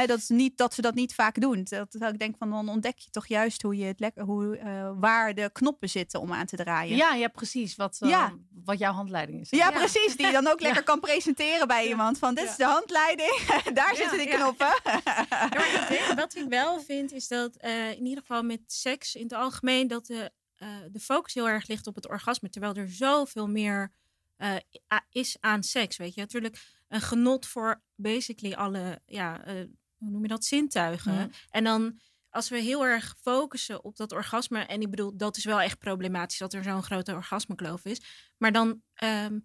Dat, 0.06 0.18
is 0.18 0.28
niet, 0.28 0.56
dat 0.56 0.74
ze 0.74 0.80
dat 0.82 0.94
niet 0.94 1.14
vaak 1.14 1.40
doen. 1.40 1.64
Dat, 1.64 1.92
dat 1.92 2.12
ik 2.12 2.18
denk 2.18 2.36
van 2.38 2.50
dan 2.50 2.68
ontdek 2.68 2.98
je 2.98 3.10
toch 3.10 3.26
juist 3.26 3.62
hoe 3.62 3.76
je 3.76 3.84
het 3.84 4.00
lekker, 4.00 4.24
hoe, 4.24 4.56
eh, 4.56 4.90
waar 4.94 5.34
de 5.34 5.50
knoppen 5.52 5.88
zitten 5.88 6.20
om 6.20 6.32
aan 6.32 6.46
te 6.46 6.56
draaien. 6.56 6.96
Ja, 6.96 7.14
ja, 7.14 7.28
precies. 7.28 7.76
Wat, 7.76 7.96
eh, 8.00 8.08
Ja. 8.08 8.34
wat 8.64 8.78
jouw 8.78 8.92
handleiding 8.92 9.40
is. 9.40 9.50
Ja, 9.50 9.56
Ja. 9.70 9.78
precies. 9.78 10.16
Die 10.16 10.26
je 10.26 10.32
dan 10.32 10.46
ook 10.46 10.60
lekker 10.66 10.82
kan 10.82 11.00
presenteren 11.00 11.66
bij 11.68 11.88
iemand. 11.88 12.18
Van 12.18 12.34
dit 12.34 12.44
Ja. 12.44 12.50
is 12.50 12.56
de 12.56 12.64
handleiding. 12.64 13.38
Daar 13.74 13.90
Ja, 13.92 13.94
zitten 13.96 14.18
die 14.18 14.28
ja. 14.28 14.34
knoppen. 14.36 14.66
Ja, 14.84 15.02
maar 15.50 15.82
ik 15.82 15.86
denk- 15.88 16.18
wat 16.18 16.34
ik 16.34 16.48
wel 16.48 16.80
vind 16.80 17.12
is 17.12 17.28
dat 17.28 17.56
eh, 17.56 17.90
in 17.90 18.04
ieder 18.06 18.20
geval 18.20 18.42
met 18.42 18.60
seks 18.66 19.14
in 19.14 19.22
het 19.22 19.32
algemeen 19.32 19.88
dat 19.88 20.06
de, 20.06 20.30
eh, 20.56 20.68
de 20.92 21.00
focus 21.00 21.34
heel 21.34 21.48
erg 21.48 21.66
ligt 21.66 21.86
op 21.86 21.94
het 21.94 22.08
orgasme, 22.08 22.48
terwijl 22.50 22.74
er 22.74 22.88
zoveel 22.90 23.48
meer 23.48 23.92
eh, 24.36 24.54
is 25.10 25.36
aan 25.40 25.62
seks. 25.62 25.96
Weet 25.96 26.14
je, 26.14 26.20
natuurlijk 26.20 26.58
een 26.88 27.00
genot 27.00 27.46
voor 27.46 27.82
basically 27.94 28.54
alle, 28.54 29.00
ja, 29.06 29.44
eh, 29.44 29.54
hoe 30.06 30.14
noem 30.14 30.22
je 30.22 30.28
dat, 30.28 30.44
zintuigen. 30.44 31.32
En 31.50 31.64
dan 31.64 32.00
als 32.30 32.48
we 32.48 32.58
heel 32.58 32.84
erg 32.84 33.16
focussen 33.20 33.84
op 33.84 33.96
dat 33.96 34.12
orgasme, 34.12 34.60
en 34.60 34.80
ik 34.80 34.90
bedoel, 34.90 35.16
dat 35.16 35.36
is 35.36 35.44
wel 35.44 35.60
echt 35.60 35.78
problematisch 35.78 36.38
dat 36.38 36.52
er 36.52 36.62
zo'n 36.62 36.82
grote 36.82 37.14
orgasmekloof 37.14 37.84
is, 37.84 38.00
maar 38.36 38.52
dan 38.52 38.82
ehm, 38.94 39.38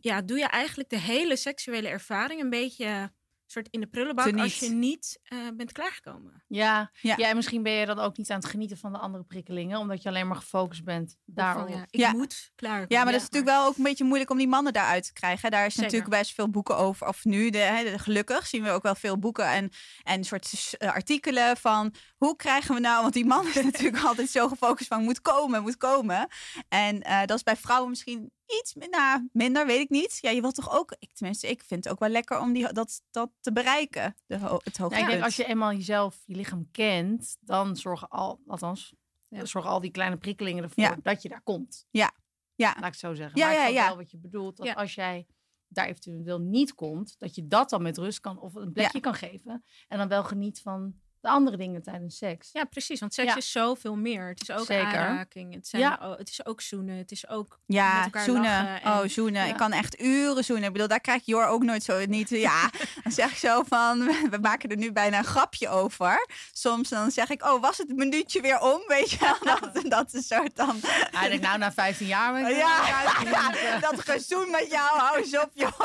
ja, 0.00 0.22
doe 0.22 0.38
je 0.38 0.46
eigenlijk 0.46 0.88
de 0.88 0.98
hele 0.98 1.36
seksuele 1.36 1.88
ervaring 1.88 2.40
een 2.40 2.50
beetje 2.50 3.12
soort 3.52 3.68
in 3.70 3.80
de 3.80 3.86
prullenbak 3.86 4.24
Teniet. 4.24 4.42
als 4.42 4.58
je 4.58 4.68
niet 4.68 5.20
eh, 5.22 5.38
bent 5.56 5.72
klaargekomen. 5.72 6.44
Ja, 6.48 6.90
Ja. 7.00 7.14
ja. 7.16 7.28
en 7.28 7.36
misschien 7.36 7.62
ben 7.62 7.72
je 7.72 7.86
dan 7.86 7.98
ook 7.98 8.16
niet 8.16 8.30
aan 8.30 8.38
het 8.38 8.48
genieten 8.48 8.76
van 8.76 8.92
de 8.92 8.98
andere 8.98 9.24
prikkelingen, 9.24 9.78
omdat 9.78 10.02
je 10.02 10.08
alleen 10.08 10.26
maar 10.26 10.36
gefocust 10.36 10.84
bent 10.84 11.16
daarop. 11.24 11.68
Van, 11.68 11.76
ja, 11.76 11.82
ik 11.90 12.00
Ja. 12.00 12.12
moet 12.12 12.50
klaarkomen. 12.54 12.86
Ja, 12.96 13.02
maar 13.02 13.12
dat 13.12 13.20
is 13.22 13.28
natuurlijk 13.28 13.56
wel 13.56 13.66
ook 13.66 13.76
een 13.76 13.82
beetje 13.82 14.04
moeilijk 14.04 14.30
om 14.30 14.38
die 14.38 14.48
mannen 14.48 14.72
daaruit 14.72 15.04
te 15.04 15.12
krijgen. 15.12 15.50
Daar 15.50 15.66
is 15.66 15.74
Zeker. 15.74 15.90
natuurlijk 15.92 16.20
best 16.20 16.34
veel 16.34 16.50
boeken 16.50 16.76
over. 16.76 17.06
Of 17.08 17.24
nu, 17.24 17.50
de, 17.50 17.94
gelukkig 17.96 18.46
zien 18.46 18.62
we 18.62 18.70
ook 18.70 18.82
wel 18.82 18.94
veel 18.94 19.18
boeken 19.18 19.46
en, 19.46 19.70
en 20.02 20.24
soort 20.24 20.74
eh, 20.78 20.88
artikelen 20.92 21.56
van 21.56 21.94
hoe 22.16 22.36
krijgen 22.36 22.74
we 22.74 22.80
nou, 22.80 23.02
want 23.02 23.14
die 23.14 23.26
man 23.26 23.46
is 23.46 23.62
natuurlijk 23.70 24.04
altijd 24.04 24.30
zo 24.30 24.48
gefocust 24.48 24.88
van 24.88 25.02
moet 25.04 25.20
komen, 25.20 25.62
moet 25.62 25.76
komen. 25.76 26.28
En 26.68 27.02
eh, 27.02 27.20
dat 27.26 27.36
is 27.36 27.42
bij 27.42 27.56
vrouwen 27.56 27.90
misschien 27.90 28.30
iets 28.60 28.74
nou, 28.90 29.28
minder, 29.32 29.66
weet 29.66 29.80
ik 29.80 29.88
niet. 29.90 30.18
Ja, 30.20 30.30
je 30.30 30.40
wilt 30.40 30.54
toch 30.54 30.78
ook, 30.78 30.94
ik, 30.98 31.12
tenminste, 31.14 31.48
ik 31.48 31.62
vind 31.62 31.84
het 31.84 31.92
ook 31.92 31.98
wel 32.00 32.08
lekker 32.08 32.40
om 32.40 32.52
die, 32.52 32.72
dat, 32.72 33.02
dat 33.10 33.30
te 33.40 33.52
bereiken. 33.52 34.16
De, 34.26 34.38
ho- 34.38 34.60
het 34.64 34.78
ik 34.78 34.90
denk 35.06 35.22
als 35.22 35.36
je 35.36 35.44
eenmaal 35.44 35.72
jezelf, 35.72 36.22
je 36.26 36.34
lichaam 36.36 36.70
kent, 36.70 37.36
dan 37.40 37.76
zorgen 37.76 38.08
al, 38.08 38.40
althans, 38.46 38.94
Ja. 39.28 39.44
zorgen 39.44 39.70
al 39.70 39.80
die 39.80 39.90
kleine 39.90 40.16
prikkelingen 40.16 40.62
ervoor 40.62 40.82
Ja. 40.84 40.96
dat 41.02 41.22
je 41.22 41.28
daar 41.28 41.42
komt. 41.42 41.86
Ja. 41.90 42.12
Ja. 42.54 42.68
Laat 42.68 42.76
ik 42.78 42.84
het 42.84 42.98
zo 42.98 43.14
zeggen. 43.14 43.38
Ja, 43.38 43.46
maar 43.46 43.54
ik 43.54 43.60
ja, 43.60 43.66
snap 43.66 43.76
ja. 43.82 43.86
wel 43.88 43.96
wat 43.96 44.10
je 44.10 44.18
bedoelt. 44.18 44.56
Dat 44.56 44.66
Ja. 44.66 44.72
als 44.72 44.94
jij 44.94 45.26
daar 45.68 45.86
eventueel 45.86 46.38
niet 46.40 46.74
komt, 46.74 47.18
dat 47.18 47.34
je 47.34 47.46
dat 47.46 47.70
dan 47.70 47.82
met 47.82 47.98
rust 47.98 48.20
kan 48.20 48.38
of 48.40 48.54
een 48.54 48.72
plekje 48.72 49.00
kan 49.00 49.14
geven. 49.14 49.64
En 49.88 49.98
dan 49.98 50.08
wel 50.08 50.24
geniet 50.24 50.60
van 50.60 50.94
de 51.22 51.28
andere 51.28 51.56
dingen 51.56 51.82
tijdens 51.82 52.16
seks. 52.16 52.48
Ja, 52.52 52.64
precies. 52.64 53.00
Want 53.00 53.14
seks 53.14 53.28
Ja. 53.28 53.36
is 53.36 53.50
zoveel 53.52 53.96
meer. 53.96 54.28
Het 54.28 54.42
is 54.42 54.50
ook 54.50 54.64
Zeker. 54.66 54.86
aanraking. 54.98 55.54
Het, 55.54 55.68
zijn, 55.68 55.82
Ja. 55.82 55.98
oh, 56.02 56.18
het 56.18 56.28
is 56.28 56.46
ook 56.46 56.60
zoenen. 56.60 56.96
Het 56.96 57.10
is 57.10 57.28
ook 57.28 57.58
met 57.66 57.76
Ja, 57.76 58.04
elkaar 58.04 58.24
zoenen. 58.24 58.80
en- 58.82 58.90
Oh, 58.92 59.00
zoenen. 59.06 59.42
Ja. 59.44 59.48
Ik 59.48 59.56
kan 59.56 59.72
echt 59.72 60.00
uren 60.00 60.44
zoenen. 60.44 60.66
Ik 60.66 60.72
bedoel, 60.72 60.88
daar 60.88 61.00
krijgt 61.00 61.26
Jor 61.26 61.46
ook 61.46 61.62
nooit 61.62 61.82
zo 61.82 62.06
niet. 62.06 62.28
Ja, 62.48 62.70
dan 63.02 63.12
zeg 63.12 63.30
ik 63.30 63.36
zo 63.36 63.62
van, 63.68 63.98
we 64.30 64.38
maken 64.40 64.68
er 64.70 64.76
nu 64.76 64.92
bijna 64.92 65.18
een 65.18 65.24
grapje 65.24 65.68
over. 65.68 66.26
Soms 66.52 66.88
dan 66.88 67.10
zeg 67.10 67.28
ik, 67.30 67.44
oh, 67.44 67.60
was 67.60 67.78
het 67.78 67.88
minuutje 67.96 68.40
weer 68.40 68.60
om? 68.60 68.82
Weet 68.86 69.10
je 69.10 69.18
wel? 69.20 69.36
Dat, 69.72 69.84
dat 69.90 70.12
is 70.14 70.26
soort 70.26 70.56
dan... 70.56 70.76
Hij 71.10 71.28
denkt 71.28 71.44
nou 71.44 71.58
na 71.58 71.72
15 71.72 72.06
jaar. 72.06 72.32
ben 72.32 72.46
ik 72.46 72.56
Ja, 72.62 73.78
dat 73.80 74.00
gezoen 74.00 74.50
met 74.50 74.66
jou, 74.70 74.98
hou 74.98 75.18
eens 75.18 75.38
op, 75.38 75.50
joh. 75.54 75.80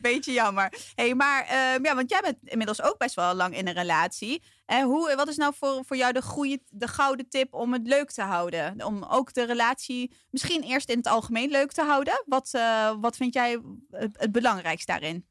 Beetje 0.00 0.32
jammer. 0.32 0.72
hey, 0.94 1.14
maar 1.14 1.44
ehm, 1.46 1.84
ja, 1.84 1.94
want 1.94 2.10
jij 2.10 2.20
bent 2.20 2.36
inmiddels 2.44 2.82
ook 2.82 2.91
best 2.98 3.14
wel 3.14 3.34
lang 3.34 3.56
in 3.56 3.66
een 3.66 3.74
relatie. 3.74 4.42
Eh, 4.64 4.82
hoe, 4.82 5.14
wat 5.16 5.28
is 5.28 5.36
nou 5.36 5.54
voor, 5.56 5.84
voor 5.84 5.96
jou 5.96 6.12
de, 6.12 6.22
goede, 6.22 6.60
de 6.68 6.88
gouden 6.88 7.28
tip 7.28 7.54
om 7.54 7.72
het 7.72 7.86
leuk 7.86 8.10
te 8.10 8.22
houden? 8.22 8.84
Om 8.84 9.02
ook 9.02 9.32
de 9.32 9.44
relatie 9.44 10.12
misschien 10.30 10.62
eerst 10.62 10.88
in 10.90 10.96
het 10.96 11.06
algemeen 11.06 11.50
leuk 11.50 11.72
te 11.72 11.82
houden. 11.82 12.22
Wat, 12.26 12.48
eh, 12.52 12.94
wat 13.00 13.16
vind 13.16 13.34
jij 13.34 13.60
het, 13.90 14.20
het 14.20 14.32
belangrijkste 14.32 14.92
daarin? 14.92 15.26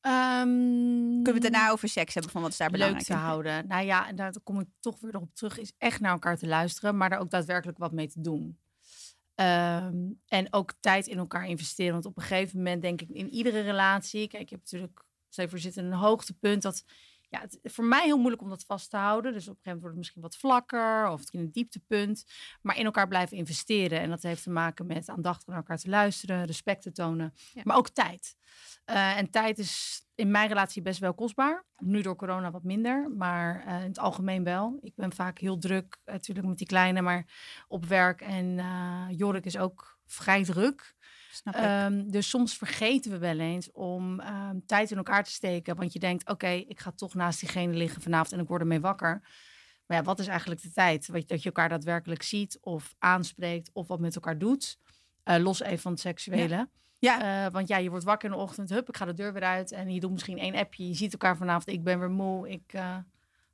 Ehm, 0.00 0.42
Kunnen 0.42 1.24
we 1.24 1.32
het 1.32 1.42
daarna 1.42 1.70
over 1.70 1.88
seks 1.88 2.14
hebben? 2.14 2.32
Van 2.32 2.42
wat 2.42 2.50
is 2.50 2.56
daar 2.56 2.70
leuk 2.70 2.78
belangrijk 2.78 3.06
te 3.06 3.12
in? 3.12 3.18
houden. 3.18 3.66
Nou 3.66 3.84
ja, 3.84 4.08
en 4.08 4.16
daar 4.16 4.32
kom 4.42 4.60
ik 4.60 4.66
toch 4.80 5.00
weer 5.00 5.16
op 5.16 5.34
terug. 5.34 5.58
Is 5.58 5.72
echt 5.78 6.00
naar 6.00 6.12
elkaar 6.12 6.36
te 6.36 6.46
luisteren, 6.46 6.96
maar 6.96 7.10
daar 7.10 7.20
ook 7.20 7.30
daadwerkelijk 7.30 7.78
wat 7.78 7.92
mee 7.92 8.08
te 8.08 8.20
doen. 8.20 8.58
Ehm, 9.34 10.10
en 10.28 10.46
ook 10.50 10.72
tijd 10.80 11.06
in 11.06 11.18
elkaar 11.18 11.46
investeren. 11.46 11.92
Want 11.92 12.06
op 12.06 12.16
een 12.16 12.22
gegeven 12.22 12.56
moment 12.56 12.82
denk 12.82 13.00
ik 13.00 13.08
in 13.08 13.30
iedere 13.30 13.60
relatie. 13.60 14.28
Kijk, 14.28 14.48
je 14.48 14.54
hebt 14.54 14.70
natuurlijk, 14.70 15.04
stel 15.32 15.44
je 15.44 15.50
voor, 15.50 15.58
zit 15.58 15.76
in 15.76 15.84
een 15.84 15.92
hoogtepunt 15.92 16.62
dat. 16.62 16.84
Ja, 17.28 17.40
het 17.40 17.58
is 17.62 17.72
voor 17.72 17.84
mij 17.84 18.04
heel 18.04 18.16
moeilijk 18.16 18.42
om 18.42 18.48
dat 18.48 18.64
vast 18.64 18.90
te 18.90 18.96
houden. 18.96 19.32
Dus 19.32 19.48
op 19.48 19.56
een 19.56 19.62
gegeven 19.62 19.80
moment 19.80 19.80
wordt 19.80 19.96
het 19.96 20.04
misschien 20.04 20.22
wat 20.22 20.36
vlakker 20.36 21.08
of 21.08 21.32
in 21.32 21.40
een 21.40 21.52
dieptepunt. 21.52 22.24
Maar 22.62 22.78
in 22.78 22.84
elkaar 22.84 23.08
blijven 23.08 23.36
investeren. 23.36 24.00
En 24.00 24.10
dat 24.10 24.22
heeft 24.22 24.42
te 24.42 24.50
maken 24.50 24.86
met 24.86 25.08
aandachtig 25.08 25.46
naar 25.46 25.56
elkaar 25.56 25.78
te 25.78 25.88
luisteren, 25.88 26.44
respect 26.44 26.82
te 26.82 26.92
tonen. 26.92 27.34
Ja. 27.52 27.62
Maar 27.64 27.76
ook 27.76 27.88
tijd. 27.88 28.36
Eh, 28.84 29.18
en 29.18 29.30
tijd 29.30 29.58
is 29.58 30.04
in 30.14 30.30
mijn 30.30 30.48
relatie 30.48 30.82
best 30.82 31.00
wel 31.00 31.14
kostbaar. 31.14 31.64
Nu 31.78 32.02
door 32.02 32.16
corona 32.16 32.50
wat 32.50 32.62
minder, 32.62 33.10
maar 33.10 33.64
eh, 33.66 33.80
in 33.80 33.88
het 33.88 33.98
algemeen 33.98 34.44
wel. 34.44 34.78
Ik 34.82 34.94
ben 34.94 35.12
vaak 35.12 35.38
heel 35.38 35.58
druk, 35.58 35.98
eh, 36.04 36.14
natuurlijk 36.14 36.46
met 36.46 36.58
die 36.58 36.66
kleine, 36.66 37.02
maar 37.02 37.26
op 37.68 37.84
werk. 37.84 38.20
En 38.20 38.58
eh 38.58 39.06
Jorik 39.10 39.44
is 39.44 39.58
ook 39.58 39.98
vrij 40.06 40.44
druk. 40.44 40.94
Ehm, 41.44 42.08
dus 42.10 42.28
soms 42.28 42.56
vergeten 42.56 43.10
we 43.10 43.18
wel 43.18 43.38
eens 43.38 43.70
om 43.72 44.20
ehm, 44.20 44.56
tijd 44.66 44.90
in 44.90 44.96
elkaar 44.96 45.24
te 45.24 45.30
steken. 45.30 45.76
Want 45.76 45.92
je 45.92 45.98
denkt, 45.98 46.28
oké, 46.28 46.48
ik 46.48 46.80
ga 46.80 46.90
toch 46.90 47.14
naast 47.14 47.40
diegene 47.40 47.74
liggen 47.74 48.02
vanavond 48.02 48.32
en 48.32 48.40
ik 48.40 48.48
word 48.48 48.60
ermee 48.60 48.80
wakker. 48.80 49.20
Maar 49.86 49.96
ja, 49.96 50.02
wat 50.02 50.18
is 50.18 50.26
eigenlijk 50.26 50.62
de 50.62 50.70
tijd? 50.70 51.28
Dat 51.28 51.42
je 51.42 51.48
elkaar 51.48 51.68
daadwerkelijk 51.68 52.22
ziet 52.22 52.58
of 52.60 52.94
aanspreekt 52.98 53.70
of 53.72 53.88
wat 53.88 54.00
met 54.00 54.14
elkaar 54.14 54.38
doet. 54.38 54.78
Eh, 55.22 55.42
los 55.42 55.60
even 55.60 55.78
van 55.78 55.92
het 55.92 56.00
seksuele. 56.00 56.68
Ja. 56.98 57.46
Eh, 57.46 57.52
want 57.52 57.68
ja, 57.68 57.76
je 57.76 57.90
wordt 57.90 58.04
wakker 58.04 58.30
in 58.30 58.36
de 58.36 58.42
ochtend, 58.42 58.70
hup, 58.70 58.88
ik 58.88 58.96
ga 58.96 59.04
de 59.04 59.12
deur 59.12 59.32
weer 59.32 59.42
uit. 59.42 59.72
En 59.72 59.90
je 59.94 60.00
doet 60.00 60.10
misschien 60.10 60.38
één 60.38 60.54
appje. 60.54 60.88
Je 60.88 60.94
ziet 60.94 61.12
elkaar 61.12 61.36
vanavond, 61.36 61.68
ik 61.68 61.84
ben 61.84 61.98
weer 61.98 62.10
moe. 62.10 62.50
Ik 62.50 62.72
eh, 62.72 62.96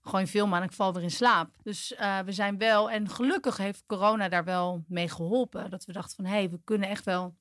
gooi 0.01 0.23
een 0.23 0.29
film 0.29 0.55
aan 0.55 0.63
ik 0.63 0.73
val 0.73 0.93
weer 0.93 1.03
in 1.03 1.11
slaap. 1.11 1.57
Dus 1.63 1.95
we 2.25 2.33
zijn 2.33 2.59
wel, 2.59 2.91
en 2.91 3.09
gelukkig 3.09 3.57
heeft 3.57 3.85
corona 3.87 4.29
daar 4.29 4.45
wel 4.45 4.85
mee 4.89 5.09
geholpen. 5.09 5.71
Dat 5.71 5.85
we 5.85 5.93
dachten 5.93 6.17
van, 6.17 6.25
hé, 6.25 6.31
hey, 6.31 6.51
we 6.51 6.61
kunnen 6.65 6.89
echt 6.89 7.05
wel 7.05 7.37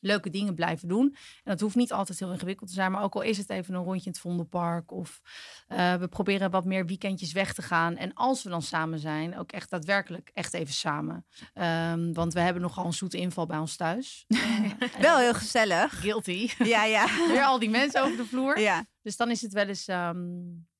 leuke 0.00 0.30
dingen 0.30 0.54
blijven 0.54 0.88
doen. 0.88 1.06
En 1.44 1.50
dat 1.50 1.60
hoeft 1.60 1.74
niet 1.74 1.92
altijd 1.92 2.18
heel 2.18 2.32
ingewikkeld 2.32 2.68
te 2.68 2.74
zijn. 2.74 2.92
Maar 2.92 3.02
ook 3.02 3.14
al 3.14 3.22
is 3.22 3.38
het 3.38 3.50
even 3.50 3.74
een 3.74 3.82
rondje 3.82 4.04
in 4.06 4.10
het 4.10 4.20
Vondelpark. 4.20 4.92
Of 4.92 5.20
eh, 5.66 5.94
we 5.94 6.08
proberen 6.08 6.50
wat 6.50 6.64
meer 6.64 6.86
weekendjes 6.86 7.32
weg 7.32 7.54
te 7.54 7.62
gaan. 7.62 7.96
En 7.96 8.14
als 8.14 8.42
we 8.42 8.48
dan 8.50 8.62
samen 8.62 8.98
zijn, 8.98 9.38
ook 9.38 9.52
echt 9.52 9.70
daadwerkelijk 9.70 10.30
echt 10.34 10.54
even 10.54 10.74
samen. 10.74 11.26
Ehm, 11.54 12.12
want 12.12 12.32
we 12.32 12.40
hebben 12.40 12.62
nogal 12.62 12.84
een 12.84 12.92
zoete 12.92 13.18
inval 13.18 13.46
bij 13.46 13.58
ons 13.58 13.76
thuis. 13.76 14.24
Wel 15.00 15.18
heel 15.18 15.34
gezellig. 15.34 16.00
Guilty. 16.00 16.48
Ja, 16.64 16.84
ja. 16.84 17.06
Weer 17.32 17.44
al 17.44 17.58
die 17.58 17.70
mensen 17.70 18.02
over 18.02 18.16
de 18.16 18.24
vloer. 18.24 18.60
ja. 18.60 18.86
Dus 19.02 19.16
dan 19.16 19.30
is 19.30 19.42
het 19.42 19.52
wel 19.52 19.66
eens 19.66 19.86
ehm, 19.88 20.18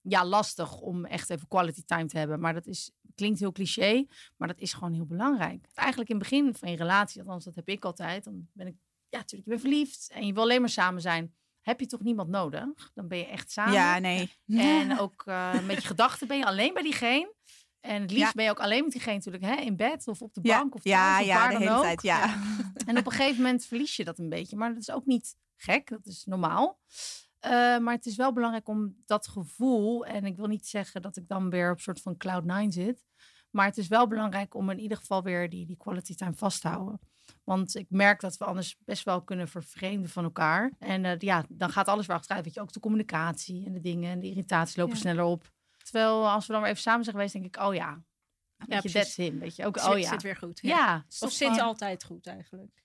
ja, 0.00 0.24
lastig 0.24 0.80
om 0.80 1.04
echt 1.04 1.30
even 1.30 1.48
quality 1.48 1.82
time 1.84 2.06
te 2.06 2.18
hebben. 2.18 2.40
Maar 2.40 2.54
dat 2.54 2.66
is, 2.66 2.90
klinkt 3.14 3.38
heel 3.38 3.52
cliché, 3.52 4.06
maar 4.36 4.48
dat 4.48 4.58
is 4.58 4.72
gewoon 4.72 4.92
heel 4.92 5.06
belangrijk. 5.06 5.66
Eigenlijk 5.74 6.10
in 6.10 6.16
het 6.16 6.28
begin 6.28 6.54
van 6.54 6.70
je 6.70 6.76
relatie, 6.76 7.20
althans 7.20 7.44
dat 7.44 7.54
heb 7.54 7.68
ik 7.68 7.84
altijd. 7.84 8.24
Dan 8.24 8.48
ben 8.52 8.66
ik, 8.66 8.76
ja 9.16 9.22
natuurlijk, 9.22 9.44
je 9.44 9.50
bent 9.56 9.60
verliefd 9.60 10.10
en 10.14 10.26
je 10.26 10.32
wil 10.32 10.42
alleen 10.42 10.60
maar 10.60 10.68
samen 10.70 11.00
zijn. 11.00 11.34
Heb 11.60 11.80
je 11.80 11.86
toch 11.86 12.00
niemand 12.02 12.28
nodig? 12.28 12.90
Dan 12.94 13.08
ben 13.08 13.18
je 13.18 13.26
echt 13.26 13.50
samen. 13.52 13.72
Ja, 13.72 13.98
nee. 13.98 14.30
En 14.46 14.98
ook 15.00 15.22
eh, 15.26 15.60
met 15.60 15.82
je 15.82 15.88
gedachten 15.88 16.26
ben 16.28 16.38
je 16.38 16.44
alleen 16.46 16.74
bij 16.74 16.82
diegene. 16.82 17.34
En 17.80 18.00
het 18.02 18.10
liefst 18.10 18.26
Ja. 18.26 18.32
ben 18.34 18.44
je 18.44 18.50
ook 18.50 18.60
alleen 18.60 18.82
met 18.82 18.92
diegene 18.92 19.14
natuurlijk, 19.14 19.44
hè, 19.44 19.54
in 19.54 19.76
bed 19.76 20.08
of 20.08 20.22
op 20.22 20.34
de 20.34 20.40
Ja, 20.42 20.58
bank 20.58 20.74
of 20.74 20.84
ja, 20.84 21.06
thuis 21.08 21.20
of 21.20 21.26
ja, 21.26 21.34
waar 21.38 21.46
de 21.48 21.52
dan 21.52 21.62
hele 21.62 21.76
ook. 21.76 21.82
tijd, 21.82 22.02
ja. 22.02 22.34
En 22.86 22.98
op 22.98 23.06
een 23.06 23.12
gegeven 23.12 23.36
moment 23.42 23.64
verlies 23.66 23.96
je 23.96 24.04
dat 24.04 24.18
een 24.18 24.28
beetje. 24.28 24.56
Maar 24.56 24.68
dat 24.68 24.78
is 24.82 24.90
ook 24.90 25.06
niet 25.06 25.36
gek, 25.56 25.88
dat 25.88 26.06
is 26.06 26.24
normaal. 26.24 26.78
Eh, 27.38 27.50
maar 27.78 27.94
het 27.94 28.06
is 28.06 28.16
wel 28.16 28.32
belangrijk 28.32 28.68
om 28.68 28.96
dat 29.06 29.28
gevoel, 29.28 30.06
en 30.06 30.24
ik 30.24 30.36
wil 30.36 30.46
niet 30.46 30.66
zeggen 30.66 31.02
dat 31.02 31.16
ik 31.16 31.28
dan 31.28 31.50
weer 31.50 31.70
op 31.70 31.80
soort 31.80 32.00
van 32.00 32.16
cloud 32.16 32.44
nine 32.44 32.72
zit, 32.72 33.04
maar 33.50 33.66
het 33.66 33.76
is 33.78 33.88
wel 33.88 34.06
belangrijk 34.06 34.54
om 34.54 34.70
in 34.70 34.78
ieder 34.78 34.96
geval 34.96 35.22
weer 35.22 35.50
die, 35.50 35.66
die 35.66 35.76
quality 35.76 36.14
time 36.14 36.34
vast 36.34 36.60
te 36.60 36.68
houden. 36.68 37.00
Want 37.44 37.76
ik 37.76 37.86
merk 37.88 38.20
dat 38.20 38.36
we 38.36 38.44
anders 38.44 38.76
best 38.84 39.04
wel 39.04 39.22
kunnen 39.22 39.48
vervreemden 39.48 40.10
van 40.10 40.24
elkaar. 40.24 40.72
En 40.78 41.04
eh, 41.04 41.18
ja, 41.18 41.44
dan 41.48 41.70
gaat 41.70 41.88
alles 41.88 42.06
weer 42.06 42.16
achteruit. 42.16 42.44
Weet 42.44 42.54
je, 42.54 42.60
ook 42.60 42.72
de 42.72 42.80
communicatie 42.80 43.66
en 43.66 43.72
de 43.72 43.80
dingen 43.80 44.10
en 44.10 44.20
de 44.20 44.26
irritatie 44.26 44.78
lopen 44.78 44.94
Ja. 44.94 45.00
sneller 45.00 45.24
op. 45.24 45.52
Terwijl 45.82 46.28
als 46.30 46.46
we 46.46 46.52
dan 46.52 46.62
weer 46.62 46.70
even 46.70 46.82
samen 46.82 47.04
zijn 47.04 47.16
geweest, 47.16 47.32
denk 47.32 47.44
ik, 47.44 47.56
oh 47.62 47.74
ja, 47.74 48.02
weet 48.56 48.82
je, 48.82 48.90
that's 48.90 49.16
him. 49.16 49.38
Weet 49.38 49.56
je, 49.56 49.66
ook, 49.66 49.78
Zit, 49.78 49.88
oh 49.88 49.98
ja. 49.98 50.08
zit 50.08 50.22
weer 50.22 50.36
goed. 50.36 50.58
Ja, 50.62 50.94
het 51.04 51.12
is 51.12 51.22
Of 51.22 51.32
zit 51.32 51.48
gewoon- 51.48 51.64
altijd 51.64 52.04
goed 52.04 52.26
eigenlijk. 52.26 52.84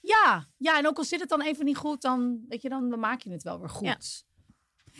ja, 0.00 0.46
ja, 0.56 0.78
en 0.78 0.86
ook 0.86 0.98
al 0.98 1.04
zit 1.04 1.20
het 1.20 1.28
dan 1.28 1.42
even 1.42 1.64
niet 1.64 1.76
goed, 1.76 2.00
dan, 2.02 2.44
weet 2.48 2.62
je, 2.62 2.68
dan, 2.68 2.98
maak 3.00 3.20
je 3.20 3.30
het 3.30 3.42
wel 3.42 3.58
weer 3.60 3.68
goed. 3.70 4.26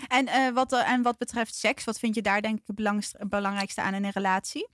En, 0.08 0.26
eh, 0.26 0.50
wat, 0.52 0.72
eh, 0.72 0.90
en 0.90 1.02
wat 1.02 1.18
betreft 1.18 1.54
seks, 1.54 1.84
wat 1.84 1.98
vind 1.98 2.14
je 2.14 2.22
daar 2.22 2.42
denk 2.42 2.58
ik 2.58 2.66
het 2.66 3.28
belangrijkste 3.28 3.82
aan 3.82 3.94
in 3.94 4.04
een 4.04 4.10
relatie? 4.10 4.68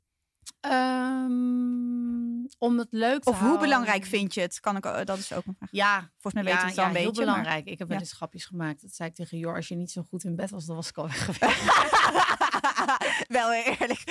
Ehm, 0.61 2.45
om 2.59 2.79
het 2.79 2.89
leuk 2.91 3.23
te 3.23 3.29
Of 3.31 3.35
hoe 3.39 3.47
houden. 3.47 3.61
belangrijk 3.69 4.05
vind 4.05 4.35
je 4.35 4.41
het? 4.41 4.61
Kan 4.61 4.77
ik, 4.77 4.87
ook- 4.87 5.07
dat 5.07 5.19
is 5.19 5.33
ook 5.33 5.47
een 5.47 5.55
vraag. 5.59 5.69
Ja, 5.73 6.11
Volgens 6.19 6.43
mij 6.43 6.43
ja, 6.43 6.49
weten 6.49 6.61
we 6.61 6.67
het 6.67 6.75
wel 6.77 6.85
ja, 6.85 6.91
een 6.91 6.97
heel 6.97 7.07
beetje. 7.07 7.25
maar- 7.25 7.35
belangrijk. 7.35 7.67
Ik 7.67 7.79
heb 7.79 7.89
wel 7.89 7.97
Ja. 7.97 8.03
eens 8.03 8.13
grapjes 8.13 8.45
gemaakt. 8.45 8.83
Dat 8.83 8.95
zei 8.95 9.09
ik 9.09 9.15
tegen 9.15 9.39
Jor, 9.39 9.55
als 9.55 9.69
je 9.69 9.75
niet 9.75 9.91
zo 9.91 10.03
goed 10.03 10.25
in 10.25 10.37
bed 10.37 10.51
was, 10.51 10.65
dan 10.65 10.77
was 10.77 10.89
ik 10.89 10.97
al 10.97 11.07
weg 11.07 11.25
geweest. 11.25 11.63
wel 13.39 13.51
heel 13.51 13.75
eerlijk. 13.79 14.05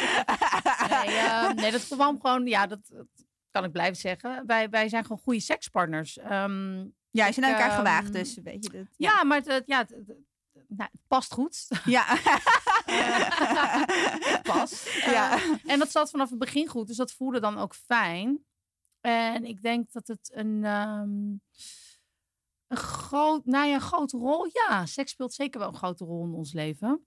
nee, 0.89 1.15
ehm, 1.17 1.55
nee, 1.55 1.71
dat 1.71 1.87
kwam 1.87 2.19
gewoon, 2.21 2.45
ja, 2.45 2.67
dat, 2.67 2.79
dat 2.87 3.05
kan 3.51 3.63
ik 3.63 3.71
blijven 3.71 3.95
zeggen. 3.95 4.43
Wij, 4.45 4.69
wij 4.69 4.89
zijn 4.89 5.03
gewoon 5.03 5.21
goede 5.23 5.39
sekspartners. 5.39 6.17
Ehm, 6.17 6.85
ja, 7.11 7.25
je 7.25 7.33
zijn 7.33 7.45
aan 7.45 7.51
elkaar 7.51 7.71
gewaagd, 7.71 8.13
dus 8.13 8.37
weet 8.43 8.63
je 8.63 8.69
dat. 8.69 8.85
ja. 8.97 9.23
maar 9.23 9.41
het, 9.43 9.63
ja, 9.65 9.77
het- 9.77 9.95
nou, 10.77 10.89
het 10.91 11.01
past 11.07 11.33
goed. 11.33 11.67
Ja. 11.85 12.05
Het 12.85 14.41
past. 14.43 14.93
Ja. 15.05 15.33
Eh, 15.35 15.41
en 15.65 15.79
dat 15.79 15.91
zat 15.91 16.09
vanaf 16.09 16.29
het 16.29 16.39
begin 16.39 16.67
goed. 16.67 16.87
Dus 16.87 16.97
dat 16.97 17.11
voelde 17.11 17.39
dan 17.39 17.57
ook 17.57 17.75
fijn. 17.75 18.45
En 19.01 19.45
ik 19.45 19.61
denk 19.61 19.91
dat 19.91 20.07
het 20.07 20.31
een, 20.33 20.63
ehm, 20.63 21.09
een, 22.67 22.77
groot, 22.77 23.45
nou 23.45 23.67
ja, 23.67 23.73
een 23.73 23.81
grote 23.81 24.17
rol... 24.17 24.49
Ja, 24.51 24.85
seks 24.85 25.11
speelt 25.11 25.33
zeker 25.33 25.59
wel 25.59 25.69
een 25.69 25.75
grote 25.75 26.05
rol 26.05 26.23
in 26.25 26.33
ons 26.33 26.53
leven. 26.53 27.05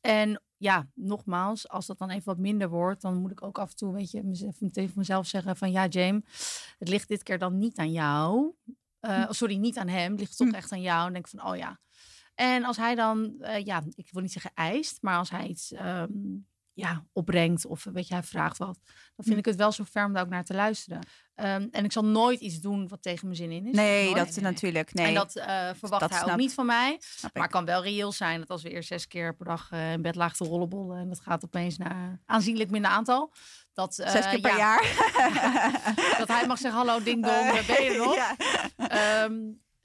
En 0.00 0.42
ja, 0.56 0.88
nogmaals, 0.94 1.68
als 1.68 1.86
dat 1.86 1.98
dan 1.98 2.10
even 2.10 2.24
wat 2.24 2.38
minder 2.38 2.68
wordt... 2.68 3.02
dan 3.02 3.16
moet 3.16 3.30
ik 3.30 3.42
ook 3.42 3.58
af 3.58 3.70
en 3.70 3.76
toe, 3.76 3.92
weet 3.92 4.10
je, 4.10 4.22
mezelf, 4.22 4.56
tegen 4.72 4.92
mezelf 4.96 5.26
zeggen 5.26 5.56
van... 5.56 5.70
ja, 5.70 5.86
James, 5.86 6.74
het 6.78 6.88
ligt 6.88 7.08
dit 7.08 7.22
keer 7.22 7.38
dan 7.38 7.58
niet 7.58 7.78
aan 7.78 7.92
jou. 7.92 8.54
Eh, 9.00 9.30
sorry, 9.30 9.56
niet 9.56 9.78
aan 9.78 9.88
hem. 9.88 10.10
Het 10.10 10.20
ligt 10.20 10.36
toch 10.36 10.48
Hm. 10.48 10.54
echt 10.54 10.72
aan 10.72 10.80
jou. 10.80 11.06
En 11.06 11.12
denk 11.12 11.28
van, 11.28 11.44
oh 11.46 11.56
ja... 11.56 11.78
En 12.36 12.64
als 12.64 12.76
hij 12.76 12.94
dan, 12.94 13.34
eh, 13.40 13.64
ja, 13.64 13.82
ik 13.94 14.08
wil 14.12 14.22
niet 14.22 14.32
zeggen 14.32 14.50
eist, 14.54 14.98
maar 15.00 15.16
als 15.18 15.30
hij 15.30 15.46
iets 15.46 15.72
ehm, 15.72 16.08
ja, 16.72 17.04
opbrengt 17.12 17.66
of 17.66 17.84
weet 17.92 18.08
je, 18.08 18.14
hij 18.14 18.22
vraagt 18.22 18.58
wat, 18.58 18.78
dan 18.84 19.24
vind 19.24 19.32
Hm. 19.34 19.38
ik 19.38 19.44
het 19.44 19.56
wel 19.56 19.72
zo 19.72 19.84
ver 19.90 20.04
om 20.04 20.12
daar 20.12 20.22
ook 20.22 20.28
naar 20.28 20.44
te 20.44 20.54
luisteren. 20.54 21.06
Ehm, 21.34 21.66
en 21.70 21.84
ik 21.84 21.92
zal 21.92 22.04
nooit 22.04 22.40
iets 22.40 22.60
doen 22.60 22.88
wat 22.88 23.02
tegen 23.02 23.24
mijn 23.26 23.36
zin 23.38 23.50
in 23.50 23.66
is. 23.66 23.74
Nee, 23.74 24.04
Nooit. 24.04 24.16
dat 24.16 24.28
is 24.28 24.36
natuurlijk. 24.38 24.94
Nee, 24.94 25.06
En 25.06 25.14
dat 25.14 25.36
eh, 25.36 25.68
verwacht 25.74 26.00
Dat 26.00 26.10
hij 26.10 26.32
ook 26.32 26.36
niet 26.38 26.54
van 26.54 26.66
mij. 26.66 26.96
snap 27.00 27.30
ik. 27.30 27.34
Maar 27.36 27.42
het 27.46 27.52
kan 27.52 27.64
wel 27.64 27.82
reëel 27.82 28.12
zijn 28.12 28.38
dat 28.40 28.50
als 28.50 28.62
we 28.62 28.70
eerst 28.70 28.88
zes 28.88 29.06
keer 29.06 29.36
per 29.36 29.46
dag 29.46 29.70
eh, 29.70 29.92
in 29.92 30.02
bed 30.02 30.14
lagen 30.14 30.36
te 30.36 30.44
rollenbollen 30.44 30.98
en 30.98 31.08
dat 31.08 31.20
gaat 31.20 31.44
opeens 31.44 31.78
naar 31.78 32.20
aanzienlijk 32.26 32.70
minder 32.70 32.90
aantal, 32.90 33.32
Dat, 33.72 33.94
Zes 33.94 34.28
keer 34.30 34.40
per 34.40 34.50
ja, 34.50 34.56
jaar. 34.56 34.82
Dat 36.18 36.28
hij 36.28 36.46
mag 36.46 36.58
zeggen, 36.58 36.80
hallo 36.80 37.02
ding 37.02 37.24
dong, 37.24 37.66
ben 37.66 37.82
je 37.82 37.90
er 37.90 37.96
nog? 38.04 38.14
ja. 38.14 38.36
Ehm, 38.76 39.34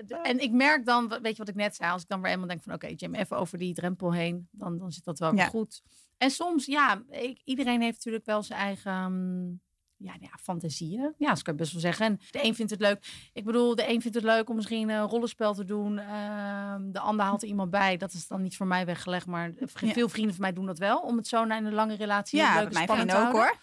en 0.07 0.39
ik 0.39 0.51
merk 0.51 0.85
dan, 0.85 1.07
weet 1.21 1.31
je 1.31 1.37
wat 1.37 1.47
ik 1.49 1.55
net 1.55 1.75
zei, 1.75 1.91
als 1.91 2.01
ik 2.01 2.07
dan 2.07 2.21
weer 2.21 2.31
eenmaal 2.31 2.47
denk 2.47 2.63
van 2.63 2.73
oké, 2.73 2.87
Jim, 2.95 3.13
even 3.15 3.37
over 3.37 3.57
die 3.57 3.73
drempel 3.73 4.13
heen, 4.13 4.47
dan, 4.51 4.77
dan 4.77 4.91
zit 4.91 5.03
dat 5.03 5.19
wel 5.19 5.35
Ja. 5.35 5.45
goed. 5.45 5.81
En 6.17 6.31
soms, 6.31 6.65
ja, 6.65 7.03
ik, 7.09 7.41
iedereen 7.43 7.81
heeft 7.81 7.95
natuurlijk 7.95 8.25
wel 8.25 8.43
zijn 8.43 8.59
eigen 8.59 9.11
mm, 9.13 9.59
ja, 9.97 10.13
ja, 10.19 10.29
fantasieën. 10.41 11.13
Ja, 11.17 11.27
dat 11.27 11.41
kan 11.41 11.53
je 11.53 11.59
best 11.59 11.71
wel 11.71 11.81
zeggen. 11.81 12.05
En 12.05 12.19
de 12.31 12.43
een 12.45 12.55
vindt 12.55 12.71
het 12.71 12.79
leuk. 12.81 13.29
Ik 13.33 13.43
bedoel, 13.45 13.75
de 13.75 13.89
een 13.89 14.01
vindt 14.01 14.15
het 14.15 14.23
leuk 14.25 14.49
om 14.49 14.55
misschien 14.55 14.89
een 14.89 15.07
rollenspel 15.07 15.53
te 15.53 15.65
doen. 15.65 15.97
Ehm, 15.99 16.91
de 16.91 16.99
ander 16.99 17.25
haalt 17.25 17.41
er 17.41 17.47
iemand 17.47 17.69
bij. 17.71 17.97
Dat 17.97 18.13
is 18.13 18.27
dan 18.27 18.41
niet 18.41 18.55
voor 18.57 18.67
mij 18.67 18.85
weggelegd, 18.85 19.25
maar 19.25 19.51
Ja. 19.57 19.67
veel 19.93 20.09
vrienden 20.09 20.33
van 20.33 20.41
mij 20.41 20.53
doen 20.53 20.65
dat 20.65 20.77
wel. 20.77 20.99
Om 20.99 21.17
het 21.17 21.27
zo 21.27 21.45
naar 21.45 21.63
een 21.63 21.73
lange 21.73 21.95
relatie 21.95 22.39
Ja, 22.39 22.59
leuk 22.59 22.69
en 22.73 22.81
spannend 22.83 23.09
te 23.09 23.15
ook 23.15 23.21
houden. 23.21 23.41
hoor. 23.41 23.57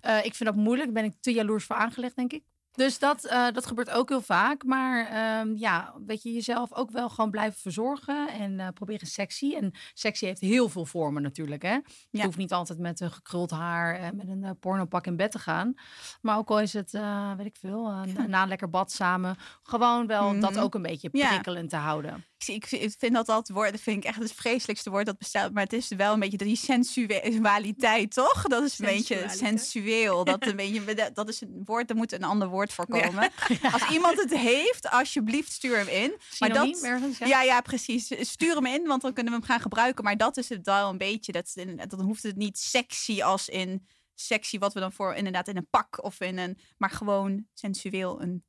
Eh, 0.00 0.24
ik 0.24 0.34
vind 0.34 0.48
dat 0.54 0.58
moeilijk. 0.58 0.94
Daar 0.94 1.02
ben 1.02 1.12
ik 1.12 1.16
te 1.20 1.32
jaloers 1.32 1.64
voor 1.64 1.76
aangelegd, 1.76 2.16
denk 2.16 2.32
ik. 2.32 2.44
Dus 2.72 2.98
dat, 2.98 3.24
eh, 3.24 3.46
dat 3.52 3.66
gebeurt 3.66 3.90
ook 3.90 4.08
heel 4.08 4.20
vaak. 4.20 4.64
Maar 4.64 5.06
ehm, 5.06 5.56
ja, 5.56 5.94
weet 6.06 6.22
je, 6.22 6.32
jezelf 6.32 6.72
ook 6.74 6.90
wel 6.90 7.08
gewoon 7.08 7.30
blijven 7.30 7.60
verzorgen. 7.60 8.28
En 8.28 8.60
eh, 8.60 8.68
proberen 8.74 9.06
sexy. 9.06 9.54
En 9.54 9.72
sexy 9.94 10.24
heeft 10.26 10.40
heel 10.40 10.68
veel 10.68 10.84
vormen 10.86 11.22
natuurlijk. 11.22 11.62
Hè? 11.62 11.78
Je 12.10 12.22
hoeft 12.24 12.36
niet 12.36 12.52
altijd 12.52 12.78
met 12.78 13.00
een 13.00 13.10
gekruld 13.12 13.50
haar 13.50 13.94
en 13.94 14.16
met 14.16 14.28
een 14.28 14.44
eh, 14.44 14.50
pornopak 14.60 15.06
in 15.06 15.16
bed 15.16 15.30
te 15.30 15.38
gaan. 15.38 15.74
Maar 16.20 16.36
ook 16.36 16.50
al 16.50 16.60
is 16.60 16.72
het, 16.72 16.90
weet 17.36 17.46
ik 17.46 17.56
veel, 17.60 17.82
na 18.26 18.42
een 18.42 18.48
lekker 18.48 18.70
bad 18.70 18.92
samen. 18.92 19.36
Gewoon 19.62 20.06
wel 20.06 20.40
dat 20.40 20.50
Mhm. 20.52 20.60
ook 20.60 20.74
een 20.74 20.82
beetje 20.82 21.08
Ja. 21.12 21.28
prikkelend 21.28 21.70
te 21.70 21.76
houden. 21.76 22.24
Ik, 22.46 22.66
vind- 22.66 23.14
dat 23.14 23.26
dat 23.26 23.48
woord, 23.48 23.80
vind 23.80 23.96
ik 23.96 24.04
echt 24.04 24.18
het 24.18 24.32
vreselijkste 24.32 24.90
woord 24.90 25.06
dat 25.06 25.18
bestaat. 25.18 25.52
Maar 25.52 25.62
het 25.62 25.72
is 25.72 25.88
wel 25.88 26.12
een 26.12 26.20
beetje 26.20 26.36
die 26.36 26.56
sensualiteit, 26.56 28.14
toch? 28.14 28.42
Dat 28.42 28.64
is 28.64 28.78
een 28.78 28.86
beetje 28.86 29.26
sensueel. 29.28 30.24
Dat, 30.24 30.46
een 30.46 30.56
beetje, 30.56 31.10
dat 31.12 31.28
is 31.28 31.40
een 31.40 31.60
woord, 31.64 31.88
daar 31.88 31.96
moet 31.96 32.12
een 32.12 32.24
ander 32.24 32.48
woord 32.48 32.72
voor 32.72 32.86
komen. 32.86 33.30
Als 33.72 33.90
iemand 33.90 34.20
het 34.20 34.34
heeft, 34.34 34.90
alsjeblieft 34.90 35.52
stuur 35.52 35.76
hem 35.76 35.88
in. 35.88 36.14
Maar 36.38 36.52
dat, 36.52 36.82
ergens, 36.82 37.18
ja? 37.18 37.26
ja, 37.26 37.42
ja, 37.42 37.60
precies. 37.60 38.10
Stuur 38.20 38.54
hem 38.54 38.66
in, 38.66 38.86
want 38.86 39.02
dan 39.02 39.12
kunnen 39.12 39.32
we 39.32 39.38
hem 39.38 39.48
gaan 39.48 39.60
gebruiken. 39.60 40.04
Maar 40.04 40.16
dat 40.16 40.36
is 40.36 40.48
het 40.48 40.66
wel 40.66 40.88
een 40.88 40.98
beetje. 40.98 41.32
Dat, 41.32 41.54
dan 41.88 42.00
hoeft 42.00 42.22
het 42.22 42.36
niet 42.36 42.58
sexy 42.58 43.22
als 43.22 43.48
in 43.48 43.86
sexy, 44.14 44.58
wat 44.58 44.74
we 44.74 44.80
dan 44.80 44.92
voor 44.92 45.14
inderdaad 45.14 45.48
in 45.48 45.56
een 45.56 45.68
pak 45.70 46.04
of 46.04 46.20
in 46.20 46.38
een. 46.38 46.58
Maar 46.76 46.90
gewoon 46.90 47.46
sensueel. 47.54 48.22
Een, 48.22 48.44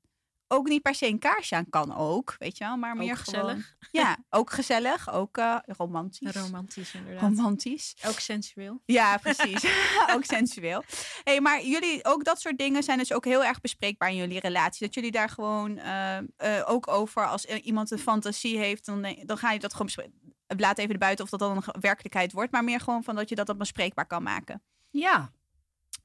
ook 0.52 0.68
niet 0.68 0.82
per 0.82 0.96
se 0.96 1.08
een 1.08 1.20
kaarsje 1.20 1.56
aan 1.56 1.70
kan 1.70 1.96
ook, 1.96 2.36
weet 2.40 2.58
je 2.58 2.64
wel. 2.64 2.78
Maar 2.78 2.96
meer 2.96 3.18
gewoon. 3.18 3.42
gezellig. 3.42 3.76
Ja, 3.92 4.18
ook 4.30 4.52
gezellig, 4.52 5.12
ook 5.12 5.38
eh, 5.38 5.58
romantisch. 5.66 6.36
Romantisch 6.36 6.94
inderdaad. 6.94 7.22
Romantisch. 7.22 7.96
Ook 8.06 8.20
sensueel. 8.20 8.82
Ja, 8.86 9.18
precies. 9.28 9.66
ook 10.16 10.26
sensueel. 10.26 10.84
hey, 11.24 11.42
maar 11.42 11.64
jullie, 11.64 12.06
ook 12.06 12.24
dat 12.24 12.42
soort 12.42 12.58
dingen 12.58 12.84
zijn 12.84 12.98
dus 12.98 13.14
ook 13.14 13.26
heel 13.26 13.44
erg 13.44 13.62
bespreekbaar 13.62 14.10
in 14.10 14.16
jullie 14.16 14.40
relatie. 14.40 14.86
Dat 14.86 14.96
jullie 14.96 15.12
daar 15.12 15.30
gewoon 15.30 15.78
eh, 15.78 16.18
eh, 16.18 16.24
ook 16.66 16.88
over, 16.88 17.28
als 17.28 17.46
iemand 17.46 17.92
een 17.92 18.00
fantasie 18.00 18.58
heeft, 18.58 18.86
dan, 18.86 19.16
dan 19.26 19.38
ga 19.38 19.52
je 19.52 19.60
dat 19.60 19.72
gewoon 19.72 19.86
bespreken. 19.86 20.20
Laat 20.58 20.78
even 20.78 21.00
buiten 21.00 21.24
of 21.24 21.32
dat 21.32 21.40
dan 21.40 21.56
een 21.56 21.82
werkelijkheid 21.82 22.32
wordt, 22.32 22.52
maar 22.52 22.64
meer 22.64 22.80
gewoon 22.80 23.04
van 23.04 23.16
dat 23.16 23.30
je 23.30 23.36
dat 23.36 23.48
dan 23.48 23.58
bespreekbaar 23.58 24.08
kan 24.08 24.24
maken. 24.24 24.64
Ja, 24.90 25.32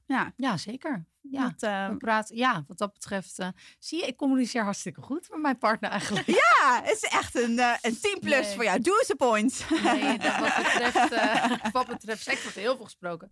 Ja, 0.07 0.33
ja 0.35 0.57
zeker. 0.57 1.05
Ja. 1.21 1.43
dat, 1.49 1.63
eh, 1.63 1.89
We 1.89 1.97
praten, 1.97 2.35
ja, 2.35 2.63
wat 2.67 2.77
dat 2.77 2.93
betreft. 2.93 3.39
eh, 3.39 3.47
zie 3.79 3.99
je, 3.99 4.05
ik 4.07 4.15
communiceer 4.15 4.63
hartstikke 4.63 5.01
goed 5.01 5.29
met 5.29 5.39
mijn 5.41 5.57
partner 5.57 5.89
eigenlijk. 5.89 6.25
ja, 6.25 6.81
het 6.83 6.91
is 6.91 7.09
echt 7.09 7.35
een, 7.35 7.59
eh, 7.59 7.73
een 7.81 7.99
10 7.99 8.19
plus 8.19 8.45
Nee. 8.45 8.55
voor 8.55 8.63
jou. 8.63 8.79
Doe 8.81 8.97
eens 8.99 9.09
een 9.09 9.15
point. 9.17 9.65
Nee, 9.83 10.17
dat 10.17 10.39
wat, 10.39 10.55
betreft, 10.63 11.71
wat 11.71 11.87
betreft 11.87 12.23
seks 12.23 12.41
wordt 12.41 12.57
heel 12.57 12.75
veel 12.75 12.85
gesproken. 12.85 13.31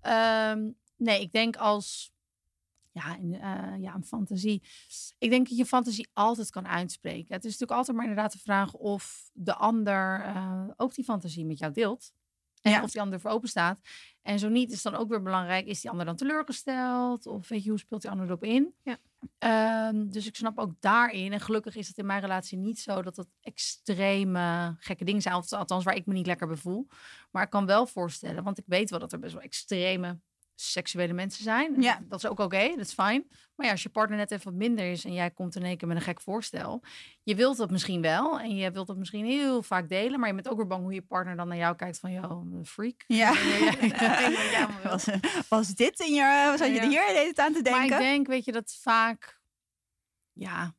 Ehm, 0.00 0.70
nee, 0.96 1.20
ik 1.20 1.32
denk 1.32 1.56
als 1.56 2.12
ja, 2.92 3.16
een, 3.18 3.34
eh, 3.40 3.80
ja, 3.82 3.94
een 3.94 4.04
fantasie. 4.04 4.62
Ik 5.18 5.30
denk 5.30 5.48
dat 5.48 5.58
je 5.58 5.66
fantasie 5.66 6.08
altijd 6.12 6.50
kan 6.50 6.66
uitspreken. 6.68 7.34
Het 7.34 7.44
is 7.44 7.50
natuurlijk 7.50 7.78
altijd 7.78 7.96
maar 7.96 8.06
inderdaad 8.06 8.32
de 8.32 8.38
vraag 8.38 8.72
of 8.72 9.30
de 9.32 9.54
ander 9.54 10.24
ook 10.76 10.94
die 10.94 11.04
fantasie 11.04 11.44
met 11.46 11.58
jou 11.58 11.72
deelt. 11.72 12.12
Ja. 12.70 12.82
of 12.82 12.90
die 12.90 13.00
ander 13.00 13.20
voor 13.20 13.30
open 13.30 13.48
staat. 13.48 13.78
En 14.22 14.38
zo 14.38 14.48
niet 14.48 14.72
is 14.72 14.82
dan 14.82 14.94
ook 14.94 15.08
weer 15.08 15.22
belangrijk. 15.22 15.66
Is 15.66 15.80
die 15.80 15.90
ander 15.90 16.06
dan 16.06 16.16
teleurgesteld? 16.16 17.26
Of 17.26 17.48
weet 17.48 17.64
je, 17.64 17.70
hoe 17.70 17.78
speelt 17.78 18.02
die 18.02 18.10
ander 18.10 18.26
erop 18.26 18.44
in? 18.44 18.74
Ja. 18.82 18.98
Ehm, 19.38 20.08
dus 20.08 20.26
ik 20.26 20.36
snap 20.36 20.58
ook 20.58 20.72
daarin. 20.80 21.32
En 21.32 21.40
gelukkig 21.40 21.76
is 21.76 21.88
het 21.88 21.98
in 21.98 22.06
mijn 22.06 22.20
relatie 22.20 22.58
niet 22.58 22.78
zo 22.78 23.02
dat 23.02 23.16
het 23.16 23.28
extreme 23.40 24.74
gekke 24.78 25.04
dingen 25.04 25.22
zijn. 25.22 25.34
Althans, 25.34 25.60
Althans, 25.60 25.84
waar 25.84 25.96
ik 25.96 26.06
me 26.06 26.12
niet 26.12 26.26
lekker 26.26 26.46
bij 26.46 26.56
voel. 26.56 26.86
Maar 27.30 27.42
ik 27.42 27.50
kan 27.50 27.66
wel 27.66 27.86
voorstellen, 27.86 28.44
want 28.44 28.58
ik 28.58 28.64
weet 28.66 28.90
wel 28.90 28.98
dat 28.98 29.12
er 29.12 29.18
best 29.18 29.32
wel 29.32 29.42
extreme 29.42 30.20
seksuele 30.54 31.12
mensen 31.12 31.42
zijn. 31.42 31.82
Ja. 31.82 32.00
Dat 32.08 32.18
is 32.18 32.30
ook 32.30 32.40
oké, 32.40 32.68
dat 32.68 32.86
is 32.86 32.92
fijn. 32.92 33.24
Maar 33.54 33.66
ja, 33.66 33.72
als 33.72 33.82
je 33.82 33.88
partner 33.88 34.18
net 34.18 34.30
even 34.30 34.44
wat 34.44 34.54
minder 34.54 34.90
is 34.90 35.04
en 35.04 35.12
jij 35.12 35.30
komt 35.30 35.56
in 35.56 35.62
één 35.62 35.76
keer 35.76 35.88
met 35.88 35.96
een 35.96 36.02
gek 36.02 36.20
voorstel. 36.20 36.82
Je 37.22 37.34
wilt 37.34 37.56
dat 37.56 37.70
misschien 37.70 38.00
wel 38.00 38.40
en 38.40 38.56
je 38.56 38.70
wilt 38.70 38.86
dat 38.86 38.96
misschien 38.96 39.24
heel 39.24 39.62
vaak 39.62 39.88
delen. 39.88 40.20
Maar 40.20 40.28
je 40.28 40.34
bent 40.34 40.48
ook 40.48 40.56
weer 40.56 40.66
bang 40.66 40.82
hoe 40.82 40.94
je 40.94 41.02
partner 41.02 41.36
dan 41.36 41.48
naar 41.48 41.56
jou 41.56 41.76
kijkt 41.76 41.98
van, 41.98 42.12
joh, 42.12 42.52
een 42.52 42.66
freak. 42.66 43.04
Ja. 43.06 43.32
maar. 43.32 44.80
Was, 44.90 45.06
was 45.48 45.68
dit 45.68 46.00
in 46.00 46.14
je, 46.14 46.54
zat 46.58 46.68
je 46.68 46.80
er 46.80 46.88
hier 46.88 47.06
de 47.06 47.12
hele 47.12 47.32
tijd 47.32 47.38
aan 47.38 47.62
te 47.62 47.70
Maar 47.70 47.80
denken? 47.80 47.98
ik 47.98 48.04
denk, 48.04 48.26
weet 48.26 48.44
je, 48.44 48.52
dat 48.52 48.78
vaak, 48.80 49.40
ja, 50.32 50.74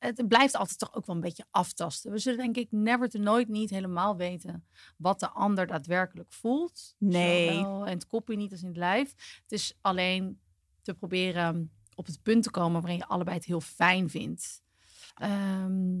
het 0.00 0.28
blijft 0.28 0.56
altijd 0.56 0.78
toch 0.78 0.94
ook 0.94 1.06
wel 1.06 1.14
een 1.16 1.22
beetje 1.22 1.44
aftasten. 1.50 2.10
We 2.12 2.18
zullen 2.18 2.38
denk 2.38 2.56
ik 2.56 2.68
never 2.70 3.08
te 3.08 3.18
nooit 3.18 3.48
niet 3.48 3.70
helemaal 3.70 4.16
weten 4.16 4.66
wat 4.96 5.20
de 5.20 5.30
ander 5.30 5.66
daadwerkelijk 5.66 6.32
voelt. 6.32 6.94
Nee. 6.98 7.48
Zowel 7.52 7.84
in 7.86 7.92
het 7.92 8.06
kopje 8.06 8.36
niet 8.36 8.50
als 8.52 8.60
in 8.62 8.68
het 8.68 8.76
lijf. 8.76 9.14
Het 9.42 9.52
is 9.52 9.74
alleen 9.80 10.40
te 10.82 10.94
proberen 10.94 11.70
op 11.94 12.06
het 12.06 12.22
punt 12.22 12.42
te 12.42 12.50
komen 12.50 12.80
waarin 12.80 12.98
je 12.98 13.06
allebei 13.06 13.36
het 13.36 13.44
heel 13.46 13.60
fijn 13.60 14.10
vindt. 14.10 14.62
Ehm, 15.14 15.98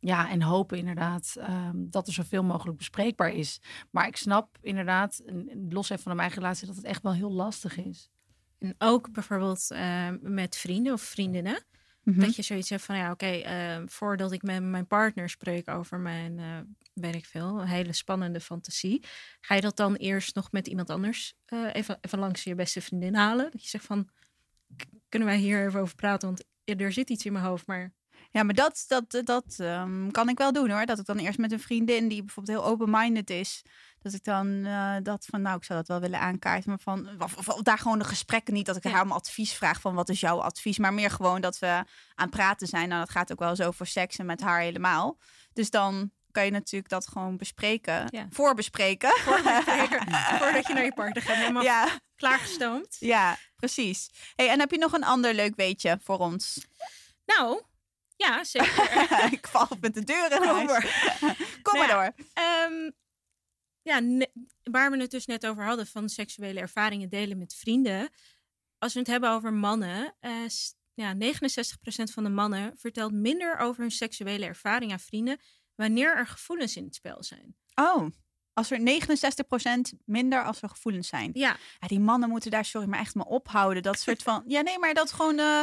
ja, 0.00 0.30
en 0.30 0.42
hopen 0.42 0.78
inderdaad 0.78 1.34
ehm, 1.38 1.76
dat 1.76 2.06
er 2.06 2.12
zoveel 2.12 2.42
mogelijk 2.44 2.76
bespreekbaar 2.78 3.32
is. 3.32 3.60
Maar 3.90 4.06
ik 4.06 4.16
snap 4.16 4.58
inderdaad, 4.60 5.18
en- 5.18 5.48
en 5.48 5.66
los 5.72 5.90
even 5.90 6.02
van 6.02 6.16
mijn 6.16 6.30
relatie, 6.30 6.66
dat 6.66 6.76
het 6.76 6.84
echt 6.84 7.02
wel 7.02 7.12
heel 7.14 7.32
lastig 7.32 7.76
is. 7.76 8.10
En 8.58 8.74
ook 8.78 9.12
bijvoorbeeld 9.12 9.70
eh, 9.70 10.08
met 10.20 10.56
vrienden 10.56 10.92
of 10.92 11.00
vriendinnen. 11.02 11.64
Mhm. 12.02 12.20
Dat 12.20 12.36
je 12.36 12.42
zoiets 12.42 12.70
hebt 12.70 12.82
van, 12.82 12.96
ja, 12.96 13.10
oké, 13.10 13.26
eh, 13.26 13.82
voordat 13.86 14.32
ik 14.32 14.42
met 14.42 14.62
mijn 14.62 14.86
partner 14.86 15.28
spreek 15.28 15.68
over 15.68 15.98
mijn, 15.98 16.38
eh 16.38 16.58
weet 16.92 17.14
ik 17.14 17.26
veel, 17.26 17.60
een 17.60 17.66
hele 17.66 17.92
spannende 17.92 18.40
fantasie. 18.40 19.04
Ga 19.40 19.54
je 19.54 19.60
dat 19.60 19.76
dan 19.76 19.94
eerst 19.94 20.34
nog 20.34 20.52
met 20.52 20.66
iemand 20.66 20.90
anders 20.90 21.34
eh, 21.44 21.68
even, 21.72 21.98
even 22.00 22.18
langs 22.18 22.44
je 22.44 22.54
beste 22.54 22.80
vriendin 22.80 23.14
halen? 23.14 23.50
Dat 23.50 23.62
je 23.62 23.68
zegt 23.68 23.84
van, 23.84 24.08
kunnen 25.08 25.28
wij 25.28 25.38
hier 25.38 25.66
even 25.66 25.80
over 25.80 25.94
praten? 25.94 26.28
Want 26.28 26.44
er 26.80 26.92
zit 26.92 27.10
iets 27.10 27.24
in 27.24 27.32
mijn 27.32 27.44
hoofd, 27.44 27.66
maar 27.66 27.92
Ja, 28.32 28.42
maar 28.42 28.54
dat, 28.54 28.84
dat, 28.88 29.20
dat 29.24 29.44
ehm, 29.58 30.10
kan 30.10 30.28
ik 30.28 30.38
wel 30.38 30.52
doen 30.52 30.70
hoor. 30.70 30.86
Dat 30.86 30.98
ik 30.98 31.04
dan 31.06 31.18
eerst 31.18 31.38
met 31.38 31.52
een 31.52 31.60
vriendin 31.60 32.08
die 32.08 32.22
bijvoorbeeld 32.24 32.58
heel 32.58 32.66
open-minded 32.70 33.30
is. 33.30 33.62
Dat 34.02 34.12
ik 34.12 34.24
dan 34.24 34.64
eh, 34.64 34.96
dat 35.02 35.26
van, 35.30 35.42
nou, 35.42 35.56
ik 35.56 35.64
zou 35.64 35.78
dat 35.78 35.88
wel 35.88 36.00
willen 36.00 36.20
aankaarten. 36.20 36.68
Maar 36.70 36.78
van, 36.78 37.08
of, 37.22 37.36
of- 37.36 37.48
of 37.48 37.62
daar 37.62 37.78
gewoon 37.78 37.98
de 37.98 38.04
gesprekken 38.04 38.54
niet. 38.54 38.66
Dat 38.66 38.76
ik 38.76 38.82
Ja. 38.84 38.90
haar 38.90 39.02
om 39.02 39.12
advies 39.12 39.52
vraag 39.52 39.80
van, 39.80 39.94
wat 39.94 40.08
is 40.08 40.20
jouw 40.20 40.40
advies? 40.40 40.78
Maar 40.78 40.94
meer 40.94 41.10
gewoon 41.10 41.40
dat 41.40 41.58
we 41.58 41.66
aan 41.66 41.84
het 42.14 42.30
praten 42.30 42.66
zijn. 42.66 42.88
Nou, 42.88 43.00
dat 43.00 43.10
gaat 43.10 43.32
ook 43.32 43.38
wel 43.38 43.56
zo 43.56 43.70
voor 43.70 43.86
seks 43.86 44.18
en 44.18 44.26
met 44.26 44.40
haar 44.40 44.60
helemaal. 44.60 45.18
Dus 45.52 45.70
dan 45.70 46.10
kan 46.30 46.44
je 46.44 46.50
natuurlijk 46.50 46.90
dat 46.90 47.08
gewoon 47.08 47.36
bespreken. 47.36 48.06
Ja. 48.10 48.26
Voorbespreken. 48.30 49.10
voordat 50.38 50.66
je 50.66 50.72
naar 50.74 50.84
je 50.84 50.92
partner 50.94 51.22
gaat, 51.22 51.36
helemaal 51.36 51.62
ja, 51.62 51.88
klaargestoomd. 52.16 52.96
ja, 52.98 53.36
precies. 53.56 54.10
Hey, 54.34 54.48
en 54.48 54.58
heb 54.60 54.70
je 54.70 54.78
nog 54.78 54.92
een 54.92 55.04
ander 55.04 55.34
leuk 55.34 55.56
weetje 55.56 55.98
voor 56.02 56.18
ons? 56.18 56.66
Nou, 57.26 57.62
ja, 58.26 58.44
zeker. 58.44 59.28
ik 59.38 59.46
val 59.46 59.68
met 59.80 59.94
de 59.94 60.04
deur 60.04 60.32
in 60.32 60.38
Kom 61.62 61.78
Nou 61.78 61.86
maar 61.86 61.88
door. 61.88 62.24
Ehm, 62.32 62.90
ja, 63.82 63.98
ne- 63.98 64.32
waar 64.62 64.90
we 64.90 64.96
het 64.96 65.10
dus 65.10 65.26
net 65.26 65.46
over 65.46 65.64
hadden 65.64 65.86
van 65.86 66.08
seksuele 66.08 66.60
ervaringen 66.60 67.08
delen 67.08 67.38
met 67.38 67.54
vrienden. 67.54 68.10
Als 68.78 68.92
we 68.92 68.98
het 68.98 69.08
hebben 69.08 69.30
over 69.30 69.52
mannen, 69.52 70.16
eh, 70.20 70.32
ja, 70.94 71.14
69% 71.14 72.12
van 72.12 72.24
de 72.24 72.30
mannen 72.30 72.72
vertelt 72.76 73.12
minder 73.12 73.56
over 73.58 73.80
hun 73.80 73.90
seksuele 73.90 74.46
ervaring 74.46 74.92
aan 74.92 75.00
vrienden 75.00 75.40
wanneer 75.74 76.16
er 76.16 76.26
gevoelens 76.26 76.76
in 76.76 76.84
het 76.84 76.94
spel 76.94 77.22
zijn. 77.22 77.56
Oh, 77.74 78.06
als 78.52 78.70
er 78.70 78.80
69% 78.80 79.92
minder 80.04 80.44
als 80.44 80.62
er 80.62 80.68
gevoelens 80.68 81.08
zijn. 81.08 81.30
Ja, 81.34 81.56
Ja, 81.80 81.86
die 81.86 82.00
mannen 82.00 82.28
moeten 82.28 82.50
daar, 82.50 82.64
sorry, 82.64 82.88
maar 82.88 82.98
echt 83.00 83.14
maar 83.14 83.26
ophouden. 83.26 83.82
Dat 83.82 84.00
soort 84.00 84.22
van, 84.22 84.42
ja 84.46 84.60
nee, 84.60 84.78
maar 84.78 84.94
dat 84.94 85.12
gewoon 85.12 85.38
eh, 85.38 85.60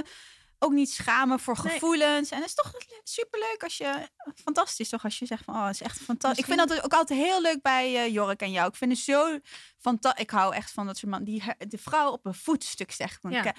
ook 0.59 0.71
niet 0.71 0.91
schamen 0.91 1.39
voor 1.39 1.59
Nee. 1.63 1.73
gevoelens. 1.73 2.29
En 2.31 2.37
het 2.37 2.47
is 2.47 2.53
toch 2.53 2.71
superleuk 3.03 3.63
als 3.63 3.77
je, 3.77 4.07
fantastisch 4.35 4.89
toch, 4.89 5.03
als 5.03 5.19
je 5.19 5.25
zegt 5.25 5.43
van, 5.43 5.55
oh, 5.55 5.65
het 5.65 5.73
is 5.75 5.81
echt 5.81 5.97
fantastisch. 5.99 6.39
Ik 6.39 6.45
vind 6.53 6.69
dat 6.69 6.83
ook 6.83 6.93
altijd 6.93 7.19
heel 7.19 7.41
leuk 7.41 7.61
bij 7.61 7.95
eh, 8.05 8.13
Jorik 8.13 8.41
en 8.41 8.51
jou. 8.51 8.69
Ik 8.69 8.75
vind 8.75 8.91
het 8.91 8.99
zo 9.01 9.39
fantastisch. 9.77 10.21
Ik 10.23 10.29
hou 10.29 10.55
echt 10.55 10.71
van 10.71 10.85
dat 10.85 10.97
soort 10.97 11.11
man, 11.11 11.23
die 11.23 11.43
de 11.67 11.77
vrouw 11.77 12.11
op 12.11 12.25
een 12.25 12.33
voetstuk 12.33 12.91
zegt. 12.91 13.21
Van, 13.21 13.31
Ja. 13.31 13.41
"Kijk, 13.41 13.57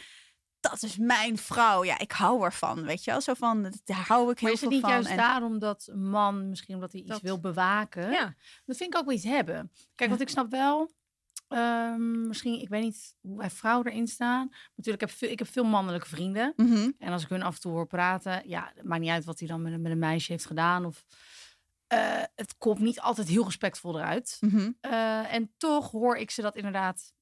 Dat 0.60 0.82
is 0.82 0.96
mijn 0.96 1.38
vrouw. 1.38 1.84
Ja, 1.84 1.98
ik 1.98 2.12
hou 2.12 2.44
ervan, 2.44 2.82
weet 2.82 3.04
je 3.04 3.10
wel. 3.10 3.20
Zo 3.20 3.34
van, 3.34 3.62
daar 3.84 4.04
hou 4.06 4.30
ik 4.30 4.38
heel 4.38 4.42
Maar 4.48 4.52
is 4.52 4.58
veel 4.58 4.68
het 4.68 4.70
niet 4.70 4.80
van. 4.80 4.90
juist 4.90 5.08
En- 5.08 5.16
daarom 5.16 5.58
dat 5.58 5.86
een 5.90 6.10
man, 6.10 6.48
misschien 6.48 6.74
omdat 6.74 6.92
hij 6.92 7.00
iets 7.00 7.10
Dat- 7.10 7.20
wil 7.20 7.40
bewaken, 7.40 8.10
ja. 8.10 8.34
dat 8.64 8.76
vind 8.76 8.92
ik 8.94 8.98
ook 8.98 9.04
wel 9.06 9.14
iets 9.14 9.24
hebben. 9.24 9.72
Kijk, 9.94 10.10
want 10.10 10.22
ik 10.22 10.28
snap 10.28 10.50
wel, 10.50 10.90
Ehm, 11.50 12.26
misschien, 12.26 12.60
ik 12.60 12.68
weet 12.68 12.82
niet 12.82 13.14
hoe 13.20 13.38
wij 13.38 13.50
vrouwen 13.50 13.86
erin 13.86 14.06
staan. 14.06 14.48
Natuurlijk, 14.76 15.02
ik 15.02 15.08
heb, 15.08 15.18
veel, 15.18 15.28
ik 15.30 15.38
heb 15.38 15.48
veel 15.48 15.64
mannelijke 15.64 16.08
vrienden. 16.08 16.52
Mhm. 16.56 16.90
En 16.98 17.12
als 17.12 17.22
ik 17.22 17.28
hun 17.28 17.42
af 17.42 17.54
en 17.54 17.60
toe 17.60 17.72
hoor 17.72 17.86
praten, 17.86 18.48
ja, 18.48 18.72
het 18.74 18.84
maakt 18.84 19.00
niet 19.00 19.10
uit 19.10 19.24
wat 19.24 19.38
hij 19.38 19.48
dan 19.48 19.62
met, 19.62 19.72
een- 19.72 19.82
met 19.82 19.92
een 19.92 19.98
meisje 19.98 20.32
heeft 20.32 20.46
gedaan. 20.46 20.84
Of, 20.84 21.04
eh, 21.86 22.22
het 22.34 22.54
komt 22.58 22.78
niet 22.78 23.00
altijd 23.00 23.28
heel 23.28 23.44
respectvol 23.44 23.98
eruit. 23.98 24.36
Mhm. 24.40 24.70
Eh, 24.80 25.34
en 25.34 25.52
toch 25.56 25.90
hoor 25.90 26.16
ik 26.16 26.30
ze 26.30 26.42
dat 26.42 26.56
inderdaad 26.56 27.12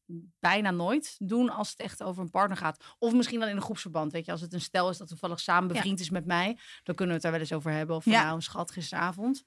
bijna 0.40 0.70
nooit 0.70 1.14
doen 1.18 1.50
als 1.50 1.70
het 1.70 1.80
echt 1.80 2.02
over 2.02 2.22
een 2.22 2.30
partner 2.30 2.56
gaat. 2.56 2.84
Of 2.98 3.12
misschien 3.12 3.40
dan 3.40 3.48
in 3.48 3.56
een 3.56 3.62
groepsverband. 3.62 4.12
Weet 4.12 4.24
je, 4.24 4.32
als 4.32 4.40
het 4.40 4.52
een 4.52 4.60
stel 4.60 4.90
is 4.90 4.98
dat 4.98 5.08
toevallig 5.08 5.40
samen 5.40 5.68
bevriend 5.68 6.00
is 6.00 6.10
met 6.10 6.24
mij, 6.26 6.58
dan 6.82 6.94
kunnen 6.94 7.06
we 7.06 7.12
het 7.12 7.22
daar 7.22 7.32
wel 7.32 7.40
eens 7.40 7.52
over 7.52 7.70
hebben. 7.70 7.96
Of 7.96 8.02
van, 8.02 8.12
Ja. 8.12 8.22
nou, 8.22 8.34
een 8.36 8.42
schat 8.42 8.70
gisteravond. 8.70 9.44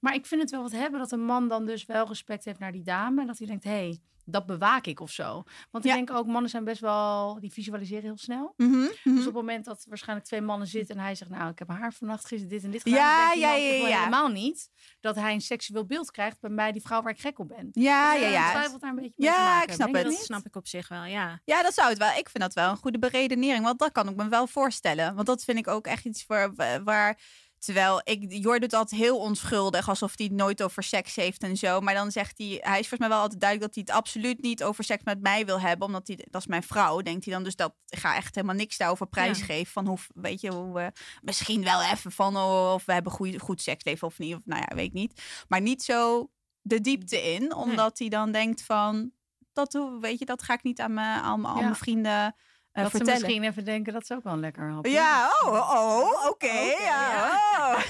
Maar 0.00 0.14
ik 0.14 0.26
vind 0.26 0.40
het 0.40 0.50
wel 0.50 0.62
wat 0.62 0.72
hebben 0.72 1.00
dat 1.00 1.12
een 1.12 1.24
man 1.24 1.48
dan 1.48 1.66
dus 1.66 1.86
wel 1.86 2.06
respect 2.08 2.44
heeft 2.44 2.58
naar 2.58 2.72
die 2.72 2.82
dame. 2.82 3.20
En 3.20 3.26
dat 3.26 3.38
hij 3.38 3.46
denkt, 3.46 3.64
hé, 3.64 3.70
hey, 3.70 3.98
dat 4.24 4.46
bewaak 4.46 4.86
ik 4.86 5.00
of 5.00 5.10
zo. 5.10 5.42
Want 5.70 5.84
ik 5.84 5.92
denk 5.92 6.10
ook, 6.10 6.26
mannen 6.26 6.50
zijn 6.50 6.64
best 6.64 6.80
wel, 6.80 7.40
die 7.40 7.52
visualiseren 7.52 8.02
heel 8.02 8.18
snel. 8.18 8.52
Mhm. 8.56 8.70
Mhm. 8.70 8.88
Dus 9.04 9.18
op 9.18 9.24
het 9.24 9.34
moment 9.34 9.64
dat 9.64 9.84
waarschijnlijk 9.88 10.26
twee 10.28 10.40
mannen 10.40 10.68
zitten 10.68 10.96
en 10.96 11.02
hij 11.02 11.14
zegt, 11.14 11.30
nou, 11.30 11.50
ik 11.50 11.58
heb 11.58 11.68
haar 11.68 11.92
vannacht 11.92 12.26
gisteren 12.26 12.48
dit 12.48 12.64
en 12.64 12.70
dit 12.70 12.82
gedaan. 12.82 12.98
Ja, 12.98 13.32
ja, 13.32 13.48
man, 13.50 13.60
ja, 13.60 13.88
ja. 13.88 13.98
helemaal 13.98 14.28
niet 14.28 14.70
dat 15.00 15.14
hij 15.16 15.32
een 15.32 15.40
seksueel 15.40 15.84
beeld 15.86 16.10
krijgt 16.10 16.40
bij 16.40 16.50
mij, 16.50 16.72
die 16.72 16.82
vrouw 16.82 17.02
waar 17.02 17.12
ik 17.12 17.20
gek 17.20 17.38
op 17.38 17.48
ben. 17.48 17.68
Ja, 17.72 18.12
Dus 18.12 18.20
ja, 18.22 18.26
ik 18.28 18.32
ja. 18.34 18.50
twijfel 18.50 18.78
daar 18.78 18.90
een 18.90 18.96
beetje 18.96 19.12
mee 19.16 19.28
Ja, 19.28 19.44
maken 19.44 19.68
ik 19.68 19.74
snap. 19.74 19.92
Denk 19.92 20.04
het. 20.06 20.14
Dat 20.14 20.24
snap 20.24 20.46
ik 20.46 20.56
op 20.56 20.66
zich 20.66 20.88
wel, 20.88 21.04
ja. 21.04 21.40
Ja, 21.44 21.62
dat 21.62 21.74
zou 21.74 21.88
het 21.88 21.98
wel. 21.98 22.08
Ik 22.10 22.28
vind 22.28 22.38
dat 22.44 22.54
wel 22.54 22.70
een 22.70 22.76
goede 22.76 22.98
beredenering. 22.98 23.64
Want 23.64 23.78
dat 23.78 23.92
kan 23.92 24.08
ik 24.08 24.16
me 24.16 24.28
wel 24.28 24.46
voorstellen. 24.46 25.14
Want 25.14 25.26
dat 25.26 25.44
vind 25.44 25.58
ik 25.58 25.68
ook 25.68 25.86
echt 25.86 26.04
iets 26.04 26.24
voor, 26.24 26.52
wa- 26.54 26.82
waar. 26.82 27.20
Terwijl 27.64 28.00
ik, 28.04 28.24
Jor 28.28 28.60
doet 28.60 28.72
altijd 28.74 29.00
heel 29.00 29.18
onschuldig, 29.18 29.88
alsof 29.88 30.12
hij 30.16 30.26
het 30.26 30.34
nooit 30.34 30.62
over 30.62 30.82
seks 30.82 31.16
heeft 31.16 31.42
en 31.42 31.56
zo. 31.56 31.80
Maar 31.80 31.94
dan 31.94 32.10
zegt 32.10 32.38
hij, 32.38 32.46
hij 32.46 32.78
is 32.78 32.88
volgens 32.88 32.98
mij 32.98 33.08
wel 33.08 33.18
altijd 33.20 33.40
duidelijk 33.40 33.74
dat 33.74 33.84
hij 33.84 33.94
het 33.94 34.04
absoluut 34.04 34.42
niet 34.42 34.64
over 34.64 34.84
seks 34.84 35.02
met 35.04 35.20
mij 35.20 35.46
wil 35.46 35.60
hebben, 35.60 35.86
omdat 35.86 36.06
hij, 36.06 36.26
dat 36.30 36.40
is 36.40 36.46
mijn 36.46 36.62
vrouw, 36.62 37.00
denkt 37.00 37.24
hij 37.24 37.34
dan. 37.34 37.42
Dus 37.42 37.56
dat 37.56 37.74
ik 37.88 37.98
ga 37.98 38.16
echt 38.16 38.34
helemaal 38.34 38.56
niks 38.56 38.76
daarover 38.76 39.06
prijsgeven. 39.06 39.72
Van 39.72 39.86
hoe, 39.86 39.98
weet 40.14 40.40
je, 40.40 40.52
hoe 40.52 40.74
we 40.74 40.92
misschien 41.22 41.64
wel 41.64 41.82
even 41.82 42.12
van 42.12 42.36
oh, 42.36 42.72
of 42.74 42.84
we 42.84 42.92
hebben 42.92 43.12
goed, 43.12 43.40
goed 43.40 43.62
seksleven 43.62 44.06
of 44.06 44.18
niet, 44.18 44.34
of 44.34 44.40
nou 44.44 44.60
ja, 44.68 44.74
weet 44.76 44.86
ik 44.86 44.92
niet. 44.92 45.22
Maar 45.48 45.60
niet 45.60 45.82
zo 45.82 46.30
de 46.62 46.80
diepte 46.80 47.32
in, 47.32 47.54
omdat 47.54 47.98
hij 47.98 48.08
dan 48.08 48.32
denkt 48.32 48.62
van, 48.62 49.10
dat, 49.52 49.72
hoe- 49.72 50.00
weet 50.00 50.18
je, 50.18 50.24
dat 50.24 50.42
ga 50.42 50.54
ik 50.54 50.62
niet 50.62 50.80
aan 50.80 50.94
mijn, 50.94 51.20
aan, 51.20 51.40
mijn- 51.40 51.52
aan 51.52 51.58
Ja. 51.58 51.64
mijn 51.64 51.76
vrienden 51.76 52.34
eh, 52.72 52.82
dat 52.82 52.92
ze 52.92 53.04
misschien 53.04 53.42
even 53.42 53.64
denken 53.64 53.92
dat 53.92 54.06
ze 54.06 54.14
ook 54.14 54.22
wel 54.22 54.32
een 54.32 54.40
lekker 54.40 54.70
hapje 54.70 54.92
Ja, 54.92 55.30
oh, 55.44 55.52
oh, 55.52 56.28
oké. 56.28 56.28
Oké, 56.28 56.82
ja, 56.82 57.32
oh. 57.58 57.82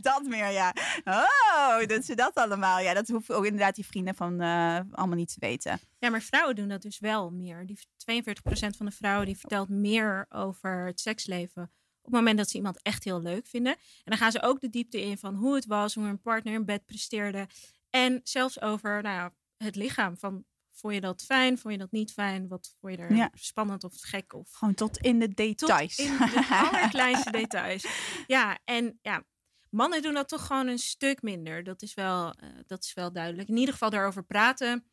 dat 0.02 0.22
meer, 0.22 0.50
ja. 0.50 0.74
Oh, 1.04 1.86
dat 1.86 2.04
ze 2.04 2.14
dat 2.14 2.34
allemaal. 2.34 2.80
Ja, 2.80 2.94
dat 2.94 3.08
hoeft 3.08 3.32
ook 3.32 3.44
inderdaad 3.44 3.74
die 3.74 3.86
vrienden 3.86 4.14
van 4.14 4.40
eh, 4.40 4.80
allemaal 4.90 5.16
niet 5.16 5.32
te 5.32 5.40
weten. 5.40 5.80
Ja, 5.98 6.10
maar 6.10 6.22
vrouwen 6.22 6.56
doen 6.56 6.68
dat 6.68 6.82
dus 6.82 6.98
wel 6.98 7.30
meer. 7.30 7.66
Die 7.66 7.78
42% 7.78 8.76
van 8.76 8.86
de 8.86 8.92
vrouwen 8.92 9.26
die 9.26 9.38
vertelt 9.38 9.68
meer 9.68 10.26
over 10.28 10.86
het 10.86 11.00
seksleven 11.00 11.70
op 12.04 12.12
het 12.12 12.20
moment 12.20 12.38
dat 12.38 12.50
ze 12.50 12.56
iemand 12.56 12.82
echt 12.82 13.04
heel 13.04 13.22
leuk 13.22 13.46
vinden. 13.46 13.72
En 13.72 14.04
dan 14.04 14.18
gaan 14.18 14.32
ze 14.32 14.42
ook 14.42 14.60
de 14.60 14.70
diepte 14.70 15.00
in 15.00 15.18
van 15.18 15.34
hoe 15.34 15.54
het 15.54 15.66
was, 15.66 15.94
hoe 15.94 16.06
een 16.06 16.20
partner 16.20 16.54
in 16.54 16.64
bed 16.64 16.84
presteerde. 16.86 17.46
En 17.90 18.20
zelfs 18.22 18.60
over 18.60 19.02
nou 19.02 19.16
ja, 19.16 19.32
het 19.56 19.76
lichaam. 19.76 20.16
Van, 20.16 20.44
vond 20.74 20.94
je 20.94 21.00
dat 21.00 21.22
fijn? 21.22 21.58
Vond 21.58 21.74
je 21.74 21.80
dat 21.80 21.90
niet 21.92 22.12
fijn? 22.12 22.48
Wat 22.48 22.74
vond 22.80 22.94
je 22.94 22.98
er 23.02 23.14
Ja. 23.14 23.30
spannend 23.34 23.84
of 23.84 23.92
gek? 23.96 24.32
Of 24.32 24.50
Gewoon 24.52 24.74
tot 24.74 24.96
in 24.98 25.18
de 25.18 25.26
tot 25.26 25.36
details. 25.36 25.98
in 25.98 26.16
de 26.16 26.46
allerkleinste 26.70 27.30
details. 27.30 27.86
Ja, 28.26 28.58
en 28.64 28.98
ja, 29.02 29.24
mannen 29.70 30.02
doen 30.02 30.14
dat 30.14 30.28
toch 30.28 30.46
gewoon 30.46 30.66
een 30.66 30.78
stuk 30.78 31.22
minder. 31.22 31.64
Dat 31.64 31.82
is 31.82 31.94
wel, 31.94 32.30
eh, 32.32 32.48
dat 32.66 32.84
is 32.84 32.94
wel 32.94 33.12
duidelijk. 33.12 33.48
In 33.48 33.56
ieder 33.56 33.72
geval 33.72 33.90
daarover 33.90 34.24
praten. 34.24 34.84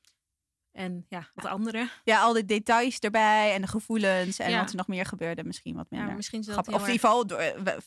En 0.71 1.05
ja, 1.09 1.29
wat 1.33 1.45
andere. 1.45 1.89
Ja, 2.03 2.21
al 2.21 2.33
die 2.33 2.45
details 2.45 2.99
erbij 2.99 3.53
en 3.53 3.61
de 3.61 3.67
gevoelens 3.67 4.39
en 4.39 4.49
Ja. 4.49 4.59
wat 4.59 4.69
er 4.69 4.75
nog 4.75 4.87
meer 4.87 5.05
gebeurde. 5.05 5.43
Misschien 5.43 5.75
wat 5.75 5.89
minder. 5.89 6.09
Ja, 6.09 6.15
misschien 6.15 6.39
Of 6.39 6.67
in 6.67 6.73
ieder 6.73 6.89
geval 6.89 7.25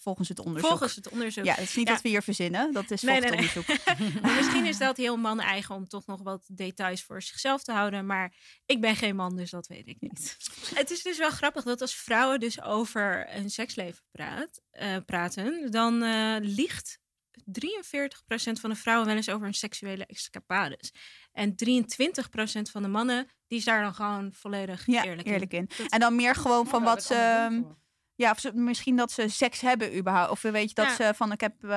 volgens 0.00 0.28
het 0.28 0.40
onderzoek. 0.40 0.68
Volgens 0.68 0.94
het 0.94 1.08
onderzoek. 1.08 1.44
Ja, 1.44 1.54
het 1.54 1.62
is 1.64 1.74
niet 1.76 1.86
Ja. 1.86 1.92
dat 1.92 2.02
we 2.02 2.08
hier 2.08 2.22
verzinnen. 2.22 2.72
Dat 2.72 2.90
is 2.90 3.02
Nee, 3.02 3.20
volgens 3.20 3.40
nee, 3.40 3.48
het 3.48 3.66
nee. 3.66 3.86
onderzoek. 3.86 4.32
Misschien 4.36 4.66
is 4.66 4.78
dat 4.78 4.96
heel 4.96 5.16
man-eigen 5.16 5.74
om 5.74 5.88
toch 5.88 6.06
nog 6.06 6.22
wat 6.22 6.44
details 6.52 7.02
voor 7.02 7.22
zichzelf 7.22 7.62
te 7.62 7.72
houden. 7.72 8.06
Maar 8.06 8.32
ik 8.66 8.80
ben 8.80 8.96
geen 8.96 9.16
man, 9.16 9.36
dus 9.36 9.50
dat 9.50 9.66
weet 9.66 9.88
ik 9.88 9.96
niet. 10.00 10.36
Het 10.74 10.90
is 10.90 11.02
dus 11.02 11.18
wel 11.18 11.30
grappig 11.30 11.64
dat 11.64 11.80
als 11.80 11.94
vrouwen 11.94 12.40
dus 12.40 12.62
over 12.62 13.26
een 13.36 13.50
seksleven 13.50 14.02
praat, 14.10 14.60
eh, 14.70 14.96
praten, 15.06 15.70
dan 15.70 16.02
eh 16.02 16.36
liegt 16.40 17.02
43% 17.44 18.60
van 18.60 18.70
de 18.70 18.76
vrouwen 18.76 19.06
wel 19.06 19.16
eens 19.16 19.28
over 19.28 19.46
een 19.46 19.54
seksuele 19.54 20.06
escapades. 20.06 20.92
En 21.34 21.54
23% 21.54 22.70
van 22.70 22.82
de 22.82 22.88
mannen, 22.88 23.26
die 23.46 23.58
is 23.58 23.64
daar 23.64 23.82
dan 23.82 23.94
gewoon 23.94 24.32
volledig 24.32 24.86
Ja, 24.86 25.04
eerlijk, 25.04 25.28
eerlijk, 25.28 25.52
in. 25.52 25.70
En 25.88 26.00
dan 26.00 26.16
meer 26.16 26.34
gewoon 26.34 26.66
van 26.66 26.82
wat 26.82 27.04
ze... 27.04 27.46
voor. 27.62 27.76
Ja, 28.16 28.30
of 28.30 28.38
ze, 28.40 28.52
misschien 28.52 28.96
dat 28.96 29.12
ze 29.12 29.28
seks 29.28 29.60
hebben 29.60 29.96
überhaupt. 29.96 30.30
Of 30.30 30.42
weet 30.42 30.68
je 30.68 30.74
dat 30.74 30.86
Ja. 30.86 30.94
ze 30.94 31.14
van 31.14 31.32
ik 31.32 31.40
heb... 31.40 31.64
eh, 31.64 31.68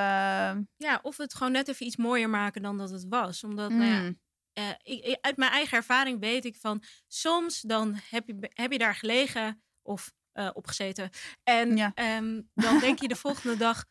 Ja, 0.78 0.99
of 1.01 1.18
het 1.18 1.34
gewoon 1.34 1.51
net 1.51 1.68
even 1.68 1.86
iets 1.86 1.95
mooier 1.97 2.30
maken 2.30 2.62
dan 2.62 2.78
dat 2.78 2.89
het 2.89 3.05
was. 3.10 3.43
Omdat, 3.43 3.70
nou 3.70 3.84
ja, 3.89 3.99
mm, 3.99 4.20
eh, 4.53 4.70
ik, 4.84 5.18
uit 5.22 5.38
mijn 5.38 5.51
eigen 5.51 5.78
ervaring 5.78 6.20
weet 6.20 6.45
ik 6.45 6.55
van 6.55 6.84
soms 7.08 7.62
dan 7.62 7.99
heb 8.10 8.28
je, 8.28 8.51
heb 8.53 8.72
je 8.72 8.78
daar 8.78 8.95
gelegen 8.95 9.64
of 9.82 10.12
eh 10.32 10.49
opgezeten. 10.53 11.10
En 11.43 11.76
Ja. 11.78 11.91
ehm, 11.95 12.41
dan 12.53 12.80
denk 12.80 12.99
je 12.99 13.08
de 13.08 13.16
volgende 13.16 13.58
dag, 13.58 13.86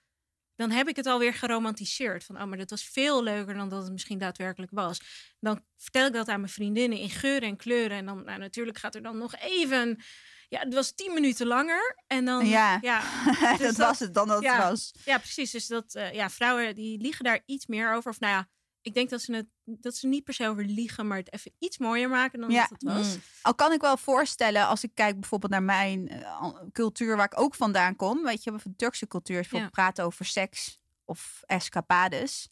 dan 0.56 0.70
heb 0.70 0.88
ik 0.88 0.96
het 0.96 1.06
alweer 1.06 1.34
geromantiseerd. 1.34 2.24
Van, 2.24 2.40
oh, 2.40 2.44
maar 2.44 2.58
dat 2.58 2.70
was 2.70 2.84
veel 2.84 3.22
leuker 3.22 3.54
dan 3.54 3.68
dat 3.68 3.82
het 3.82 3.92
misschien 3.92 4.18
daadwerkelijk 4.18 4.72
was. 4.72 5.00
Dan 5.40 5.64
vertel 5.76 6.06
ik 6.06 6.12
dat 6.12 6.28
aan 6.28 6.40
mijn 6.40 6.52
vriendinnen 6.52 6.98
in 6.98 7.10
geuren 7.10 7.48
en 7.48 7.56
kleuren. 7.56 7.96
En 7.96 8.06
dan, 8.06 8.24
nou, 8.24 8.38
natuurlijk 8.38 8.78
gaat 8.78 8.94
er 8.94 9.02
dan 9.02 9.18
nog 9.18 9.36
even, 9.36 10.02
ja, 10.48 10.58
het 10.60 10.74
was 10.74 10.94
tien 10.94 11.14
minuten 11.14 11.46
langer. 11.46 12.02
En 12.06 12.24
dan, 12.24 12.46
Ja. 12.46 12.78
ja, 12.80 13.02
dat, 13.40 13.58
dus 13.58 13.76
was 13.76 13.98
het 13.98 14.14
dan 14.14 14.28
dat 14.28 14.42
ja. 14.42 14.54
het 14.56 14.68
was. 14.68 14.94
ja, 15.04 15.18
precies. 15.18 15.50
Dus 15.50 15.66
dat 15.66 15.94
eh, 15.94 16.12
ja, 16.12 16.30
vrouwen 16.30 16.74
die 16.74 17.00
liegen 17.00 17.24
daar 17.24 17.42
iets 17.46 17.66
meer 17.66 17.94
over. 17.94 18.10
Of 18.10 18.20
nou 18.20 18.32
ja, 18.32 18.48
ik 18.80 18.94
denk 18.94 19.10
dat 19.10 19.22
ze 19.22 19.34
het 19.34 19.46
dat 19.66 19.96
ze 19.96 20.06
niet 20.06 20.24
per 20.24 20.34
se 20.34 20.48
over 20.48 20.64
liegen, 20.64 21.06
maar 21.06 21.18
het 21.18 21.32
even 21.32 21.52
iets 21.58 21.78
mooier 21.78 22.08
maken 22.08 22.40
dan 22.40 22.50
Ja. 22.50 22.60
dat 22.60 22.70
het 22.70 22.82
was. 22.82 23.14
Mm. 23.14 23.20
Al 23.42 23.54
kan 23.54 23.72
ik 23.72 23.80
wel 23.80 23.96
voorstellen, 23.96 24.66
als 24.66 24.84
ik 24.84 24.90
kijk 24.94 25.20
bijvoorbeeld 25.20 25.52
naar 25.52 25.62
mijn 25.62 26.08
eh, 26.08 26.54
cultuur 26.72 27.16
waar 27.16 27.32
ik 27.32 27.40
ook 27.40 27.54
vandaan 27.54 27.96
kom. 27.96 28.22
Weet 28.22 28.44
je, 28.44 28.52
de 28.52 28.76
Turkse 28.76 29.06
cultuur 29.06 29.36
is 29.36 29.40
bijvoorbeeld 29.42 29.72
praten 29.72 30.04
over 30.04 30.24
seks 30.24 30.78
of 31.04 31.42
escapades. 31.46 32.48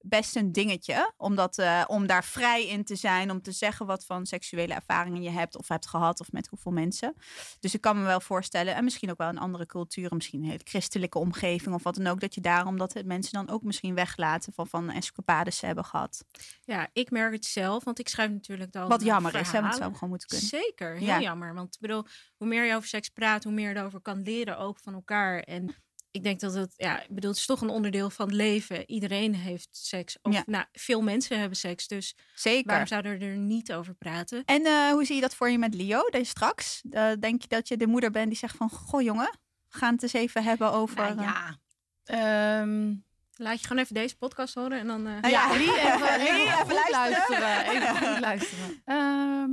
Best 0.00 0.36
een 0.36 0.52
dingetje, 0.52 1.12
omdat, 1.16 1.58
eh, 1.58 1.84
om 1.86 2.06
daar 2.06 2.24
vrij 2.24 2.66
in 2.66 2.84
te 2.84 2.96
zijn, 2.96 3.30
om 3.30 3.42
te 3.42 3.52
zeggen 3.52 3.86
wat 3.86 4.04
van 4.04 4.26
seksuele 4.26 4.74
ervaringen 4.74 5.22
je 5.22 5.30
hebt 5.30 5.56
of 5.56 5.68
hebt 5.68 5.86
gehad 5.86 6.20
of 6.20 6.32
met 6.32 6.46
hoeveel 6.48 6.72
mensen. 6.72 7.14
Dus 7.60 7.74
ik 7.74 7.80
kan 7.80 7.98
me 7.98 8.04
wel 8.04 8.20
voorstellen, 8.20 8.74
en 8.74 8.84
misschien 8.84 9.10
ook 9.10 9.18
wel 9.18 9.28
in 9.28 9.38
andere 9.38 9.66
culturen, 9.66 10.16
misschien 10.16 10.40
een 10.42 10.48
hele 10.50 10.60
christelijke 10.64 11.18
omgeving 11.18 11.74
of 11.74 11.82
wat 11.82 11.94
dan 11.94 12.06
ook, 12.06 12.20
dat 12.20 12.34
je 12.34 12.40
daarom 12.40 12.78
dat 12.78 12.92
het 12.92 13.06
mensen 13.06 13.32
dan 13.32 13.48
ook 13.50 13.62
misschien 13.62 13.94
weglaten 13.94 14.52
van, 14.52 14.66
van 14.66 14.90
escapades 14.90 15.60
hebben 15.60 15.84
gehad. 15.84 16.24
Ja, 16.64 16.88
ik 16.92 17.10
merk 17.10 17.32
het 17.32 17.44
zelf, 17.44 17.84
want 17.84 17.98
ik 17.98 18.08
schrijf 18.08 18.30
natuurlijk 18.30 18.72
dan. 18.72 18.88
Wat 18.88 19.02
jammer 19.02 19.34
is, 19.34 19.46
hè, 19.52 19.60
want 19.60 19.72
het 19.72 19.82
zou 19.82 19.92
gewoon 19.92 20.08
moeten 20.08 20.28
kunnen. 20.28 20.46
Zeker, 20.46 20.94
heel 20.96 21.06
Ja. 21.06 21.20
jammer. 21.20 21.54
Want 21.54 21.74
ik 21.74 21.80
bedoel, 21.80 22.04
hoe 22.36 22.46
meer 22.46 22.64
je 22.64 22.74
over 22.74 22.88
seks 22.88 23.08
praat, 23.08 23.44
hoe 23.44 23.52
meer 23.52 23.68
je 23.70 23.76
erover 23.76 24.00
kan 24.00 24.22
leren, 24.22 24.58
ook 24.58 24.78
van 24.78 24.94
elkaar. 24.94 25.38
En 25.40 25.74
ik 26.16 26.22
denk 26.22 26.40
dat 26.40 26.54
het, 26.54 26.74
ja, 26.76 27.02
ik 27.02 27.08
bedoel, 27.14 27.30
het 27.30 27.38
is 27.38 27.46
toch 27.46 27.60
een 27.60 27.68
onderdeel 27.68 28.10
van 28.10 28.26
het 28.26 28.34
leven. 28.34 28.90
Iedereen 28.90 29.34
heeft 29.34 29.68
seks. 29.70 30.18
Of, 30.22 30.32
Ja. 30.32 30.42
nou, 30.46 30.64
veel 30.72 31.00
mensen 31.02 31.38
hebben 31.38 31.58
seks, 31.58 31.86
dus 31.86 32.14
Zeker. 32.34 32.66
waarom 32.66 32.86
zouden 32.86 33.18
we 33.18 33.24
er 33.24 33.36
niet 33.36 33.72
over 33.72 33.94
praten? 33.94 34.42
En 34.44 34.64
eh, 34.66 34.90
hoe 34.90 35.04
zie 35.04 35.14
je 35.14 35.20
dat 35.20 35.34
voor 35.34 35.50
je 35.50 35.58
met 35.58 35.74
Leo? 35.74 36.02
Dus 36.10 36.28
straks 36.28 36.82
eh, 36.90 37.10
denk 37.20 37.42
je 37.42 37.48
dat 37.48 37.68
je 37.68 37.76
de 37.76 37.86
moeder 37.86 38.10
bent 38.10 38.28
die 38.28 38.36
zegt 38.38 38.56
van... 38.56 38.70
Goh 38.70 39.02
jongen, 39.02 39.38
we 39.70 39.78
gaan 39.78 39.92
het 39.94 40.02
eens 40.02 40.12
even 40.12 40.42
hebben 40.44 40.72
over... 40.72 40.96
Nou 40.96 41.18
eh, 41.18 41.22
ja. 41.24 41.58
Ehm, 42.04 42.94
Laat 43.38 43.60
je 43.60 43.66
gewoon 43.66 43.82
even 43.82 43.94
deze 43.94 44.16
podcast 44.16 44.54
horen 44.54 44.78
en 44.78 44.86
dan. 44.86 45.06
eh, 45.06 45.20
Ah, 45.20 45.30
ja. 45.30 45.50
even, 45.54 45.74
even, 45.74 46.20
even 46.20 46.52
goed 46.52 46.72
luisteren. 46.92 47.40
luisteren. 47.40 47.70
Even 47.70 47.96
goed 47.96 48.20
luisteren. 48.20 48.82
Ehm, 48.84 49.50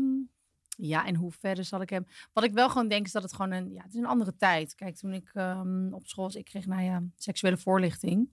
ja, 0.88 1.06
en 1.06 1.16
hoe 1.16 1.32
verder 1.32 1.64
zal 1.64 1.82
ik 1.82 1.90
hem... 1.90 2.06
Wat 2.34 2.44
ik 2.44 2.54
wel 2.54 2.70
gewoon 2.70 2.88
denk 2.88 3.06
is 3.06 3.12
dat 3.12 3.24
het 3.24 3.34
gewoon 3.34 3.52
een... 3.52 3.72
Ja, 3.74 3.84
het 3.84 3.94
is 3.94 4.00
een 4.00 4.06
andere 4.06 4.36
tijd. 4.36 4.76
Kijk, 4.76 4.96
toen 4.96 5.14
ik 5.14 5.30
ehm, 5.34 5.94
op 5.94 6.08
school 6.08 6.24
was, 6.24 6.36
ik 6.36 6.46
kreeg 6.46 6.66
nou 6.66 6.82
ja, 6.82 7.04
seksuele 7.16 7.58
voorlichting. 7.58 8.30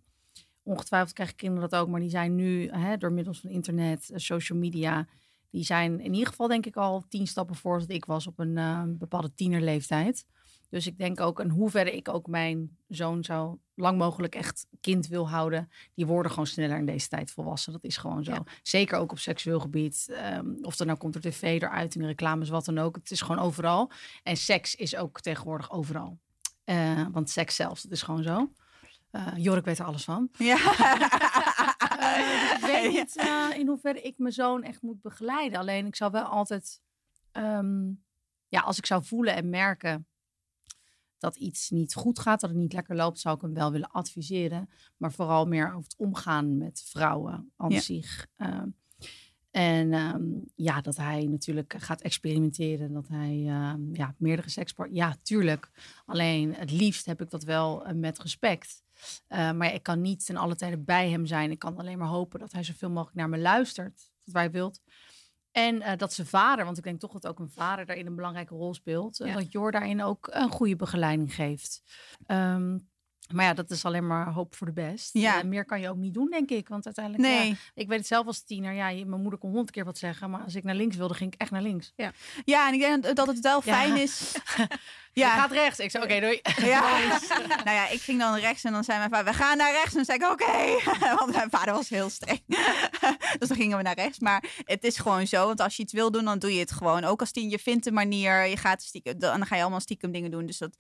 Ongetwijfeld 0.63 1.13
krijgen 1.13 1.37
kinderen 1.37 1.71
dat 1.71 1.81
ook, 1.81 1.89
maar 1.89 2.01
die 2.01 2.11
zijn 2.11 2.35
nu 2.35 2.69
hè, 2.69 2.97
door 2.97 3.13
middels 3.13 3.41
van 3.41 3.51
internet, 3.51 4.11
eh, 4.11 4.19
social 4.19 4.59
media... 4.59 5.09
Die 5.51 5.65
zijn 5.65 6.01
in 6.01 6.13
ieder 6.13 6.29
geval 6.29 6.49
denk 6.49 6.67
ik 6.67 6.77
al 6.77 7.05
tien 7.09 7.27
stappen 7.27 7.57
voor 7.57 7.79
dat 7.79 7.91
ik 7.91 8.05
was 8.05 8.27
op 8.27 8.39
een 8.39 8.59
eh, 8.59 8.83
bepaalde 8.87 9.35
tienerleeftijd. 9.35 10.27
Dus 10.71 10.87
ik 10.87 10.99
denk 10.99 11.21
ook, 11.21 11.41
in 11.41 11.49
hoeverre 11.49 11.97
ik 11.97 12.09
ook 12.09 12.27
mijn 12.27 12.77
zoon 12.89 13.25
zo 13.25 13.59
lang 13.75 13.99
mogelijk 13.99 14.35
echt 14.35 14.67
kind 14.81 15.07
wil 15.07 15.29
houden, 15.29 15.71
die 15.95 16.07
worden 16.07 16.31
gewoon 16.31 16.47
sneller 16.47 16.77
in 16.77 16.87
deze 16.87 17.09
tijd 17.09 17.31
volwassen. 17.31 17.73
Dat 17.73 17.85
is 17.85 17.97
gewoon 17.97 18.25
zo. 18.25 18.33
Ja. 18.33 18.43
Zeker 18.63 18.99
ook 18.99 19.11
op 19.11 19.19
seksueel 19.19 19.61
gebied. 19.61 20.07
Ehm, 20.11 20.47
of 20.63 20.79
er 20.79 20.87
nou 20.87 20.99
komt 20.99 21.15
er 21.15 21.21
tv 21.21 21.43
eruit 21.43 21.95
in 21.95 22.01
de 22.01 22.07
reclames, 22.07 22.49
wat 22.49 22.65
dan 22.65 22.79
ook. 22.79 22.97
Het 22.97 23.11
is 23.11 23.21
gewoon 23.21 23.43
overal. 23.45 23.91
En 24.23 24.37
seks 24.37 24.75
is 24.75 24.97
ook 24.97 25.21
tegenwoordig 25.21 25.71
overal. 25.71 26.19
Eh, 26.65 27.07
want 27.13 27.31
seks 27.31 27.55
zelfs, 27.55 27.83
dat 27.83 27.93
is 27.93 28.03
gewoon 28.03 28.23
zo. 28.23 28.53
Eh 29.11 29.33
Jorik 29.37 29.65
weet 29.65 29.79
er 29.79 29.85
alles 29.85 30.05
van. 30.05 30.29
Ja. 30.39 30.57
dus 30.57 32.53
ik 32.53 32.61
weet 32.61 32.93
niet 32.93 33.17
eh, 33.17 33.59
in 33.59 33.67
hoeverre 33.67 34.01
ik 34.01 34.19
mijn 34.19 34.33
zoon 34.33 34.63
echt 34.63 34.83
moet 34.83 35.03
begeleiden. 35.03 35.59
Alleen 35.59 35.87
ik 35.87 35.97
zou 35.97 36.11
wel 36.11 36.25
altijd, 36.25 36.81
ehm, 37.33 37.89
ja, 38.49 38.61
als 38.61 38.79
ik 38.79 38.87
zou 38.87 39.05
voelen 39.05 39.35
en 39.35 39.51
merken 39.51 40.07
dat 41.21 41.37
iets 41.37 41.71
niet 41.71 41.95
goed 41.95 42.19
gaat, 42.19 42.41
dat 42.41 42.51
het 42.51 42.59
niet 42.59 42.73
lekker 42.73 42.97
loopt, 42.97 43.19
zou 43.19 43.37
ik 43.37 43.41
hem 43.43 43.55
wel 43.55 43.73
willen 43.73 43.91
adviseren. 43.91 44.69
Maar 44.97 45.13
vooral 45.13 45.47
meer 45.47 45.67
over 45.69 45.83
het 45.83 45.97
omgaan 45.97 46.57
met 46.59 46.83
vrouwen 46.87 47.53
aan 47.57 47.71
Ja. 47.71 47.81
zich. 47.81 48.27
Ehm, 48.37 48.69
en 49.51 49.93
ehm, 49.93 50.23
ja, 50.55 50.81
dat 50.81 50.97
hij 50.97 51.27
natuurlijk 51.27 51.75
gaat 51.79 52.01
experimenteren. 52.01 52.93
Dat 52.93 53.09
hij 53.09 53.45
ehm, 53.47 53.95
ja, 53.95 54.15
meerdere 54.19 54.49
sekspartners. 54.51 55.01
Ja, 55.01 55.17
tuurlijk. 55.23 55.71
Alleen 56.07 56.55
het 56.55 56.71
liefst 56.71 57.07
heb 57.07 57.21
ik 57.23 57.31
dat 57.31 57.43
wel 57.43 57.85
eh, 57.87 57.95
met 57.95 58.19
respect. 58.19 58.83
Maar 59.29 59.75
ik 59.75 59.83
kan 59.83 60.01
niet 60.01 60.27
ten 60.27 60.37
alle 60.37 60.57
tijden 60.57 60.85
bij 60.85 61.11
hem 61.11 61.27
zijn. 61.27 61.51
Ik 61.51 61.59
kan 61.59 61.77
alleen 61.79 61.99
maar 61.99 62.09
hopen 62.09 62.41
dat 62.41 62.53
hij 62.53 62.63
zoveel 62.63 62.91
mogelijk 62.91 63.17
naar 63.17 63.29
me 63.29 63.39
luistert. 63.39 64.11
Wat 64.25 64.35
wij 64.35 64.51
wilt. 64.51 64.81
En 65.53 65.83
eh, 65.83 65.97
dat 65.97 66.13
zijn 66.13 66.27
vader, 66.27 66.65
want 66.65 66.79
ik 66.79 66.85
denk 66.85 67.01
toch 67.01 67.13
dat 67.13 67.27
ook 67.27 67.39
een 67.39 67.51
vader 67.51 67.87
daarin 67.87 68.07
een 68.07 68.15
belangrijke 68.15 68.55
rol 68.55 68.75
speelt. 68.75 69.21
eh, 69.21 69.27
Ja. 69.29 69.35
Dat 69.35 69.53
Jor 69.53 69.71
daarin 69.73 70.03
ook 70.03 70.29
een 70.33 70.51
goede 70.51 70.77
begeleiding 70.77 71.35
geeft. 71.35 71.83
Ehm, 72.27 72.79
maar 73.33 73.45
ja, 73.45 73.55
dat 73.55 73.71
is 73.71 73.85
alleen 73.85 74.07
maar 74.07 74.33
hoop 74.33 74.55
voor 74.55 74.67
de 74.67 74.73
best. 74.73 75.11
Ja. 75.13 75.39
Eh, 75.39 75.45
meer 75.45 75.65
kan 75.65 75.81
je 75.81 75.89
ook 75.89 75.97
niet 75.97 76.15
doen, 76.15 76.31
denk 76.31 76.51
ik. 76.51 76.69
Want 76.69 76.85
uiteindelijk, 76.85 77.29
ja, 77.29 77.39
Nee. 77.39 77.57
ik 77.75 77.89
weet 77.89 77.99
het 77.99 78.07
zelf 78.07 78.27
als 78.27 78.43
tiener. 78.45 78.73
Ja, 78.73 78.89
je- 78.89 79.07
mijn 79.07 79.21
moeder 79.21 79.39
kon 79.39 79.51
honderd 79.51 79.71
keer 79.71 79.85
wat 79.85 79.99
zeggen. 79.99 80.31
Maar 80.31 80.41
als 80.43 80.55
ik 80.55 80.65
naar 80.65 80.75
links 80.75 80.97
wilde, 80.97 81.15
ging 81.15 81.33
ik 81.35 81.41
echt 81.41 81.51
naar 81.51 81.63
links. 81.63 81.93
Ja, 82.45 82.69
en 82.69 82.75
ik 82.75 82.81
denk 82.81 83.17
dat 83.17 83.27
het 83.27 83.41
wel 83.41 83.61
Ja. 83.65 83.73
fijn 83.75 83.97
is. 83.97 84.33
Je 85.13 85.21
Ja, 85.21 85.35
gaat 85.35 85.51
rechts. 85.53 85.79
Ik 85.79 85.91
zei, 85.91 86.05
oké, 86.05 86.21
doei. 86.21 86.41
Ja. 86.73 86.81
nou 87.65 87.71
ja, 87.77 87.89
ik 87.89 88.01
ging 88.01 88.19
dan 88.21 88.35
rechts 88.35 88.65
en 88.65 88.73
dan 88.73 88.85
zei 88.85 88.99
mijn 88.99 89.11
vader, 89.11 89.33
we 89.33 89.39
gaan 89.39 89.57
naar 89.57 89.73
rechts. 89.73 89.91
En 89.91 89.95
dan 89.97 90.05
zei 90.05 90.19
ik, 90.19 90.31
oké. 90.31 90.91
Want 91.17 91.33
mijn 91.35 91.51
vader 91.51 91.75
was 91.75 91.89
heel 91.89 92.11
streng. 92.11 92.41
dus 93.39 93.49
dan 93.49 93.57
gingen 93.57 93.77
we 93.77 93.83
naar 93.83 93.95
rechts. 93.95 94.19
Maar 94.19 94.45
het 94.65 94.85
is 94.85 94.97
gewoon 94.99 95.27
zo, 95.27 95.47
want 95.47 95.61
als 95.61 95.77
je 95.77 95.83
iets 95.83 95.93
wil 95.93 96.11
doen, 96.11 96.25
dan 96.25 96.39
doe 96.39 96.53
je 96.55 96.61
het 96.61 96.73
gewoon. 96.73 97.05
Ook 97.05 97.21
als 97.21 97.31
tien, 97.33 97.49
je 97.51 97.59
vindt 97.59 97.87
een 97.87 97.95
manier, 97.95 98.47
je 98.47 98.57
gaat 98.57 98.83
stiekem, 98.83 99.19
dan 99.19 99.47
ga 99.47 99.55
je 99.57 99.61
allemaal 99.63 99.81
stiekem 99.81 100.13
dingen 100.13 100.31
doen. 100.31 100.47
Dus 100.47 100.59
dat... 100.59 100.77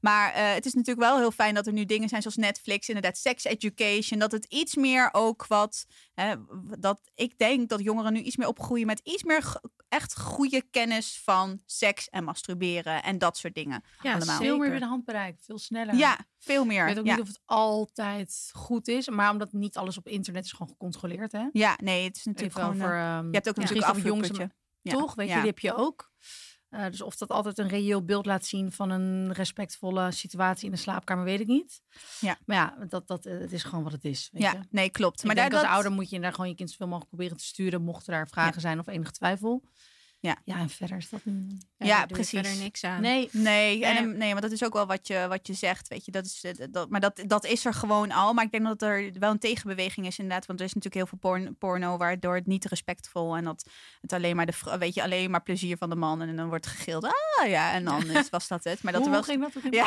Maar 0.00 0.32
eh, 0.32 0.52
het 0.54 0.66
is 0.66 0.72
natuurlijk 0.74 1.06
wel 1.06 1.18
heel 1.18 1.30
fijn 1.30 1.54
dat 1.54 1.66
er 1.66 1.72
nu 1.72 1.84
dingen 1.90 2.08
zijn 2.08 2.22
zoals 2.22 2.36
Netflix, 2.36 2.88
inderdaad, 2.88 3.18
sex 3.18 3.44
education. 3.44 4.18
Dat 4.18 4.32
het 4.32 4.44
iets 4.44 4.74
meer 4.74 5.08
ook 5.12 5.46
wat, 5.46 5.86
hè, 6.14 6.34
dat 6.78 7.00
ik 7.14 7.38
denk 7.38 7.68
dat 7.68 7.80
jongeren 7.82 8.12
nu 8.12 8.20
iets 8.20 8.36
meer 8.36 8.48
opgroeien 8.48 8.86
met 8.86 9.00
iets 9.04 9.22
meer 9.22 9.60
echt 9.88 10.18
goede 10.18 10.62
kennis 10.70 11.20
van 11.24 11.62
seks 11.66 12.08
en 12.08 12.24
masturberen 12.24 13.02
en 13.02 13.18
dat 13.18 13.36
soort 13.36 13.54
dingen. 13.54 13.84
Ja, 14.02 14.14
allemaal. 14.14 14.36
Veel 14.36 14.58
meer 14.58 14.70
weer 14.70 14.80
de 14.80 14.86
handbereik. 14.86 15.36
Veel 15.40 15.58
sneller. 15.58 15.94
Ja, 15.94 16.18
veel 16.38 16.62
Ik 16.62 16.68
meer. 16.68 16.84
weet 16.84 16.98
ook 16.98 17.04
ja. 17.04 17.12
niet 17.12 17.22
of 17.22 17.28
het 17.28 17.40
altijd 17.44 18.50
goed 18.52 18.88
is. 18.88 19.08
Maar 19.08 19.30
omdat 19.30 19.52
niet 19.52 19.76
alles 19.76 19.96
op 19.98 20.08
internet 20.08 20.44
is 20.44 20.52
gewoon 20.52 20.68
gecontroleerd, 20.68 21.32
hè? 21.32 21.48
Ja, 21.52 21.78
nee, 21.82 22.04
het 22.04 22.16
is 22.16 22.26
Even 22.26 22.32
natuurlijk 22.32 22.58
gewoon... 22.58 22.82
over, 22.82 22.96
je 23.24 23.30
hebt 23.30 23.48
ook 23.48 23.56
ja, 23.56 23.60
natuurlijk 23.62 23.88
over 23.88 24.06
jongens. 24.06 24.30
Ja, 24.82 24.92
toch? 24.92 25.14
Weet 25.14 25.26
je, 25.26 25.32
ja. 25.32 25.38
die 25.38 25.50
heb 25.50 25.58
je 25.58 25.74
ook. 25.74 26.09
Eh, 26.70 26.84
dus 26.90 27.00
of 27.00 27.16
dat 27.16 27.28
altijd 27.28 27.58
een 27.58 27.68
reëel 27.68 28.04
beeld 28.04 28.26
laat 28.26 28.44
zien 28.44 28.72
van 28.72 28.90
een 28.90 29.32
respectvolle 29.32 30.10
situatie 30.12 30.64
in 30.64 30.70
de 30.70 30.76
slaapkamer, 30.76 31.24
weet 31.24 31.40
ik 31.40 31.46
niet. 31.46 31.82
Ja. 32.20 32.38
Maar 32.46 32.56
ja, 32.56 32.84
dat, 32.88 33.06
dat, 33.06 33.26
eh, 33.26 33.38
het 33.38 33.52
is 33.52 33.62
gewoon 33.62 33.84
wat 33.84 33.92
het 33.92 34.04
is. 34.04 34.28
Weet 34.32 34.42
Ja, 34.42 34.52
je? 34.52 34.58
nee, 34.70 34.90
klopt. 34.90 35.20
Ik 35.20 35.26
Maar 35.26 35.34
daar 35.34 35.50
als 35.50 35.62
dat... 35.62 35.70
ouder 35.70 35.92
moet 35.92 36.10
je 36.10 36.20
daar 36.20 36.32
gewoon 36.32 36.48
je 36.48 36.54
kind 36.56 36.70
zoveel 36.70 36.86
mogelijk 36.86 37.08
proberen 37.10 37.36
te 37.36 37.44
sturen, 37.44 37.82
mochten 37.82 38.12
daar 38.12 38.28
vragen 38.28 38.60
zijn 38.60 38.78
of 38.78 38.86
enige 38.86 39.12
twijfel. 39.12 39.62
Ja. 40.22 40.36
ja, 40.44 40.56
en 40.56 40.68
verder 40.68 40.96
is 40.96 41.08
dat 41.08 41.20
niet. 41.24 41.66
Ja, 41.76 42.06
precies. 42.06 42.30
verder 42.30 42.56
niks 42.62 42.84
aan. 42.84 43.00
Nee, 43.00 43.28
Nee, 43.32 43.84
en, 43.84 44.16
Nee. 44.16 44.32
maar 44.32 44.42
dat 44.42 44.50
is 44.50 44.64
ook 44.64 44.72
wel 44.72 44.86
wat 44.86 45.06
je, 45.06 45.26
wat 45.28 45.46
je 45.46 45.54
zegt, 45.54 45.88
weet 45.88 46.04
je. 46.04 46.10
Dat 46.10 46.24
is, 46.24 46.44
eh, 46.44 46.66
dat, 46.70 46.90
maar 46.90 47.00
dat, 47.00 47.22
dat 47.26 47.44
is 47.44 47.64
er 47.64 47.74
gewoon 47.74 48.10
al. 48.10 48.32
Maar 48.32 48.44
ik 48.44 48.50
denk 48.50 48.64
dat 48.64 48.82
er 48.82 49.12
wel 49.18 49.30
een 49.30 49.38
tegenbeweging 49.38 50.06
is 50.06 50.18
inderdaad. 50.18 50.46
Want 50.46 50.58
er 50.58 50.64
is 50.64 50.74
natuurlijk 50.74 51.10
heel 51.10 51.18
veel 51.18 51.30
porn, 51.30 51.56
porno 51.56 51.96
waardoor 51.96 52.34
het 52.34 52.46
niet 52.46 52.64
respectvol... 52.64 53.36
en 53.36 53.44
dat 53.44 53.64
het 54.00 54.12
alleen 54.12 54.36
maar, 54.36 54.46
de, 54.46 54.76
weet 54.78 54.94
je, 54.94 55.02
alleen 55.02 55.30
maar 55.30 55.42
plezier 55.42 55.76
van 55.76 55.90
de 55.90 55.96
man... 55.96 56.22
en 56.22 56.36
dan 56.36 56.48
wordt 56.48 56.66
gegild, 56.66 57.04
ah 57.04 57.48
ja, 57.48 57.72
en 57.72 57.84
dan 57.84 58.10
is, 58.16 58.28
was 58.28 58.48
dat 58.48 58.64
het. 58.64 58.82
Maar 58.82 58.92
dat 58.92 59.06
er 59.06 59.08
Hoe 59.08 59.16
wel 59.16 59.52
ging 59.52 59.52
dat? 59.52 59.62
Ja. 59.80 59.86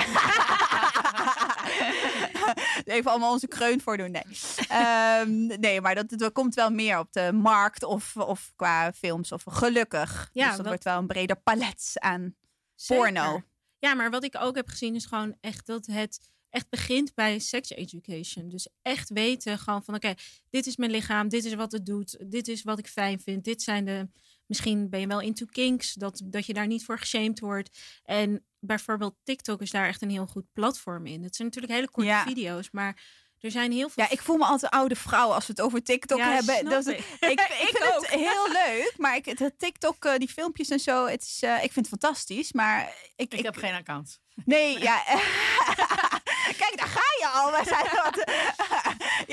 Even 2.86 3.12
allemaal 3.12 3.32
onze 3.32 3.48
kreun 3.48 3.82
voor 3.82 3.98
doen. 3.98 4.12
Nee, 4.12 4.24
Ehm, 4.68 5.46
nee 5.60 5.82
maar 5.82 5.96
dat, 5.96 6.10
dat 6.10 6.32
komt 6.32 6.56
wel 6.56 6.70
meer 6.70 7.00
op 7.00 7.12
de 7.12 7.32
markt 7.32 7.84
of, 7.84 8.18
of 8.18 8.52
qua 8.56 8.94
films. 8.94 9.32
Of 9.32 9.44
gelukkig. 9.46 10.30
Ja, 10.34 10.48
dus 10.48 10.58
dat 10.58 10.66
wordt 10.66 10.84
wel 10.84 10.98
een 10.98 11.08
breder 11.08 11.42
palet 11.42 11.92
aan 11.94 12.36
Zeker. 12.76 13.04
porno. 13.04 13.42
Ja, 13.80 13.94
maar 13.94 14.10
wat 14.10 14.24
ik 14.24 14.36
ook 14.40 14.56
heb 14.56 14.68
gezien 14.68 14.96
is 14.96 15.06
gewoon 15.06 15.36
echt 15.42 15.66
dat 15.66 15.86
het 15.86 16.20
echt 16.50 16.70
begint 16.70 17.14
bij 17.14 17.40
sex 17.40 17.70
education. 17.70 18.50
Dus 18.50 18.68
echt 18.82 19.10
weten 19.10 19.60
gewoon 19.60 19.84
van 19.84 19.96
oké, 19.96 20.14
dit 20.50 20.66
is 20.66 20.76
mijn 20.76 20.92
lichaam, 20.92 21.30
dit 21.30 21.46
is 21.46 21.54
wat 21.54 21.72
het 21.72 21.86
doet, 21.86 22.18
dit 22.32 22.48
is 22.48 22.64
wat 22.64 22.80
ik 22.80 22.88
fijn 22.88 23.20
vind, 23.20 23.44
dit 23.44 23.62
zijn 23.62 23.86
de... 23.86 24.08
Misschien 24.46 24.90
ben 24.90 25.00
je 25.00 25.08
wel 25.08 25.22
into 25.22 25.46
kinks, 25.52 25.94
dat, 25.94 26.22
dat 26.24 26.46
je 26.46 26.54
daar 26.54 26.68
niet 26.68 26.86
voor 26.86 27.00
geshamed 27.00 27.40
wordt. 27.40 27.78
En 28.04 28.46
bijvoorbeeld 28.60 29.16
TikTok 29.24 29.62
is 29.62 29.72
daar 29.72 29.88
echt 29.88 30.02
een 30.02 30.10
heel 30.10 30.26
goed 30.26 30.46
platform 30.54 31.06
in. 31.06 31.24
Het 31.24 31.36
zijn 31.36 31.48
natuurlijk 31.48 31.74
hele 31.74 31.90
korte 31.90 32.10
Ja. 32.10 32.24
video's, 32.24 32.72
maar 32.72 33.02
er 33.40 33.52
zijn 33.52 33.72
heel 33.72 33.90
veel... 33.90 34.04
Ja, 34.04 34.10
ik 34.10 34.22
voel 34.22 34.38
me 34.38 34.46
altijd 34.46 34.74
een 34.74 34.80
oude 34.80 34.96
vrouw 34.96 35.30
als 35.32 35.46
we 35.48 35.52
het 35.56 35.62
over 35.62 35.84
TikTok 35.84 36.18
Ja, 36.18 36.32
hebben. 36.34 36.56
snap 36.58 36.70
Dat, 36.70 36.88
ik. 36.88 36.98
ik, 37.20 37.40
ik, 37.68 37.78
vind 37.78 37.96
het 37.96 38.10
heel 38.30 38.48
leuk, 38.52 38.94
maar 38.98 39.16
ik, 39.16 39.26
het 39.26 39.54
TikTok, 39.60 40.06
eh, 40.06 40.18
die 40.18 40.28
filmpjes 40.30 40.70
en 40.70 40.80
zo, 40.80 41.06
het 41.06 41.22
is, 41.22 41.38
eh, 41.42 41.64
ik 41.64 41.72
vind 41.72 41.90
het 41.90 42.00
fantastisch. 42.00 42.52
Maar 42.54 42.94
ik, 43.16 43.34
Ik 43.34 43.44
heb 43.44 43.56
geen 43.56 43.74
account. 43.74 44.20
Nee, 44.46 44.80
ja. 44.80 45.04
Kijk, 46.62 46.74
daar 46.76 46.88
ga 46.88 47.02
je 47.20 47.28
al. 47.34 47.52
We 47.52 47.62
zijn 47.66 47.86
wat... 48.04 48.24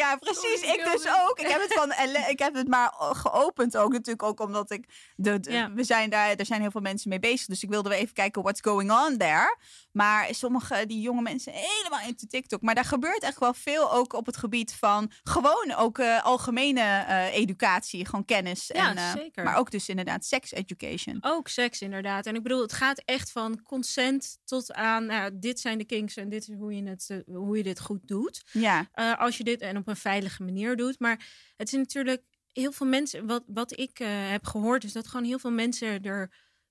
ja, 0.01 0.17
precies. 0.17 0.63
Ik 0.63 0.89
dus 0.93 1.07
ook. 1.07 1.39
Ik 1.39 1.47
heb 1.47 1.61
het, 1.61 1.73
van, 1.73 1.93
ik 2.29 2.39
heb 2.39 2.55
het 2.55 2.69
maar 2.69 2.93
geopend 2.99 3.77
ook. 3.77 3.93
Natuurlijk 3.93 4.23
ook 4.23 4.41
omdat 4.41 4.71
ik... 4.71 5.13
De, 5.17 5.41
de- 5.41 5.53
Ja. 5.53 5.73
we 5.73 5.85
zijn 5.85 6.11
daar, 6.11 6.35
er 6.37 6.47
zijn 6.47 6.61
heel 6.61 6.71
veel 6.71 6.81
mensen 6.81 7.09
mee 7.09 7.19
bezig. 7.19 7.47
Dus 7.47 7.63
ik 7.63 7.69
wilde 7.69 7.89
wel 7.89 7.99
even 7.99 8.15
kijken 8.15 8.43
what's 8.43 8.61
going 8.61 8.93
on 8.93 9.17
there. 9.19 9.57
Maar 9.93 10.29
sommige, 10.31 10.87
die 10.87 11.01
jonge 11.01 11.23
mensen, 11.23 11.53
helemaal 11.53 12.01
into 12.07 12.27
TikTok. 12.29 12.63
Maar 12.63 12.75
daar 12.75 12.85
gebeurt 12.85 13.23
echt 13.23 13.39
wel 13.39 13.55
veel 13.55 13.93
ook 13.93 14.13
op 14.13 14.27
het 14.27 14.37
gebied 14.37 14.75
van... 14.75 15.11
Gewoon 15.23 15.75
ook 15.77 15.99
eh, 15.99 16.25
algemene 16.25 16.81
eh, 16.81 17.35
educatie. 17.35 18.05
Gewoon 18.07 18.25
kennis. 18.25 18.71
Ja, 18.75 18.89
en, 18.91 18.97
eh, 18.97 19.13
zeker. 19.13 19.45
Maar 19.45 19.57
ook 19.57 19.71
dus 19.71 19.89
inderdaad 19.89 20.25
sex 20.25 20.53
education. 20.53 21.19
Ook 21.21 21.49
seks, 21.49 21.81
inderdaad. 21.81 22.27
En 22.27 22.35
ik 22.35 22.43
bedoel, 22.43 22.63
het 22.63 22.73
gaat 22.73 23.03
echt 23.05 23.33
van 23.33 23.63
consent 23.63 24.39
tot 24.45 24.73
aan, 24.73 25.07
nou, 25.07 25.31
dit 25.35 25.61
zijn 25.61 25.79
de 25.79 25.85
kinks 25.85 26.17
en 26.17 26.29
dit 26.29 26.49
is 26.49 26.55
hoe 26.55 26.77
je, 26.77 26.89
het, 26.89 27.23
hoe 27.27 27.57
je 27.57 27.63
dit 27.63 27.81
goed 27.81 28.09
doet. 28.09 28.43
Ja, 28.53 28.89
als 29.19 29.37
je 29.37 29.45
dit 29.45 29.61
en 29.61 29.77
op 29.77 29.87
een 29.91 29.97
veilige 29.97 30.43
manier 30.43 30.77
doet. 30.77 30.99
Maar 30.99 31.27
het 31.57 31.69
is 31.69 31.79
natuurlijk 31.79 32.23
heel 32.53 32.73
veel 32.73 32.87
mensen, 32.87 33.27
wat, 33.27 33.43
wat 33.47 33.79
ik 33.79 33.99
eh, 33.99 34.09
heb 34.31 34.47
gehoord, 34.47 34.85
is 34.85 34.93
dat 34.93 35.09
gewoon 35.09 35.27
heel 35.27 35.39
veel 35.39 35.51
mensen 35.51 36.03
er 36.03 36.31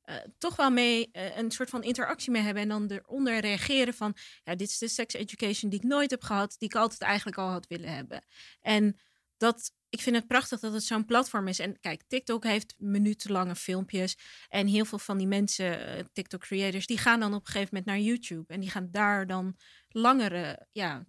eh, 0.09 0.15
toch 0.37 0.55
wel 0.55 0.71
mee 0.71 1.09
eh, 1.11 1.37
een 1.37 1.51
soort 1.51 1.69
van 1.69 1.83
interactie 1.83 2.31
mee 2.31 2.41
hebben. 2.41 2.63
En 2.63 2.69
dan 2.69 2.87
eronder 2.87 3.39
reageren 3.39 3.93
van, 3.93 4.15
ja, 4.43 4.55
dit 4.55 4.69
is 4.69 4.77
de 4.77 4.87
sex 4.87 5.13
education 5.13 5.69
die 5.69 5.79
ik 5.79 5.85
nooit 5.85 6.11
heb 6.11 6.23
gehad, 6.23 6.55
die 6.57 6.69
ik 6.69 6.75
altijd 6.75 7.01
eigenlijk 7.01 7.37
al 7.37 7.49
had 7.49 7.67
willen 7.67 7.93
hebben. 7.93 8.23
En 8.61 8.99
dat, 9.37 9.71
ik 9.89 10.01
vind 10.01 10.15
het 10.15 10.27
prachtig 10.27 10.59
dat 10.59 10.73
het 10.73 10.83
zo'n 10.83 11.05
platform 11.05 11.47
is. 11.47 11.59
En 11.59 11.79
kijk, 11.79 12.01
TikTok 12.07 12.43
heeft 12.43 12.75
minutenlange 12.77 13.55
filmpjes. 13.55 14.17
En 14.47 14.67
heel 14.67 14.85
veel 14.85 14.99
van 14.99 15.17
die 15.17 15.27
mensen, 15.27 15.87
eh, 15.87 16.03
TikTok-creators, 16.13 16.85
die 16.85 16.97
gaan 16.97 17.19
dan 17.19 17.33
op 17.33 17.45
een 17.45 17.51
gegeven 17.51 17.69
moment 17.71 17.85
naar 17.85 17.99
YouTube. 17.99 18.53
En 18.53 18.59
die 18.59 18.69
gaan 18.69 18.91
daar 18.91 19.27
dan 19.27 19.57
langere 19.89 20.67
ja, 20.71 21.05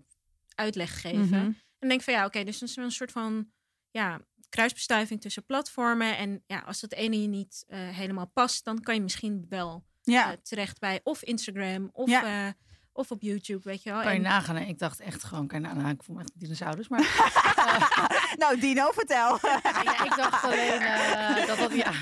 uitleg 0.55 1.01
geven. 1.01 1.29
Mhm. 1.29 1.51
En 1.81 1.89
denk 1.89 2.03
van 2.03 2.15
ja, 2.15 2.25
oké, 2.25 2.45
dus 2.45 2.59
dat 2.59 2.69
is 2.69 2.75
wel 2.75 2.85
een 2.85 2.91
soort 2.91 3.13
van 3.13 3.49
ja, 3.91 4.21
kruisbestuiving 4.49 5.21
tussen 5.21 5.45
platformen. 5.47 6.17
En 6.17 6.43
ja, 6.47 6.59
als 6.59 6.81
dat 6.81 6.93
ene 6.93 7.21
je 7.23 7.29
niet 7.29 7.65
eh, 7.69 7.79
helemaal 7.89 8.27
past, 8.35 8.65
dan 8.65 8.81
kan 8.81 8.95
je 8.95 9.01
misschien 9.01 9.47
wel 9.49 9.85
ja. 10.03 10.33
eh, 10.33 10.37
terecht 10.43 10.79
bij 10.79 11.01
of 11.03 11.23
Instagram 11.23 11.89
of, 11.93 12.09
Ja. 12.09 12.47
eh, 12.47 12.53
of 12.93 13.11
op 13.11 13.23
YouTube, 13.23 13.61
weet 13.65 13.83
je 13.83 13.91
wel. 13.93 14.03
Kan 14.03 14.11
je 14.13 14.17
En- 14.17 14.23
nagaan. 14.25 14.57
hè? 14.57 14.65
Ik 14.65 14.79
dacht 14.79 15.01
echt 15.01 15.25
gewoon, 15.25 15.47
kan 15.47 15.61
je 15.63 15.67
nagaan. 15.67 15.91
Ik 15.91 16.03
voel 16.03 16.17
me 16.17 16.23
echt 16.23 16.41
dinosaurus. 16.41 16.89
Maar 16.89 17.01
nou, 18.43 18.61
Dino, 18.61 18.91
vertel. 18.93 19.39
ja, 19.43 20.05
ik 20.05 20.17
dacht 20.17 20.45
alleen 20.45 20.81
eh, 20.81 21.47
dat 21.47 21.59
dat, 21.59 21.73
ja, 21.75 21.93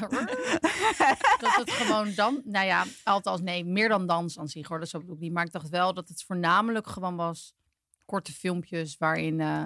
dat 1.39 1.55
het 1.57 1.71
gewoon 1.71 2.15
dan, 2.15 2.41
nou 2.45 2.67
ja, 2.67 2.85
althans 3.05 3.41
nee, 3.41 3.65
meer 3.65 3.89
dan 3.89 4.07
dans 4.07 4.39
aan 4.39 4.49
zich 4.49 4.69
hoor, 4.69 4.79
dat 4.79 4.91
bedoel 4.93 5.15
ik 5.15 5.21
niet. 5.21 5.33
Maar 5.33 5.45
ik 5.45 5.53
dacht 5.53 5.69
wel 5.69 5.95
dat 5.95 6.09
het 6.09 6.23
voornamelijk 6.27 6.87
gewoon 6.87 7.17
was 7.17 7.55
korte 8.09 8.33
filmpjes 8.33 8.97
waarin, 8.99 9.41
eh, 9.41 9.65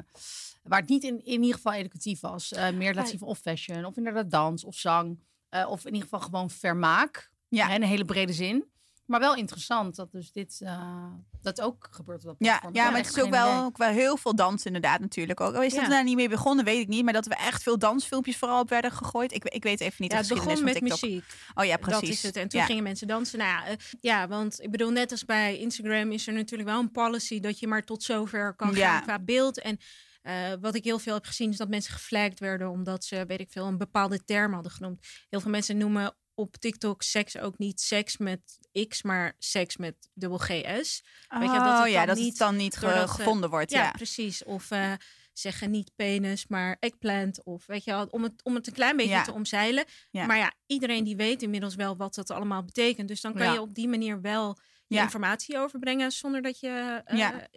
waar 0.63 0.81
het 0.81 0.89
niet 0.89 1.05
in, 1.05 1.25
in 1.25 1.41
ieder 1.41 1.55
geval 1.55 1.73
educatief 1.73 2.21
was. 2.21 2.53
Eh, 2.53 2.71
meer 2.71 2.95
laten 2.95 3.11
zien 3.11 3.19
van 3.19 3.29
of 3.29 3.39
fashion, 3.39 3.85
of 3.85 3.97
inderdaad 3.97 4.31
dans, 4.31 4.65
of 4.65 4.77
zang. 4.77 5.19
eh, 5.49 5.71
of 5.71 5.81
in 5.87 5.93
ieder 5.93 6.09
geval 6.09 6.21
gewoon 6.21 6.51
vermaak. 6.51 7.31
Ja. 7.49 7.69
Hè, 7.69 7.75
in 7.75 7.83
een 7.83 7.89
hele 7.89 8.05
brede 8.05 8.33
zin. 8.33 8.65
Maar 9.13 9.21
wel 9.21 9.35
interessant 9.37 9.97
dat 9.97 10.13
dus 10.13 10.33
dit, 10.33 10.61
eh, 10.65 11.07
dat 11.43 11.61
ook 11.61 11.89
gebeurt 11.91 12.21
op 12.21 12.25
dat 12.27 12.37
Ja, 12.39 12.47
platform. 12.51 12.75
ja, 12.75 12.91
maar 12.91 13.01
het 13.01 13.17
is 13.17 13.23
ook 13.23 13.31
wel, 13.31 13.65
ook 13.65 13.77
wel 13.77 13.89
heel 13.89 14.17
veel 14.17 14.35
dans 14.35 14.65
inderdaad 14.65 15.01
natuurlijk 15.01 15.41
ook. 15.41 15.55
Oh, 15.55 15.65
is 15.65 15.75
dat 15.75 15.83
Ja. 15.83 15.89
daar 15.89 16.05
niet 16.05 16.17
mee 16.17 16.29
begonnen, 16.29 16.65
weet 16.65 16.81
ik 16.81 16.89
niet. 16.89 17.05
Maar 17.05 17.13
dat 17.13 17.27
we 17.27 17.35
echt 17.35 17.63
veel 17.63 17.79
dansfilmpjes 17.79 18.37
vooral 18.37 18.61
op 18.61 18.69
werden 18.69 18.93
gegooid. 18.93 19.33
Ik, 19.33 19.45
ik 19.45 19.63
weet 19.63 19.81
even 19.81 19.97
niet 19.99 20.13
ja, 20.13 20.19
het 20.19 20.29
begon 20.29 20.65
met 20.65 20.81
muziek. 20.81 21.25
Oh 21.55 21.65
ja, 21.65 21.77
precies. 21.77 22.01
Dat 22.01 22.09
is 22.11 22.23
het. 22.23 22.37
En 22.37 22.49
toen 22.49 22.61
ja. 22.61 22.67
gingen 22.67 22.83
mensen 22.83 23.07
dansen. 23.07 23.39
Nou 23.39 23.51
ja, 23.51 23.67
eh, 23.67 23.77
ja, 24.01 24.29
want 24.29 24.61
ik 24.63 24.71
bedoel, 24.71 24.91
net 24.91 25.11
als 25.11 25.25
bij 25.25 25.59
Instagram 25.59 26.13
is 26.13 26.27
er 26.27 26.33
natuurlijk 26.33 26.69
wel 26.69 26.79
een 26.81 26.91
policy 26.93 27.41
dat 27.41 27.59
je 27.59 27.67
maar 27.67 27.85
tot 27.85 28.03
zover 28.03 28.55
kan 28.55 28.75
Ja. 28.75 28.93
gaan 28.93 29.03
qua 29.03 29.19
beeld. 29.19 29.61
En 29.61 29.79
Eh, 30.23 30.53
wat 30.61 30.75
ik 30.75 30.85
heel 30.85 30.99
veel 30.99 31.15
heb 31.15 31.25
gezien 31.27 31.51
is 31.51 31.57
dat 31.57 31.69
mensen 31.69 31.93
geflagged 31.93 32.41
werden 32.41 32.71
omdat 32.71 33.05
ze, 33.05 33.25
weet 33.27 33.41
ik 33.41 33.51
veel, 33.51 33.67
een 33.67 33.79
bepaalde 33.79 34.25
term 34.25 34.53
hadden 34.53 34.73
genoemd. 34.73 35.07
Heel 35.31 35.41
veel 35.41 35.51
mensen 35.51 35.77
noemen 35.77 36.15
op 36.43 36.57
TikTok 36.57 37.03
seks 37.03 37.39
ook 37.39 37.59
niet 37.59 37.81
seks 37.81 38.17
met 38.17 38.41
X, 38.89 39.03
maar 39.03 39.35
seks 39.39 39.77
met 39.77 39.95
dubbel 40.15 40.39
GS. 40.39 40.49
Weet 40.49 41.51
je, 41.51 41.59
dat 41.59 41.67
oh 41.67 41.83
het 41.83 41.91
ja, 41.91 41.99
dan 41.99 42.07
dat 42.07 42.17
niet 42.17 42.29
het 42.29 42.39
dan 42.39 42.57
niet 42.57 42.81
doordat 42.81 43.11
gevonden 43.11 43.51
wordt. 43.51 43.71
Ja, 43.71 43.83
Ja, 43.83 43.91
precies. 43.91 44.45
Of 44.45 44.71
eh, 44.71 44.93
zeggen 45.33 45.71
niet 45.71 45.91
penis, 45.97 46.47
maar 46.47 46.77
eggplant. 46.81 47.45
Of 47.45 47.67
weet 47.67 47.85
je 47.85 47.91
wel, 47.91 48.07
om 48.11 48.23
het, 48.23 48.33
om 48.43 48.55
het 48.55 48.67
een 48.67 48.73
klein 48.73 48.97
beetje 48.97 49.13
Ja. 49.13 49.23
te 49.23 49.33
omzeilen. 49.33 49.85
Ja. 50.11 50.27
Maar 50.27 50.37
ja, 50.37 50.53
iedereen 50.67 51.05
die 51.05 51.17
weet 51.17 51.43
inmiddels 51.43 51.75
wel 51.75 51.97
wat 51.97 52.15
dat 52.15 52.31
allemaal 52.31 52.65
betekent. 52.65 53.09
Dus 53.09 53.21
dan 53.21 53.35
kan 53.35 53.53
je 53.53 53.61
op 53.61 53.75
die 53.75 53.89
manier 53.89 54.21
wel 54.21 54.59
je 54.87 54.99
informatie 54.99 55.59
overbrengen 55.59 56.11
zonder 56.13 56.43
dat 56.43 56.61
je 56.61 57.03
Ja. 57.07 57.49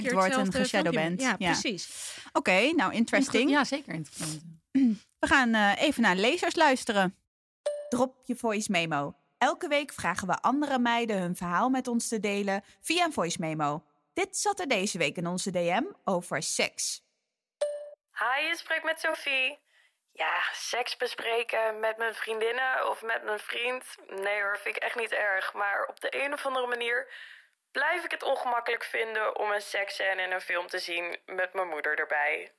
keer 0.00 0.14
wordt 0.14 0.36
en 0.36 0.52
geshadow 0.52 0.92
bent. 0.94 1.20
Ja, 1.20 1.34
Ja. 1.38 1.50
precies. 1.50 2.14
Oké, 2.32 2.72
nou 2.72 2.92
interesting. 2.94 3.50
Ja, 3.50 3.64
zeker 3.64 3.94
interessant. 3.94 4.42
We 5.18 5.26
gaan 5.26 5.54
eh, 5.54 5.72
even 5.82 6.02
naar 6.02 6.16
lezers 6.16 6.54
luisteren. 6.54 7.16
Drop 7.88 8.16
je 8.24 8.36
voice 8.36 8.70
memo. 8.70 9.14
Elke 9.38 9.68
week 9.68 9.92
vragen 9.92 10.26
we 10.26 10.40
andere 10.40 10.78
meiden 10.78 11.18
hun 11.18 11.36
verhaal 11.36 11.68
met 11.68 11.88
ons 11.88 12.08
te 12.08 12.20
delen 12.20 12.64
via 12.80 13.04
een 13.04 13.12
voice 13.12 13.36
memo. 13.40 13.84
Dit 14.12 14.36
zat 14.36 14.60
er 14.60 14.68
deze 14.68 14.98
week 14.98 15.16
in 15.16 15.26
onze 15.26 15.50
DM 15.50 15.84
over 16.04 16.42
seks. 16.42 17.02
Hi, 18.12 18.46
je 18.48 18.56
spreekt 18.56 18.84
met 18.84 19.00
Sophie. 19.00 19.58
Ja, 20.12 20.40
seks 20.52 20.96
bespreken 20.96 21.80
met 21.80 21.96
mijn 21.96 22.14
vriendinnen 22.14 22.88
of 22.90 23.02
met 23.02 23.24
mijn 23.24 23.38
vriend. 23.38 23.84
Nee 24.06 24.42
hoor, 24.42 24.58
vind 24.58 24.76
ik 24.76 24.82
echt 24.82 24.96
niet 24.96 25.12
erg. 25.12 25.54
Maar 25.54 25.86
op 25.86 26.00
de 26.00 26.24
een 26.24 26.32
of 26.32 26.46
andere 26.46 26.66
manier 26.66 27.12
blijf 27.72 28.04
ik 28.04 28.10
het 28.10 28.22
ongemakkelijk 28.22 28.84
vinden 28.84 29.38
om 29.38 29.50
een 29.50 29.60
seksscène 29.60 30.22
in 30.22 30.32
een 30.32 30.40
film 30.40 30.66
te 30.66 30.78
zien 30.78 31.18
met 31.26 31.52
mijn 31.52 31.68
moeder 31.68 31.98
erbij. 31.98 32.52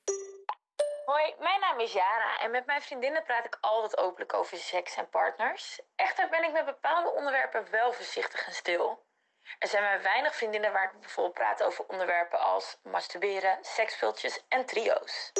Hoi, 1.10 1.34
mijn 1.38 1.60
naam 1.60 1.78
is 1.80 1.92
Jara 1.92 2.40
en 2.40 2.50
met 2.50 2.66
mijn 2.66 2.82
vriendinnen 2.82 3.22
praat 3.22 3.44
ik 3.44 3.58
altijd 3.60 3.98
openlijk 3.98 4.34
over 4.34 4.56
seks 4.56 4.96
en 4.96 5.08
partners. 5.08 5.80
Echter 5.96 6.28
ben 6.28 6.44
ik 6.44 6.52
met 6.52 6.64
bepaalde 6.64 7.10
onderwerpen 7.10 7.70
wel 7.70 7.92
voorzichtig 7.92 8.46
en 8.46 8.52
stil. 8.52 9.06
Er 9.58 9.68
zijn 9.68 9.82
maar 9.82 10.02
weinig 10.02 10.34
vriendinnen 10.34 10.72
waar 10.72 10.84
ik 10.84 11.00
bijvoorbeeld 11.00 11.34
praat 11.34 11.62
over 11.62 11.84
onderwerpen 11.86 12.40
als 12.40 12.78
masturberen, 12.82 13.58
seksspeeltjes 13.60 14.44
en 14.48 14.66
trio's. 14.66 15.32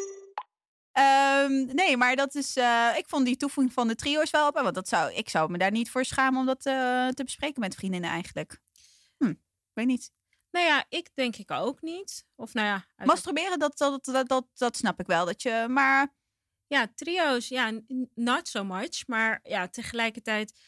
Ehm, 0.92 1.74
nee, 1.74 1.96
maar 1.96 2.16
dat 2.16 2.34
is. 2.34 2.56
eh, 2.56 2.92
ik 2.96 3.08
vond 3.08 3.24
die 3.24 3.36
toevoeging 3.36 3.74
van 3.74 3.88
de 3.88 3.94
trio's 3.94 4.30
wel 4.30 4.48
op. 4.48 4.54
Want 4.54 4.74
dat 4.74 4.88
zou, 4.88 5.12
ik 5.12 5.28
zou 5.28 5.50
me 5.50 5.58
daar 5.58 5.70
niet 5.70 5.90
voor 5.90 6.04
schamen 6.04 6.40
om 6.40 6.46
dat 6.46 6.66
eh, 6.66 7.08
te 7.08 7.24
bespreken 7.24 7.60
met 7.60 7.74
vriendinnen 7.74 8.10
eigenlijk. 8.10 8.58
Hm, 9.18 9.34
weet 9.72 9.86
niet. 9.86 10.12
Nou 10.50 10.66
ja, 10.66 10.84
ik 10.88 11.08
denk 11.14 11.36
ik 11.36 11.50
ook 11.50 11.82
niet. 11.82 12.24
Of 12.34 12.54
nou 12.54 12.66
ja, 12.66 12.86
uit- 12.96 13.08
Masturberen, 13.08 13.58
dat, 13.58 13.78
dat, 13.78 14.04
dat, 14.04 14.28
dat, 14.28 14.46
dat 14.54 14.76
snap 14.76 15.00
ik 15.00 15.06
wel. 15.06 15.24
Dat 15.24 15.42
je, 15.42 15.66
maar 15.68 16.14
ja, 16.66 16.92
trio's, 16.94 17.48
ja, 17.48 17.80
not 18.14 18.48
so 18.48 18.64
much. 18.64 19.06
Maar 19.06 19.40
ja, 19.42 19.68
tegelijkertijd, 19.68 20.58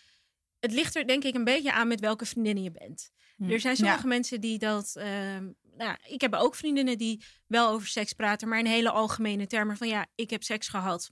het 0.58 0.72
ligt 0.72 0.96
er 0.96 1.06
denk 1.06 1.24
ik 1.24 1.34
een 1.34 1.44
beetje 1.44 1.72
aan 1.72 1.88
met 1.88 2.00
welke 2.00 2.26
vriendinnen 2.26 2.62
je 2.62 2.70
bent. 2.70 3.10
Hm. 3.36 3.50
Er 3.50 3.60
zijn 3.60 3.76
sommige 3.76 4.06
mensen 4.06 4.40
die 4.40 4.58
dat. 4.58 4.96
ehm, 4.96 5.42
nou, 5.76 5.90
ja, 5.90 5.98
ik 6.06 6.20
heb 6.20 6.34
ook 6.34 6.54
vriendinnen 6.54 6.98
die 6.98 7.24
wel 7.46 7.68
over 7.68 7.86
seks 7.88 8.12
praten, 8.12 8.48
maar 8.48 8.58
in 8.58 8.66
hele 8.66 8.90
algemene 8.90 9.46
termen 9.46 9.76
van 9.76 9.88
ja, 9.88 10.06
ik 10.14 10.30
heb 10.30 10.42
seks 10.42 10.68
gehad. 10.68 11.10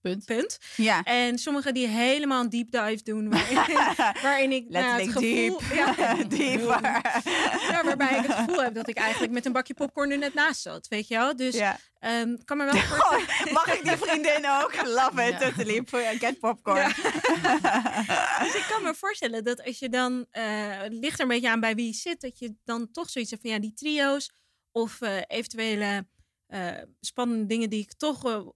Punt. 0.00 0.24
Punt. 0.24 0.58
ja. 0.76 1.02
En 1.02 1.38
sommigen 1.38 1.74
die 1.74 1.86
helemaal 1.86 2.40
een 2.42 2.50
deep 2.50 2.70
dive 2.70 3.02
doen, 3.02 3.30
waarin, 3.30 3.56
waarin 4.22 4.52
ik 4.52 4.68
nou, 4.68 5.00
het 5.00 5.10
gevoel, 5.12 5.58
diep. 5.58 5.60
Ja, 5.78 6.14
Dieper. 6.28 6.82
ja, 7.70 7.84
waarbij 7.84 8.18
ik 8.18 8.26
het 8.26 8.36
gevoel 8.36 8.62
heb 8.62 8.74
dat 8.74 8.88
ik 8.88 8.96
eigenlijk 8.96 9.32
met 9.32 9.46
een 9.46 9.52
bakje 9.52 9.74
popcorn 9.74 10.10
er 10.10 10.18
net 10.18 10.34
naast 10.34 10.60
zat, 10.60 10.88
weet 10.88 11.08
je 11.08 11.14
wel? 11.16 11.36
Dus 11.36 11.54
ja. 11.56 11.78
ehm, 11.98 12.36
kan 12.44 12.56
me 12.56 12.64
wel 12.64 12.76
voorstellen. 12.76 13.52
Mag 13.52 13.74
ik 13.78 13.84
die 13.84 13.96
vriendin 13.96 14.48
ook? 14.50 14.74
Love 14.86 15.22
it, 15.24 15.40
Ja. 15.40 15.50
totally. 15.50 15.82
Get 16.18 16.38
popcorn. 16.38 16.86
Dus 18.42 18.54
ik 18.54 18.66
kan 18.68 18.82
me 18.82 18.94
voorstellen 18.96 19.44
dat 19.44 19.64
als 19.64 19.78
je 19.78 19.88
dan, 19.88 20.26
eh, 20.30 20.42
het 20.80 20.92
ligt 20.92 21.14
er 21.14 21.20
een 21.20 21.28
beetje 21.28 21.50
aan 21.50 21.60
bij 21.60 21.74
wie 21.74 21.86
je 21.86 21.92
zit, 21.92 22.20
dat 22.20 22.38
je 22.38 22.54
dan 22.64 22.90
toch 22.90 23.10
zoiets 23.10 23.30
hebt 23.30 23.42
van 23.42 23.50
ja, 23.50 23.58
die 23.58 23.74
trio's 23.74 24.30
of 24.72 25.00
eh, 25.00 25.16
eventuele 25.26 26.06
eh, 26.46 26.68
spannende 27.00 27.46
dingen 27.46 27.70
die 27.70 27.80
ik 27.82 27.92
toch 27.92 28.52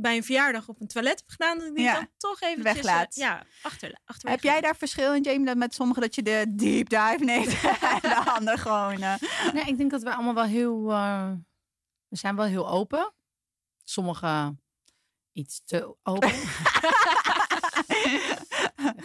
bij 0.00 0.16
een 0.16 0.24
verjaardag 0.24 0.68
op 0.68 0.80
een 0.80 0.86
toilet 0.86 1.18
heb 1.18 1.28
gedaan, 1.30 1.58
dat 1.58 1.66
ik 1.66 1.74
die 1.74 1.84
Ja, 1.84 1.94
dan 1.94 2.08
toch 2.18 2.40
even 2.40 2.62
weglaat. 2.62 3.14
ja, 3.14 3.42
achter, 3.62 3.98
achterwege 4.04 4.40
Heb 4.40 4.52
jij 4.52 4.60
daar 4.60 4.76
verschil 4.76 5.14
in, 5.14 5.22
Jamie, 5.22 5.46
dat 5.46 5.56
met 5.56 5.74
sommigen 5.74 6.02
dat 6.02 6.14
je 6.14 6.22
de 6.22 6.44
deep 6.48 6.88
dive 6.88 7.18
neemt 7.24 7.46
en 7.92 8.00
de 8.00 8.22
ander 8.24 8.58
gewoon... 8.58 9.02
eh, 9.02 9.14
Nee, 9.52 9.64
ik 9.64 9.78
denk 9.78 9.90
dat 9.90 10.02
we 10.02 10.14
allemaal 10.14 10.34
wel 10.34 10.44
heel. 10.44 10.90
eh, 10.90 11.30
we 12.08 12.16
zijn 12.16 12.36
wel 12.36 12.46
heel 12.46 12.68
open. 12.68 13.12
Sommigen 13.84 14.60
iets 15.32 15.62
te 15.64 15.96
open. 16.02 16.32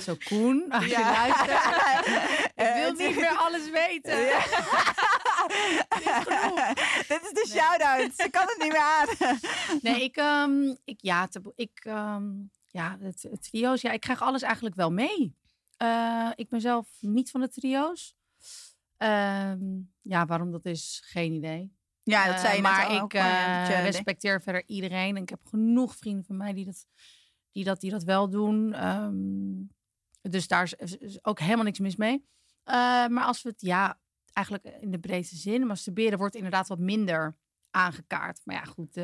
Zo 0.05 0.15
Koen, 0.25 0.65
als 0.71 0.85
je 0.85 0.99
luistert. 0.99 1.49
Ik 2.55 2.69
Eh, 2.69 2.75
wil 2.75 2.91
niet 2.93 3.15
meer 3.15 3.35
alles 3.37 3.69
weten. 3.69 4.19
Ja. 4.19 4.39
Dit 7.09 7.21
is 7.21 7.33
de 7.33 7.45
shout-out. 7.47 8.15
Ze 8.15 8.29
kan 8.29 8.45
het 8.47 8.57
niet 8.59 8.71
meer 8.71 8.81
aan. 8.81 9.39
Nee, 9.81 10.03
ik, 10.03 10.17
ehm, 10.17 10.75
ik 10.83 11.01
ja, 11.01 11.29
ik, 11.55 11.79
ehm, 11.83 12.23
ja, 12.67 12.97
het, 12.99 13.21
het 13.29 13.43
trio's, 13.43 13.81
ja, 13.81 13.91
ik 13.91 14.01
krijg 14.01 14.21
alles 14.21 14.41
eigenlijk 14.41 14.75
wel 14.75 14.91
mee. 14.91 15.35
Eh, 15.77 16.29
ik 16.35 16.49
ben 16.49 16.61
zelf 16.61 16.87
niet 16.99 17.31
van 17.31 17.41
de 17.41 17.49
trio's. 17.49 18.15
Ehm, 18.97 19.59
ja, 20.01 20.25
waarom 20.25 20.51
dat 20.51 20.65
is, 20.65 21.01
geen 21.05 21.33
idee. 21.33 21.73
Ja, 22.03 22.25
dat 22.25 22.35
Eh, 22.35 22.41
zei 22.41 22.55
je 22.55 22.61
maar 22.61 22.89
net 22.89 22.99
al 22.99 23.05
ik 23.05 23.13
eh, 23.13 23.83
respecteer 23.83 24.41
verder 24.41 24.63
iedereen. 24.65 25.15
En 25.15 25.21
ik 25.21 25.29
heb 25.29 25.45
genoeg 25.45 25.95
vrienden 25.95 26.25
van 26.25 26.37
mij 26.37 26.53
die 26.53 26.65
dat, 26.65 26.85
die 27.51 27.63
dat, 27.63 27.79
die 27.79 27.91
dat 27.91 28.03
wel 28.03 28.29
doen. 28.29 28.75
Dus 30.21 30.47
daar 30.47 30.73
is, 30.77 31.23
ook 31.23 31.39
helemaal 31.39 31.63
niks 31.63 31.79
mis 31.79 31.95
mee. 31.95 32.25
Maar 33.09 33.23
als 33.23 33.41
we 33.41 33.49
het, 33.49 33.61
ja, 33.61 33.99
eigenlijk 34.33 34.67
in 34.79 34.91
de 34.91 34.99
breedste 34.99 35.35
zin, 35.35 35.65
masturberen 35.67 36.17
wordt 36.17 36.35
inderdaad 36.35 36.67
wat 36.67 36.79
minder 36.79 37.35
aangekaart. 37.71 38.41
Maar 38.43 38.55
ja, 38.55 38.63
goed. 38.63 38.97
eh, 38.97 39.03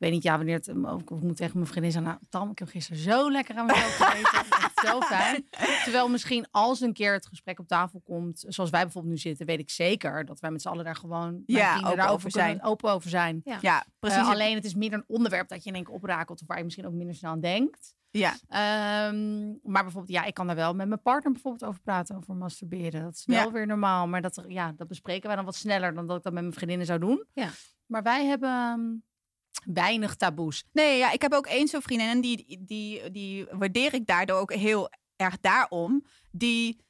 ik 0.00 0.04
weet 0.04 0.12
niet, 0.12 0.22
ja, 0.22 0.36
wanneer 0.36 0.54
het. 0.54 0.68
eh, 0.68 0.74
Ik 0.98 1.10
moet 1.10 1.36
tegen 1.36 1.54
mijn 1.58 1.66
vriendin 1.70 1.92
zeggen, 1.92 2.10
nou, 2.10 2.22
Tam, 2.28 2.50
ik 2.50 2.58
heb 2.58 2.68
gisteren 2.68 3.02
zo 3.02 3.30
lekker 3.30 3.56
aan 3.56 3.66
mezelf 3.66 3.96
gegeten. 3.96 4.56
Echt 4.58 4.80
zo 4.88 5.00
fijn. 5.00 5.48
Terwijl 5.84 6.08
misschien 6.08 6.46
als 6.50 6.80
een 6.80 6.92
keer 6.92 7.12
het 7.12 7.26
gesprek 7.26 7.58
op 7.58 7.68
tafel 7.68 8.00
komt, 8.00 8.44
zoals 8.48 8.70
wij 8.70 8.82
bijvoorbeeld 8.82 9.14
nu 9.14 9.20
zitten, 9.20 9.46
weet 9.46 9.58
ik 9.58 9.70
zeker 9.70 10.24
dat 10.24 10.40
wij 10.40 10.50
met 10.50 10.62
z'n 10.62 10.68
allen 10.68 10.84
daar 10.84 10.96
gewoon 10.96 11.42
Ja, 11.46 11.76
open 11.76 11.96
daarover 11.96 12.12
over 12.14 12.30
zijn. 12.30 12.62
open 12.62 12.90
over 12.92 13.10
zijn. 13.10 13.40
Ja. 13.44 13.58
Ja, 13.60 13.84
precies. 13.98 14.18
Eh, 14.18 14.28
alleen 14.30 14.54
het 14.54 14.64
is 14.64 14.74
meer 14.74 14.92
een 14.92 15.04
onderwerp 15.06 15.48
dat 15.48 15.62
je 15.62 15.68
in 15.68 15.74
één 15.74 15.84
keer 15.84 15.94
oprakelt 15.94 16.40
of 16.40 16.46
waar 16.46 16.58
je 16.58 16.64
misschien 16.64 16.86
ook 16.86 16.92
minder 16.92 17.14
snel 17.14 17.30
aan 17.30 17.40
denkt. 17.40 17.94
Ja. 18.10 18.36
Ehm, 18.48 19.46
maar 19.62 19.82
bijvoorbeeld, 19.82 20.08
ja, 20.08 20.24
ik 20.24 20.34
kan 20.34 20.46
daar 20.46 20.56
wel 20.56 20.74
met 20.74 20.88
mijn 20.88 21.02
partner 21.02 21.32
bijvoorbeeld 21.32 21.64
over 21.70 21.80
praten, 21.80 22.16
over 22.16 22.34
masturberen. 22.34 23.02
Dat 23.02 23.14
is 23.14 23.24
wel 23.24 23.36
Ja. 23.44 23.50
weer 23.50 23.66
normaal, 23.66 24.06
maar 24.08 24.22
dat, 24.22 24.44
ja, 24.48 24.72
dat 24.72 24.88
bespreken 24.88 25.26
wij 25.26 25.36
dan 25.36 25.44
wat 25.44 25.54
sneller 25.56 25.94
dan 25.94 26.06
dat 26.06 26.16
ik 26.16 26.22
dat 26.22 26.32
met 26.32 26.42
mijn 26.42 26.54
vriendinnen 26.54 26.86
zou 26.86 26.98
doen. 26.98 27.24
Ja. 27.32 27.50
Maar 27.86 28.02
wij 28.02 28.26
hebben 28.26 28.48
ehm, 28.50 29.74
weinig 29.74 30.16
taboes. 30.16 30.64
Nee, 30.72 30.98
ja, 30.98 31.10
ik 31.12 31.22
heb 31.22 31.32
ook 31.32 31.46
één 31.46 31.68
zo'n 31.68 31.82
vriendin 31.82 32.08
en 32.08 32.20
die, 32.20 32.64
die, 32.64 33.10
die 33.10 33.46
waardeer 33.50 33.94
ik 33.94 34.06
daardoor 34.06 34.38
ook 34.38 34.52
heel 34.52 34.90
erg 35.16 35.40
daarom. 35.40 36.04
Die 36.30 36.84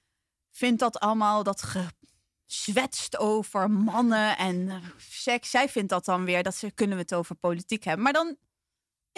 vindt 0.50 0.80
dat 0.80 0.98
allemaal, 1.00 1.42
dat 1.42 1.62
gezwetst 2.46 3.18
over 3.18 3.70
mannen 3.70 4.36
en 4.36 4.68
eh, 4.68 4.76
seks. 4.96 5.50
Zij 5.50 5.68
vindt 5.68 5.88
dat 5.88 6.04
dan 6.04 6.24
weer, 6.24 6.42
dat 6.42 6.54
ze 6.54 6.70
kunnen 6.70 6.96
we 6.96 7.02
het 7.02 7.14
over 7.14 7.34
politiek 7.34 7.84
hebben. 7.84 8.02
Maar 8.04 8.12
dan 8.12 8.36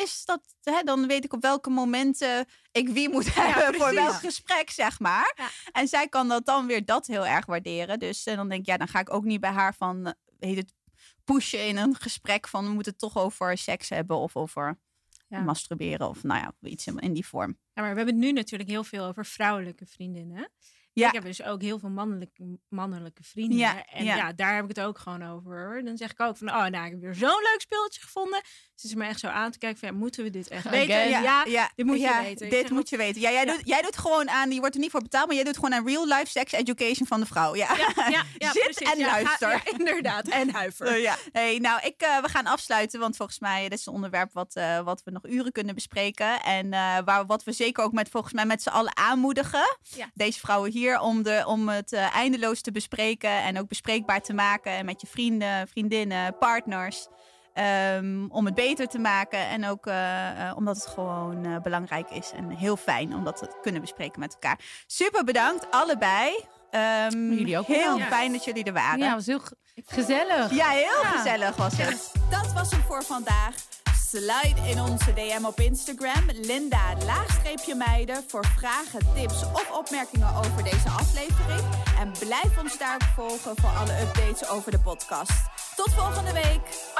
is 0.02 0.24
dat, 0.24 0.40
hè, 0.62 0.82
dan 0.82 1.06
weet 1.06 1.24
ik 1.24 1.32
op 1.32 1.42
welke 1.42 1.70
momenten 1.70 2.46
ik 2.72 2.88
wie 2.88 3.08
moet 3.08 3.34
hebben 3.34 3.74
voor 3.80 3.94
welk 3.94 4.14
gesprek, 4.14 4.70
zeg 4.70 4.98
maar. 5.00 5.32
Ja. 5.36 5.48
En 5.72 5.88
zij 5.88 6.08
kan 6.08 6.28
dat 6.28 6.46
dan 6.46 6.66
weer 6.66 6.84
dat 6.84 7.06
heel 7.06 7.26
erg 7.26 7.46
waarderen. 7.46 7.98
Dus 7.98 8.24
eh, 8.26 8.36
dan 8.36 8.48
denk 8.48 8.60
ik, 8.60 8.66
ja, 8.66 8.76
dan 8.76 8.88
ga 8.88 9.00
ik 9.00 9.12
ook 9.12 9.24
niet 9.24 9.40
bij 9.40 9.50
haar 9.50 9.74
van, 9.74 10.06
eh, 10.06 10.12
heet 10.38 10.56
het, 10.56 10.74
pushen 11.24 11.66
in 11.66 11.76
een 11.76 11.94
gesprek 11.94 12.48
van 12.48 12.64
we 12.64 12.70
moeten 12.70 12.92
het 12.92 13.00
toch 13.00 13.16
over 13.18 13.58
seks 13.58 13.88
hebben 13.88 14.16
of 14.16 14.36
over 14.36 14.78
Ja. 15.28 15.40
masturberen 15.40 16.08
of 16.08 16.22
nou 16.22 16.40
ja, 16.40 16.68
iets 16.68 16.86
in, 16.86 16.98
in 16.98 17.12
die 17.12 17.26
vorm. 17.26 17.58
Ja, 17.72 17.82
maar 17.82 17.90
we 17.90 17.96
hebben 17.96 18.14
het 18.14 18.24
nu 18.24 18.32
natuurlijk 18.32 18.70
heel 18.70 18.84
veel 18.84 19.04
over 19.04 19.26
vrouwelijke 19.26 19.86
vriendinnen. 19.86 20.50
Ja. 20.92 21.06
Ik 21.06 21.14
heb 21.14 21.22
dus 21.22 21.42
ook 21.42 21.62
heel 21.62 21.78
veel 21.78 21.88
mannelijke, 21.88 22.58
mannelijke 22.68 23.22
vrienden. 23.22 23.58
Ja, 23.58 23.86
en 23.86 24.04
ja. 24.04 24.16
ja. 24.16 24.32
daar 24.32 24.54
heb 24.54 24.62
ik 24.62 24.76
het 24.76 24.86
ook 24.86 24.98
gewoon 24.98 25.22
over. 25.22 25.84
Dan 25.84 25.96
zeg 25.96 26.10
ik 26.10 26.20
ook 26.20 26.36
van, 26.36 26.48
oh, 26.48 26.66
nou, 26.66 26.84
ik 26.84 26.90
heb 26.90 27.00
weer 27.00 27.14
zo'n 27.14 27.28
leuk 27.28 27.60
speeltje 27.60 28.00
gevonden. 28.00 28.40
Ze 28.74 28.86
is 28.86 28.94
me 28.94 29.04
echt 29.04 29.20
zo 29.20 29.26
aan 29.26 29.50
te 29.50 29.58
kijken 29.58 29.78
van, 29.78 29.88
ja, 29.88 29.94
moeten 29.94 30.24
we 30.24 30.30
dit 30.30 30.48
echt 30.48 30.66
Again. 30.66 30.86
weten? 30.86 31.08
Ja, 31.08 31.44
ja, 31.44 31.70
dit 31.76 31.86
moet 31.86 32.00
je 32.00 32.18
weten. 32.22 32.50
Dit 32.50 32.70
moet 32.70 32.88
je 32.88 32.96
weten. 32.96 33.20
Ja, 33.20 33.30
jij. 33.30 33.44
Doet, 33.44 33.60
jij 33.64 33.82
doet 33.82 33.98
gewoon 33.98 34.30
aan, 34.30 34.50
je 34.50 34.60
wordt 34.60 34.74
er 34.74 34.80
niet 34.80 34.90
voor 34.90 35.02
betaald, 35.02 35.26
maar 35.26 35.34
jij 35.34 35.44
doet 35.44 35.54
gewoon 35.54 35.74
aan 35.74 35.86
real 35.86 36.06
life 36.06 36.26
sex 36.26 36.52
education 36.52 37.06
van 37.06 37.20
de 37.20 37.26
vrouw. 37.26 37.54
Ja. 37.54 37.74
Zit 38.38 38.62
precies. 38.62 38.92
en 38.92 39.00
luister. 39.00 39.50
ja, 39.50 39.78
inderdaad, 39.78 40.28
en 40.40 40.50
huiver. 40.50 40.98
Ja. 40.98 41.16
Hey, 41.32 41.58
nou, 41.58 41.80
ik, 41.82 42.00
eh, 42.00 42.20
we 42.22 42.28
gaan 42.28 42.46
afsluiten, 42.46 43.00
want 43.00 43.16
volgens 43.16 43.38
mij 43.38 43.68
dit 43.68 43.78
is 43.78 43.86
een 43.86 43.92
onderwerp 43.92 44.32
wat, 44.32 44.54
eh, 44.54 44.80
wat 44.80 45.02
we 45.04 45.10
nog 45.10 45.26
uren 45.26 45.52
kunnen 45.52 45.74
bespreken. 45.74 46.42
En 46.42 46.72
eh, 46.72 46.98
waar, 47.04 47.26
wat 47.26 47.44
we 47.44 47.52
zeker 47.52 47.84
ook 47.84 47.92
met, 47.92 48.08
volgens 48.08 48.32
mij 48.32 48.46
met 48.46 48.62
z'n 48.62 48.68
allen 48.68 48.96
aanmoedigen. 48.96 49.78
Deze 50.14 50.38
vrouwen 50.38 50.70
hier, 50.70 50.79
om, 51.00 51.22
de, 51.22 51.42
om 51.46 51.68
het 51.68 51.92
eh, 51.92 52.14
eindeloos 52.16 52.60
te 52.60 52.72
bespreken 52.72 53.30
en 53.42 53.58
ook 53.58 53.68
bespreekbaar 53.68 54.20
te 54.20 54.32
maken. 54.34 54.72
En 54.72 54.84
met 54.84 55.00
je 55.00 55.06
vrienden, 55.06 55.68
vriendinnen, 55.68 56.38
partners. 56.38 57.06
ehm, 57.54 58.26
om 58.28 58.44
het 58.44 58.54
beter 58.54 58.86
te 58.86 58.98
maken. 58.98 59.38
En 59.48 59.66
ook 59.66 59.86
eh, 59.86 60.48
eh, 60.48 60.56
omdat 60.56 60.76
het 60.76 60.86
gewoon 60.86 61.44
eh, 61.44 61.56
belangrijk 61.62 62.10
is 62.10 62.30
en 62.36 62.50
heel 62.50 62.76
fijn 62.76 63.14
om 63.14 63.24
dat 63.24 63.36
te 63.36 63.58
kunnen 63.62 63.80
bespreken 63.80 64.20
met 64.20 64.32
elkaar. 64.32 64.58
Super 64.86 65.24
bedankt, 65.24 65.70
allebei. 65.70 66.44
Ehm, 66.70 67.32
Jullie 67.32 67.58
ook 67.58 67.66
Heel 67.66 67.92
bedankt. 67.92 68.14
fijn 68.14 68.32
dat 68.32 68.44
jullie 68.44 68.64
er 68.64 68.72
waren. 68.72 68.98
Ja, 68.98 69.14
was 69.14 69.26
heel 69.26 69.38
ge- 69.40 69.56
gezellig. 69.86 70.54
Ja, 70.54 70.68
heel 70.68 71.02
Ja. 71.02 71.08
gezellig 71.08 71.56
was 71.56 71.72
het. 71.76 72.12
Dat 72.30 72.52
was 72.52 72.70
hem 72.70 72.80
voor 72.82 73.02
vandaag. 73.04 73.54
Slide 74.10 74.68
in 74.68 74.80
onze 74.80 75.12
DM 75.12 75.44
op 75.44 75.60
Instagram, 75.60 76.24
Linda 76.32 76.96
laagstreepje 77.04 77.74
meiden, 77.74 78.24
voor 78.26 78.44
vragen, 78.56 79.00
tips 79.14 79.42
of 79.42 79.70
opmerkingen 79.78 80.34
over 80.34 80.64
deze 80.64 80.88
aflevering. 80.88 81.62
En 81.98 82.12
blijf 82.18 82.58
ons 82.58 82.78
daar 82.78 83.12
volgen 83.14 83.56
voor 83.56 83.70
alle 83.70 84.00
updates 84.00 84.48
over 84.48 84.70
de 84.70 84.80
podcast. 84.80 85.32
Tot 85.76 85.90
volgende 85.90 86.32
week! 86.32 86.90